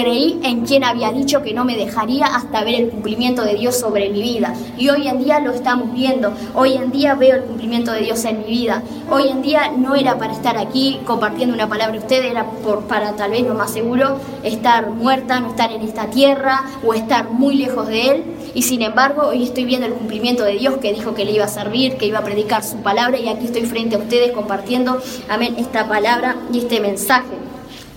creí 0.00 0.40
en 0.42 0.64
quien 0.64 0.84
había 0.84 1.12
dicho 1.12 1.42
que 1.42 1.52
no 1.52 1.66
me 1.66 1.76
dejaría 1.76 2.24
hasta 2.24 2.64
ver 2.64 2.76
el 2.76 2.88
cumplimiento 2.88 3.44
de 3.44 3.56
Dios 3.56 3.78
sobre 3.78 4.08
mi 4.08 4.22
vida. 4.22 4.54
Y 4.78 4.88
hoy 4.88 5.06
en 5.06 5.22
día 5.22 5.38
lo 5.38 5.52
estamos 5.52 5.92
viendo. 5.92 6.32
Hoy 6.54 6.72
en 6.72 6.90
día 6.90 7.14
veo 7.14 7.36
el 7.36 7.42
cumplimiento 7.42 7.92
de 7.92 8.00
Dios 8.00 8.24
en 8.24 8.38
mi 8.38 8.46
vida. 8.46 8.82
Hoy 9.10 9.28
en 9.28 9.42
día 9.42 9.70
no 9.76 9.94
era 9.94 10.16
para 10.16 10.32
estar 10.32 10.56
aquí 10.56 10.98
compartiendo 11.04 11.54
una 11.54 11.68
palabra 11.68 11.92
de 11.92 11.98
usted, 11.98 12.24
era 12.24 12.46
por, 12.64 12.84
para 12.84 13.12
tal 13.16 13.32
vez 13.32 13.46
lo 13.46 13.52
más 13.52 13.70
seguro 13.70 14.18
estar 14.42 14.88
muerta, 14.88 15.40
no 15.40 15.50
estar 15.50 15.70
en 15.70 15.82
esta 15.82 16.06
tierra 16.06 16.62
o 16.82 16.94
estar 16.94 17.28
muy 17.28 17.56
lejos 17.56 17.86
de 17.86 18.12
Él. 18.12 18.24
Y 18.54 18.62
sin 18.62 18.80
embargo, 18.80 19.28
hoy 19.28 19.42
estoy 19.42 19.66
viendo 19.66 19.86
el 19.86 19.92
cumplimiento 19.92 20.42
de 20.44 20.52
Dios 20.52 20.78
que 20.78 20.94
dijo 20.94 21.12
que 21.12 21.26
le 21.26 21.32
iba 21.32 21.44
a 21.44 21.48
servir, 21.48 21.98
que 21.98 22.06
iba 22.06 22.20
a 22.20 22.24
predicar 22.24 22.64
su 22.64 22.78
palabra 22.78 23.18
y 23.18 23.28
aquí 23.28 23.44
estoy 23.44 23.66
frente 23.66 23.96
a 23.96 23.98
ustedes 23.98 24.32
compartiendo, 24.32 25.02
amén, 25.28 25.56
esta 25.58 25.86
palabra 25.86 26.36
y 26.50 26.60
este 26.60 26.80
mensaje. 26.80 27.41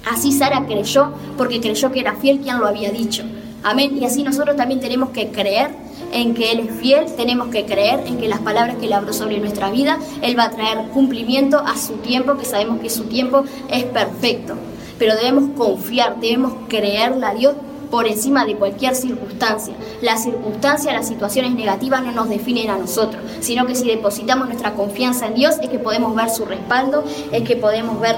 Así 0.05 0.31
Sara 0.31 0.65
creyó 0.65 1.11
porque 1.37 1.59
creyó 1.59 1.91
que 1.91 1.99
era 1.99 2.15
fiel 2.15 2.39
quien 2.39 2.59
lo 2.59 2.67
había 2.67 2.91
dicho. 2.91 3.23
Amén. 3.63 3.97
Y 3.99 4.05
así 4.05 4.21
nosotros 4.21 4.55
también 4.55 4.79
tenemos 4.79 5.09
que 5.09 5.29
creer 5.29 5.71
en 6.13 6.35
que 6.35 6.51
Él 6.51 6.59
es 6.59 6.75
fiel, 6.75 7.05
tenemos 7.17 7.47
que 7.47 7.65
creer 7.65 8.01
en 8.05 8.17
que 8.17 8.27
las 8.27 8.39
palabras 8.39 8.77
que 8.77 8.85
Él 8.85 8.93
habló 8.93 9.11
sobre 9.11 9.39
nuestra 9.39 9.71
vida, 9.71 9.97
Él 10.21 10.37
va 10.37 10.45
a 10.45 10.51
traer 10.51 10.89
cumplimiento 10.93 11.57
a 11.59 11.75
su 11.75 11.93
tiempo, 11.93 12.37
que 12.37 12.45
sabemos 12.45 12.79
que 12.79 12.89
su 12.89 13.05
tiempo 13.05 13.43
es 13.69 13.83
perfecto. 13.85 14.55
Pero 14.99 15.15
debemos 15.15 15.49
confiar, 15.57 16.19
debemos 16.19 16.53
creerle 16.69 17.25
a 17.25 17.33
Dios 17.33 17.55
por 17.89 18.07
encima 18.07 18.45
de 18.45 18.55
cualquier 18.55 18.95
circunstancia. 18.95 19.73
Las 20.01 20.23
circunstancias, 20.23 20.93
las 20.93 21.07
situaciones 21.07 21.55
negativas 21.55 22.03
no 22.03 22.11
nos 22.11 22.29
definen 22.29 22.69
a 22.69 22.77
nosotros, 22.77 23.21
sino 23.39 23.65
que 23.65 23.75
si 23.75 23.87
depositamos 23.87 24.47
nuestra 24.47 24.73
confianza 24.73 25.27
en 25.27 25.35
Dios 25.35 25.55
es 25.61 25.69
que 25.69 25.79
podemos 25.79 26.15
ver 26.15 26.29
su 26.29 26.45
respaldo, 26.45 27.03
es 27.31 27.43
que 27.43 27.55
podemos 27.55 27.99
ver 27.99 28.15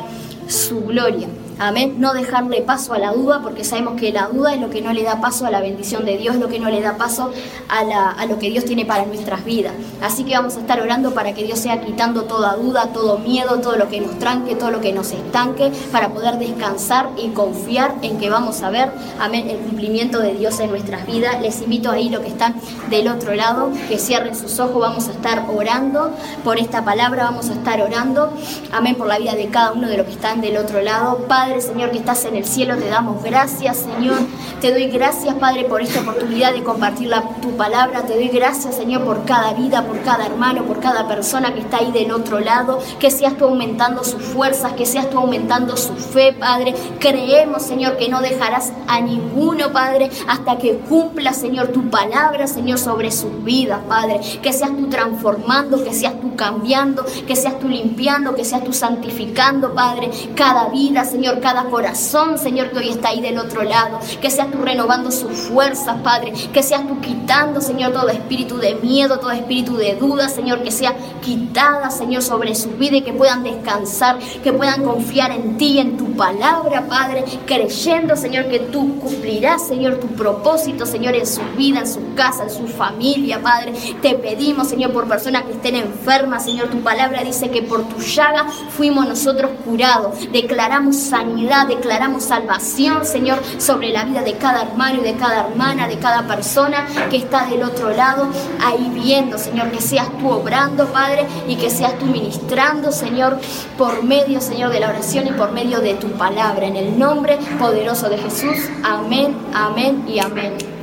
su 0.47 0.81
gloria. 0.81 1.27
Amén. 1.59 1.95
No 1.97 2.13
dejarle 2.13 2.61
paso 2.61 2.93
a 2.93 2.99
la 2.99 3.11
duda, 3.11 3.41
porque 3.41 3.63
sabemos 3.63 3.99
que 3.99 4.11
la 4.11 4.27
duda 4.27 4.53
es 4.53 4.61
lo 4.61 4.69
que 4.69 4.81
no 4.81 4.93
le 4.93 5.01
da 5.01 5.19
paso 5.19 5.47
a 5.47 5.51
la 5.51 5.59
bendición 5.59 6.05
de 6.05 6.17
Dios, 6.17 6.35
lo 6.35 6.49
que 6.49 6.59
no 6.59 6.69
le 6.69 6.81
da 6.81 6.97
paso 6.97 7.31
a, 7.67 8.25
lo 8.27 8.37
que 8.37 8.51
Dios 8.51 8.65
tiene 8.65 8.85
para 8.85 9.05
nuestras 9.05 9.43
vidas. 9.43 9.73
Así 10.01 10.23
que 10.23 10.33
vamos 10.33 10.55
a 10.55 10.59
estar 10.59 10.79
orando 10.79 11.15
para 11.15 11.33
que 11.33 11.43
Dios 11.43 11.57
sea 11.57 11.81
quitando 11.81 12.25
toda 12.25 12.55
duda, 12.55 12.89
todo 12.93 13.17
miedo, 13.17 13.59
todo 13.59 13.75
lo 13.75 13.89
que 13.89 14.01
nos 14.01 14.19
tranque, 14.19 14.55
todo 14.55 14.69
lo 14.69 14.81
que 14.81 14.93
nos 14.93 15.11
estanque, 15.11 15.71
para 15.91 16.09
poder 16.09 16.37
descansar 16.37 17.09
y 17.17 17.29
confiar 17.29 17.95
en 18.03 18.19
que 18.19 18.29
vamos 18.29 18.61
a 18.61 18.69
ver, 18.69 18.91
amén, 19.19 19.49
el 19.49 19.57
cumplimiento 19.57 20.19
de 20.19 20.35
Dios 20.35 20.59
en 20.59 20.69
nuestras 20.69 21.07
vidas. 21.07 21.41
Les 21.41 21.61
invito 21.61 21.89
ahí 21.89 22.09
los 22.09 22.21
que 22.21 22.27
están 22.27 22.55
del 22.91 23.07
otro 23.07 23.33
lado, 23.33 23.71
que 23.89 23.97
cierren 23.97 24.35
sus 24.35 24.59
ojos, 24.59 24.79
vamos 24.79 25.07
a 25.07 25.11
estar 25.11 25.45
orando 25.51 26.11
por 26.43 26.59
esta 26.59 26.85
palabra, 26.85 27.23
vamos 27.23 27.49
a 27.49 27.53
estar 27.53 27.81
orando, 27.81 28.31
amén, 28.71 28.95
por 28.95 29.07
la 29.07 29.17
vida 29.17 29.33
de 29.33 29.47
cada 29.47 29.71
uno 29.71 29.87
de 29.87 29.97
los 29.97 30.05
que 30.05 30.13
están 30.13 30.39
del 30.41 30.57
otro 30.57 30.81
lado. 30.81 31.25
Padre, 31.27 31.46
Padre, 31.47 31.61
Señor, 31.61 31.91
que 31.91 31.99
estás 31.99 32.25
en 32.25 32.35
el 32.35 32.43
cielo, 32.43 32.75
te 32.75 32.89
damos 32.89 33.23
gracias, 33.23 33.77
Señor. 33.77 34.17
Te 34.59 34.73
doy 34.73 34.87
gracias, 34.87 35.33
Padre, 35.35 35.63
por 35.63 35.81
esta 35.81 36.01
oportunidad 36.01 36.51
de 36.51 36.61
compartir 36.61 37.09
tu 37.41 37.55
palabra. 37.55 38.01
Te 38.01 38.15
doy 38.15 38.27
gracias, 38.27 38.75
Señor, 38.75 39.05
por 39.05 39.23
cada 39.23 39.53
vida, 39.53 39.85
por 39.85 40.01
cada 40.01 40.25
hermano, 40.25 40.65
por 40.65 40.81
cada 40.81 41.07
persona 41.07 41.53
que 41.53 41.61
está 41.61 41.77
ahí 41.77 41.93
del 41.93 42.11
otro 42.11 42.41
lado. 42.41 42.79
Que 42.99 43.11
seas 43.11 43.37
tú 43.37 43.45
aumentando 43.45 44.03
sus 44.03 44.21
fuerzas, 44.21 44.73
que 44.73 44.85
seas 44.85 45.09
tú 45.09 45.19
aumentando 45.19 45.77
su 45.77 45.93
fe, 45.95 46.33
Padre. 46.33 46.75
Creemos, 46.99 47.63
Señor, 47.63 47.95
que 47.95 48.09
no 48.09 48.19
dejarás 48.19 48.73
a 48.89 48.99
ninguno, 48.99 49.71
Padre, 49.71 50.11
hasta 50.27 50.57
que 50.57 50.79
cumpla, 50.79 51.31
Señor, 51.31 51.69
tu 51.69 51.89
palabra, 51.89 52.47
Señor, 52.47 52.77
sobre 52.77 53.09
sus 53.09 53.41
vidas, 53.45 53.79
Padre. 53.87 54.19
Que 54.41 54.51
seas 54.51 54.71
tú 54.71 54.89
transformando, 54.89 55.81
que 55.81 55.93
seas 55.93 56.19
tú 56.19 56.35
cambiando, 56.35 57.05
que 57.25 57.37
seas 57.37 57.57
tú 57.57 57.69
limpiando, 57.69 58.35
que 58.35 58.43
seas 58.43 58.65
tú 58.65 58.73
santificando, 58.73 59.73
Padre, 59.73 60.11
cada 60.35 60.67
vida, 60.67 61.05
Señor 61.05 61.36
Cada 61.41 61.65
corazón, 61.65 62.37
Señor, 62.37 62.71
que 62.71 62.79
hoy 62.79 62.89
está 62.89 63.09
ahí 63.09 63.21
del 63.21 63.37
otro 63.37 63.63
lado. 63.63 63.99
Que 64.21 64.29
seas 64.29 64.51
tú 64.51 64.59
renovando 64.59 65.11
sus 65.11 65.31
fuerzas, 65.31 65.97
Padre. 66.03 66.33
Que 66.53 66.63
seas 66.63 66.87
tú 66.87 66.99
quitando, 67.01 67.61
Señor, 67.61 67.93
todo 67.93 68.09
espíritu 68.09 68.57
de 68.57 68.75
miedo, 68.75 69.19
todo 69.19 69.31
espíritu 69.31 69.77
de 69.77 69.95
duda, 69.95 70.29
Señor, 70.29 70.63
que 70.63 70.71
sea 70.71 70.95
quitada, 71.21 71.89
Señor, 71.89 72.21
sobre 72.21 72.55
su 72.55 72.69
vida 72.71 72.97
y 72.97 73.01
que 73.01 73.13
puedan 73.13 73.43
descansar, 73.43 74.17
que 74.43 74.53
puedan 74.53 74.83
confiar 74.83 75.31
en 75.31 75.57
ti, 75.57 75.79
en 75.79 75.97
tu 75.97 76.15
palabra, 76.15 76.87
Padre, 76.87 77.23
creyendo, 77.45 78.15
Señor, 78.15 78.47
que 78.47 78.59
tú 78.59 78.99
cumplirás, 78.99 79.67
Señor, 79.67 79.99
tu 79.99 80.07
propósito, 80.07 80.85
Señor, 80.85 81.15
en 81.15 81.27
su 81.27 81.41
vida, 81.57 81.79
en 81.79 81.87
su 81.87 82.13
casa, 82.15 82.43
en 82.43 82.49
su 82.49 82.67
familia, 82.67 83.41
Padre. 83.41 83.73
Te 84.01 84.15
pedimos, 84.15 84.67
Señor, 84.67 84.91
por 84.91 85.07
personas 85.07 85.43
que 85.43 85.53
estén 85.53 85.75
enfermas, 85.75 86.45
Señor, 86.45 86.69
tu 86.69 86.79
palabra 86.81 87.23
dice 87.23 87.49
que 87.49 87.61
por 87.61 87.83
tu 87.87 87.99
llaga 87.99 88.47
fuimos 88.69 89.07
nosotros 89.07 89.51
curados. 89.65 90.31
Declaramos 90.31 90.95
sanidad, 90.95 91.26
declaramos 91.67 92.23
salvación, 92.23 93.05
Señor, 93.05 93.39
sobre 93.57 93.89
la 93.89 94.05
vida 94.05 94.21
de 94.21 94.33
cada 94.33 94.63
hermano 94.63 95.01
y 95.01 95.03
de 95.03 95.15
cada 95.15 95.47
hermana, 95.47 95.87
de 95.87 95.97
cada 95.97 96.27
persona 96.27 96.87
que 97.09 97.17
está 97.17 97.45
del 97.45 97.63
otro 97.63 97.91
lado, 97.91 98.29
ahí 98.63 98.91
viendo, 98.93 99.37
Señor, 99.37 99.71
que 99.71 99.81
seas 99.81 100.07
tú 100.19 100.29
obrando, 100.29 100.87
Padre, 100.87 101.25
y 101.47 101.55
que 101.55 101.69
seas 101.69 101.97
tú 101.99 102.05
ministrando, 102.05 102.91
Señor, 102.91 103.39
por 103.77 104.03
medio, 104.03 104.41
Señor, 104.41 104.71
de 104.71 104.79
la 104.79 104.89
oración 104.89 105.27
y 105.27 105.31
por 105.31 105.51
medio 105.51 105.79
de 105.79 105.95
tu 105.95 106.07
palabra. 106.11 106.65
En 106.65 106.75
el 106.75 106.97
nombre 106.97 107.37
poderoso 107.59 108.09
de 108.09 108.17
Jesús. 108.17 108.57
Amén, 108.83 109.35
amén 109.53 110.03
y 110.07 110.19
amén. 110.19 110.76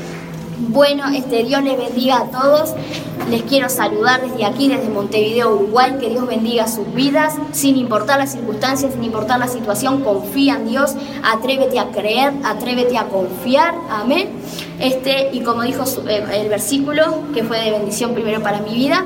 Bueno, 0.58 1.04
este 1.14 1.42
Dios 1.44 1.62
les 1.62 1.76
bendiga 1.76 2.18
a 2.18 2.30
todos. 2.30 2.74
Les 3.28 3.42
quiero 3.42 3.68
saludar 3.68 4.22
desde 4.22 4.44
aquí, 4.44 4.68
desde 4.68 4.88
Montevideo, 4.88 5.54
Uruguay. 5.54 5.96
Que 5.98 6.10
Dios 6.10 6.26
bendiga 6.26 6.68
sus 6.68 6.92
vidas, 6.94 7.34
sin 7.52 7.76
importar 7.76 8.18
las 8.18 8.32
circunstancias, 8.32 8.92
sin 8.92 9.02
importar 9.02 9.38
la 9.40 9.48
situación. 9.48 10.02
Confía 10.02 10.56
en 10.56 10.68
Dios, 10.68 10.94
atrévete 11.22 11.78
a 11.78 11.90
creer, 11.90 12.32
atrévete 12.44 12.96
a 12.96 13.08
confiar. 13.08 13.74
Amén. 13.90 14.30
Este, 14.78 15.30
y 15.32 15.40
como 15.40 15.62
dijo 15.62 15.84
eh, 16.08 16.24
el 16.34 16.48
versículo, 16.48 17.22
que 17.32 17.42
fue 17.42 17.58
de 17.60 17.70
bendición 17.70 18.14
primero 18.14 18.42
para 18.42 18.60
mi 18.60 18.74
vida, 18.74 19.04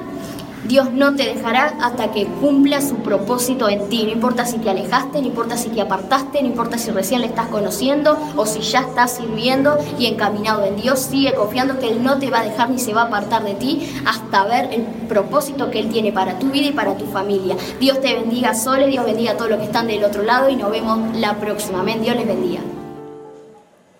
Dios 0.68 0.92
no 0.92 1.14
te 1.14 1.24
dejará 1.24 1.78
hasta 1.80 2.12
que 2.12 2.26
cumpla 2.26 2.82
su 2.82 2.96
propósito 2.96 3.70
en 3.70 3.88
ti. 3.88 4.04
No 4.04 4.10
importa 4.10 4.44
si 4.44 4.58
te 4.58 4.68
alejaste, 4.68 5.22
no 5.22 5.26
importa 5.26 5.56
si 5.56 5.70
te 5.70 5.80
apartaste, 5.80 6.42
no 6.42 6.48
importa 6.48 6.76
si 6.76 6.90
recién 6.90 7.22
le 7.22 7.28
estás 7.28 7.46
conociendo 7.46 8.18
o 8.36 8.44
si 8.44 8.60
ya 8.60 8.80
estás 8.80 9.16
sirviendo 9.16 9.78
y 9.98 10.06
encaminado 10.06 10.64
en 10.66 10.76
Dios. 10.76 10.98
Sigue 11.00 11.32
confiando 11.32 11.78
que 11.78 11.88
Él 11.88 12.02
no 12.02 12.18
te 12.18 12.30
va 12.30 12.40
a 12.40 12.44
dejar 12.44 12.68
ni 12.68 12.78
se 12.78 12.92
va 12.92 13.02
a 13.02 13.06
apartar 13.06 13.44
de 13.44 13.54
ti 13.54 13.88
hasta 14.04 14.44
ver 14.44 14.68
el 14.74 14.82
propósito 15.08 15.70
que 15.70 15.78
Él 15.80 15.88
tiene 15.88 16.12
para 16.12 16.38
tu 16.38 16.50
vida 16.50 16.66
y 16.66 16.72
para 16.72 16.98
tu 16.98 17.06
familia. 17.06 17.56
Dios 17.80 18.02
te 18.02 18.12
bendiga, 18.12 18.52
Sole, 18.52 18.88
Dios 18.88 19.06
bendiga 19.06 19.32
a 19.32 19.36
todos 19.38 19.50
los 19.50 19.60
que 19.60 19.66
están 19.66 19.86
del 19.86 20.04
otro 20.04 20.22
lado 20.22 20.50
y 20.50 20.56
nos 20.56 20.70
vemos 20.70 21.16
la 21.16 21.34
próxima. 21.38 21.80
Amén. 21.80 22.02
Dios 22.02 22.14
les 22.14 22.26
bendiga. 22.26 22.60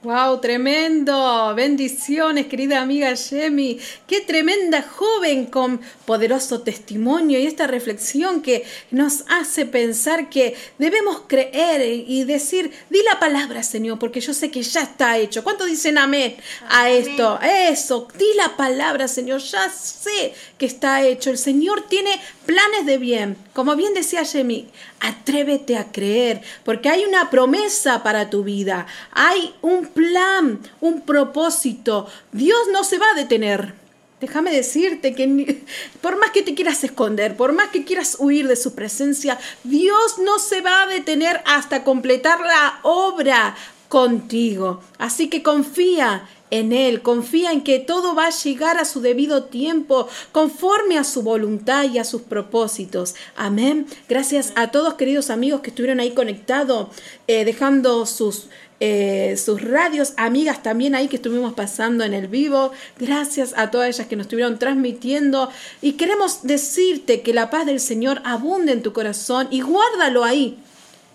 Wow, 0.04 0.38
tremendo. 0.40 1.52
Bendiciones, 1.56 2.46
querida 2.46 2.80
amiga 2.80 3.12
Yemi. 3.14 3.80
Qué 4.06 4.20
tremenda 4.20 4.80
joven 4.80 5.46
con 5.46 5.80
poderoso 6.06 6.60
testimonio 6.60 7.40
y 7.40 7.46
esta 7.48 7.66
reflexión 7.66 8.40
que 8.40 8.64
nos 8.92 9.24
hace 9.28 9.66
pensar 9.66 10.30
que 10.30 10.54
debemos 10.78 11.22
creer 11.26 12.04
y 12.06 12.22
decir, 12.22 12.70
di 12.90 13.02
la 13.02 13.18
palabra, 13.18 13.64
Señor, 13.64 13.98
porque 13.98 14.20
yo 14.20 14.32
sé 14.34 14.52
que 14.52 14.62
ya 14.62 14.82
está 14.82 15.18
hecho. 15.18 15.42
¿Cuánto 15.42 15.64
dicen 15.64 15.98
amén 15.98 16.36
a 16.68 16.90
esto? 16.90 17.40
Eso, 17.42 18.06
di 18.16 18.34
la 18.36 18.56
palabra, 18.56 19.08
Señor. 19.08 19.40
Ya 19.40 19.68
sé 19.68 20.32
que 20.58 20.66
está 20.66 21.02
hecho. 21.02 21.30
El 21.30 21.38
Señor 21.38 21.88
tiene 21.88 22.20
planes 22.46 22.86
de 22.86 22.98
bien. 22.98 23.36
Como 23.52 23.74
bien 23.74 23.94
decía 23.94 24.22
Yemi, 24.22 24.68
atrévete 25.00 25.76
a 25.76 25.90
creer, 25.90 26.40
porque 26.64 26.88
hay 26.88 27.04
una 27.04 27.30
promesa 27.30 28.02
para 28.04 28.30
tu 28.30 28.44
vida. 28.44 28.86
Hay 29.12 29.54
un 29.60 29.87
plan, 29.88 30.60
un 30.80 31.02
propósito. 31.02 32.06
Dios 32.32 32.60
no 32.72 32.84
se 32.84 32.98
va 32.98 33.06
a 33.10 33.16
detener. 33.16 33.74
Déjame 34.20 34.50
decirte 34.50 35.14
que 35.14 35.64
por 36.00 36.18
más 36.18 36.30
que 36.30 36.42
te 36.42 36.54
quieras 36.54 36.82
esconder, 36.82 37.36
por 37.36 37.52
más 37.52 37.68
que 37.68 37.84
quieras 37.84 38.16
huir 38.18 38.48
de 38.48 38.56
su 38.56 38.74
presencia, 38.74 39.38
Dios 39.64 40.18
no 40.18 40.38
se 40.38 40.60
va 40.60 40.82
a 40.82 40.86
detener 40.86 41.40
hasta 41.46 41.84
completar 41.84 42.40
la 42.40 42.80
obra 42.82 43.56
contigo. 43.88 44.82
Así 44.98 45.28
que 45.28 45.42
confía 45.42 46.28
en 46.50 46.72
Él, 46.72 47.02
confía 47.02 47.52
en 47.52 47.62
que 47.62 47.78
todo 47.78 48.14
va 48.14 48.26
a 48.26 48.30
llegar 48.30 48.78
a 48.78 48.84
su 48.84 49.00
debido 49.00 49.44
tiempo, 49.44 50.08
conforme 50.32 50.98
a 50.98 51.04
su 51.04 51.22
voluntad 51.22 51.84
y 51.84 51.98
a 51.98 52.04
sus 52.04 52.22
propósitos. 52.22 53.14
Amén. 53.36 53.86
Gracias 54.08 54.52
a 54.56 54.70
todos 54.70 54.94
queridos 54.94 55.30
amigos 55.30 55.60
que 55.60 55.70
estuvieron 55.70 56.00
ahí 56.00 56.12
conectados, 56.12 56.88
eh, 57.26 57.44
dejando 57.44 58.06
sus 58.06 58.48
eh, 58.80 59.36
sus 59.36 59.60
radios, 59.60 60.14
amigas 60.16 60.62
también 60.62 60.94
ahí 60.94 61.08
que 61.08 61.16
estuvimos 61.16 61.54
pasando 61.54 62.04
en 62.04 62.14
el 62.14 62.28
vivo. 62.28 62.70
Gracias 62.98 63.52
a 63.56 63.70
todas 63.70 63.88
ellas 63.88 64.06
que 64.06 64.16
nos 64.16 64.26
estuvieron 64.26 64.58
transmitiendo. 64.58 65.50
Y 65.82 65.92
queremos 65.92 66.44
decirte 66.44 67.22
que 67.22 67.34
la 67.34 67.50
paz 67.50 67.66
del 67.66 67.80
Señor 67.80 68.20
abunde 68.24 68.72
en 68.72 68.82
tu 68.82 68.92
corazón 68.92 69.48
y 69.50 69.62
guárdalo 69.62 70.24
ahí, 70.24 70.58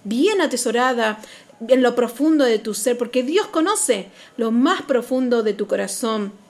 bien 0.03 0.41
atesorada 0.41 1.19
en 1.67 1.81
lo 1.81 1.95
profundo 1.95 2.43
de 2.43 2.59
tu 2.59 2.73
ser, 2.73 2.97
porque 2.97 3.23
Dios 3.23 3.47
conoce 3.47 4.07
lo 4.35 4.51
más 4.51 4.81
profundo 4.81 5.43
de 5.43 5.53
tu 5.53 5.67
corazón. 5.67 6.42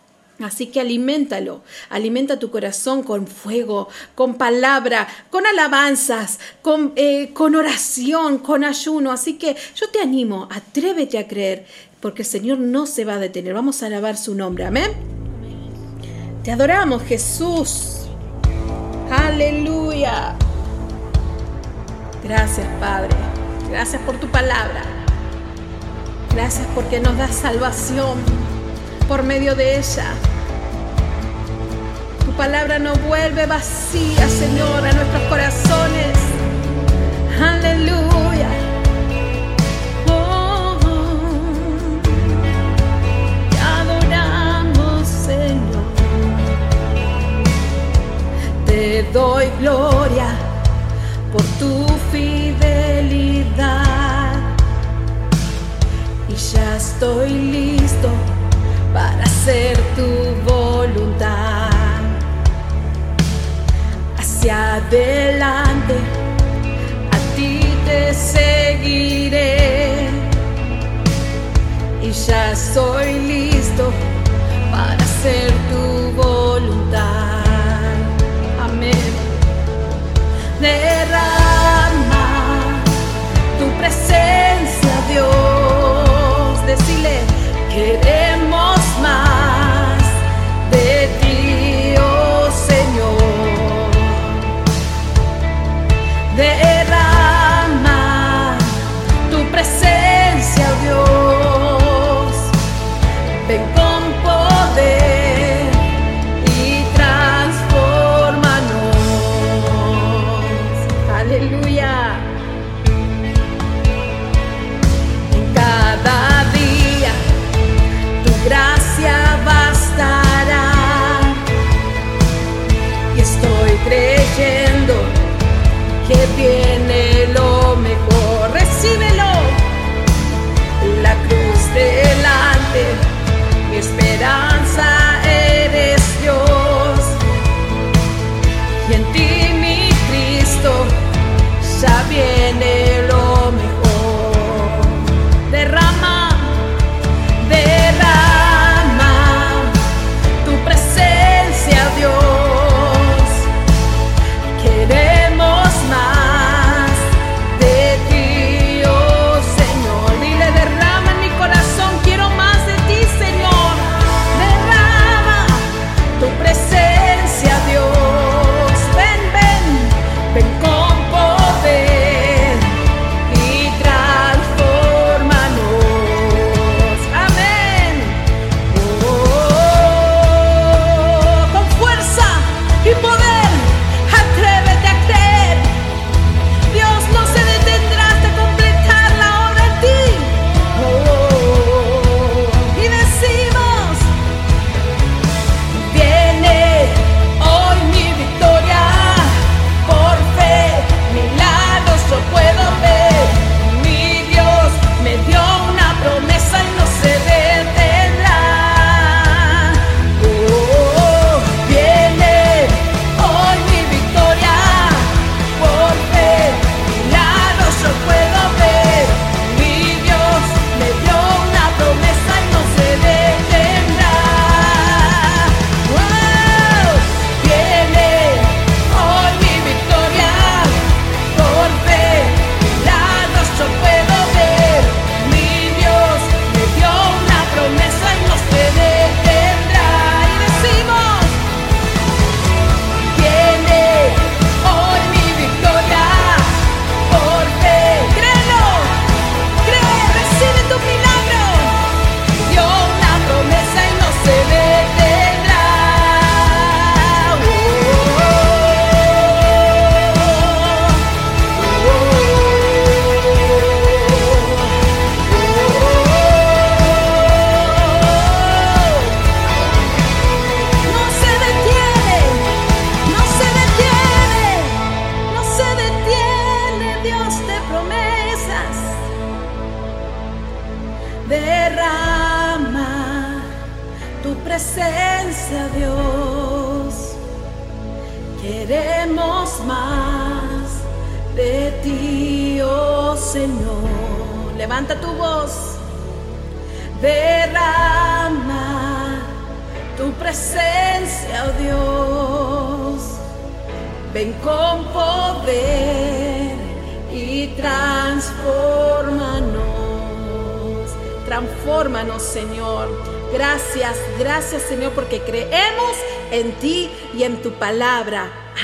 Así 0.44 0.68
que 0.68 0.82
aliméntalo, 0.82 1.62
alimenta 1.89 2.39
tu 2.39 2.52
corazón 2.52 3.04
con 3.04 3.28
fuego, 3.28 3.88
con 4.16 4.36
palabra, 4.36 5.08
con 5.30 5.46
alabanzas, 5.46 6.39
con, 6.62 6.94
eh, 6.96 7.32
con 7.34 7.56
oración, 7.56 8.39
con 8.39 8.64
ayuno. 8.64 9.12
Así 9.12 9.34
que 9.38 9.56
yo 9.76 9.89
te 9.89 10.00
animo, 10.00 10.48
atrévete 10.52 11.18
a 11.18 11.28
creer, 11.28 11.66
porque 12.00 12.24
el 12.24 12.28
Señor 12.28 12.60
no 12.60 12.86
se 12.86 13.06
va 13.06 13.16
a 13.16 13.20
detener. 13.20 13.54
Vamos 13.54 13.82
a 13.82 13.88
alabar 13.88 14.18
su 14.18 14.36
nombre, 14.36 14.66
amén. 14.66 14.91
Te 16.44 16.52
adoramos, 16.52 17.04
Jesús. 17.04 18.02
Aleluya. 19.10 20.36
Gracias, 22.24 22.68
Padre. 22.80 23.16
Gracias 23.70 24.02
por 24.02 24.20
tu 24.20 24.28
palabra. 24.28 24.84
Gracias 26.34 26.68
porque 26.74 27.00
nos 27.00 27.18
da 27.18 27.28
salvación 27.28 28.18
por 29.08 29.24
medio 29.24 29.56
de 29.56 29.78
ella. 29.78 30.14
Palabra 32.38 32.79
no 32.79 32.95
vuelve 32.95 33.45
vacía, 33.45 34.27
Señor, 34.27 34.88
a 34.88 34.91
nuestros 34.91 35.21
corazones. 35.29 35.53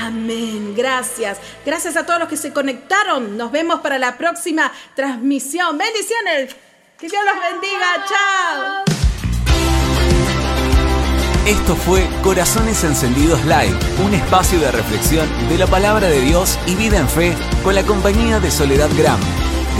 Amén. 0.00 0.74
Gracias. 0.74 1.38
Gracias 1.64 1.96
a 1.96 2.06
todos 2.06 2.20
los 2.20 2.28
que 2.28 2.36
se 2.36 2.52
conectaron. 2.52 3.36
Nos 3.36 3.52
vemos 3.52 3.80
para 3.80 3.98
la 3.98 4.16
próxima 4.16 4.72
transmisión. 4.94 5.76
Bendiciones. 5.78 6.56
Que 6.98 7.08
Dios 7.08 7.22
los 7.24 7.34
bendiga. 7.50 8.04
Chao. 8.08 8.84
Esto 11.46 11.74
fue 11.74 12.06
Corazones 12.22 12.84
Encendidos 12.84 13.42
Live, 13.44 13.76
un 14.04 14.14
espacio 14.14 14.60
de 14.60 14.70
reflexión 14.70 15.26
de 15.48 15.58
la 15.58 15.66
palabra 15.66 16.06
de 16.06 16.20
Dios 16.20 16.58
y 16.66 16.74
vida 16.74 16.98
en 16.98 17.08
fe 17.08 17.34
con 17.64 17.74
la 17.74 17.82
compañía 17.82 18.38
de 18.40 18.50
Soledad 18.50 18.90
Gram. 18.96 19.18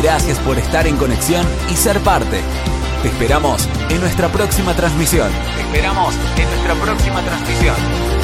Gracias 0.03 0.39
por 0.39 0.59
estar 0.59 0.87
en 0.87 0.97
conexión 0.97 1.47
y 1.71 1.77
ser 1.77 2.01
parte. 2.01 2.41
Te 3.03 3.09
esperamos 3.09 3.69
en 3.91 4.01
nuestra 4.01 4.29
próxima 4.33 4.75
transmisión. 4.75 5.31
Te 5.55 5.61
esperamos 5.61 6.15
en 6.37 6.49
nuestra 6.49 6.75
próxima 6.75 7.23
transmisión. 7.23 8.20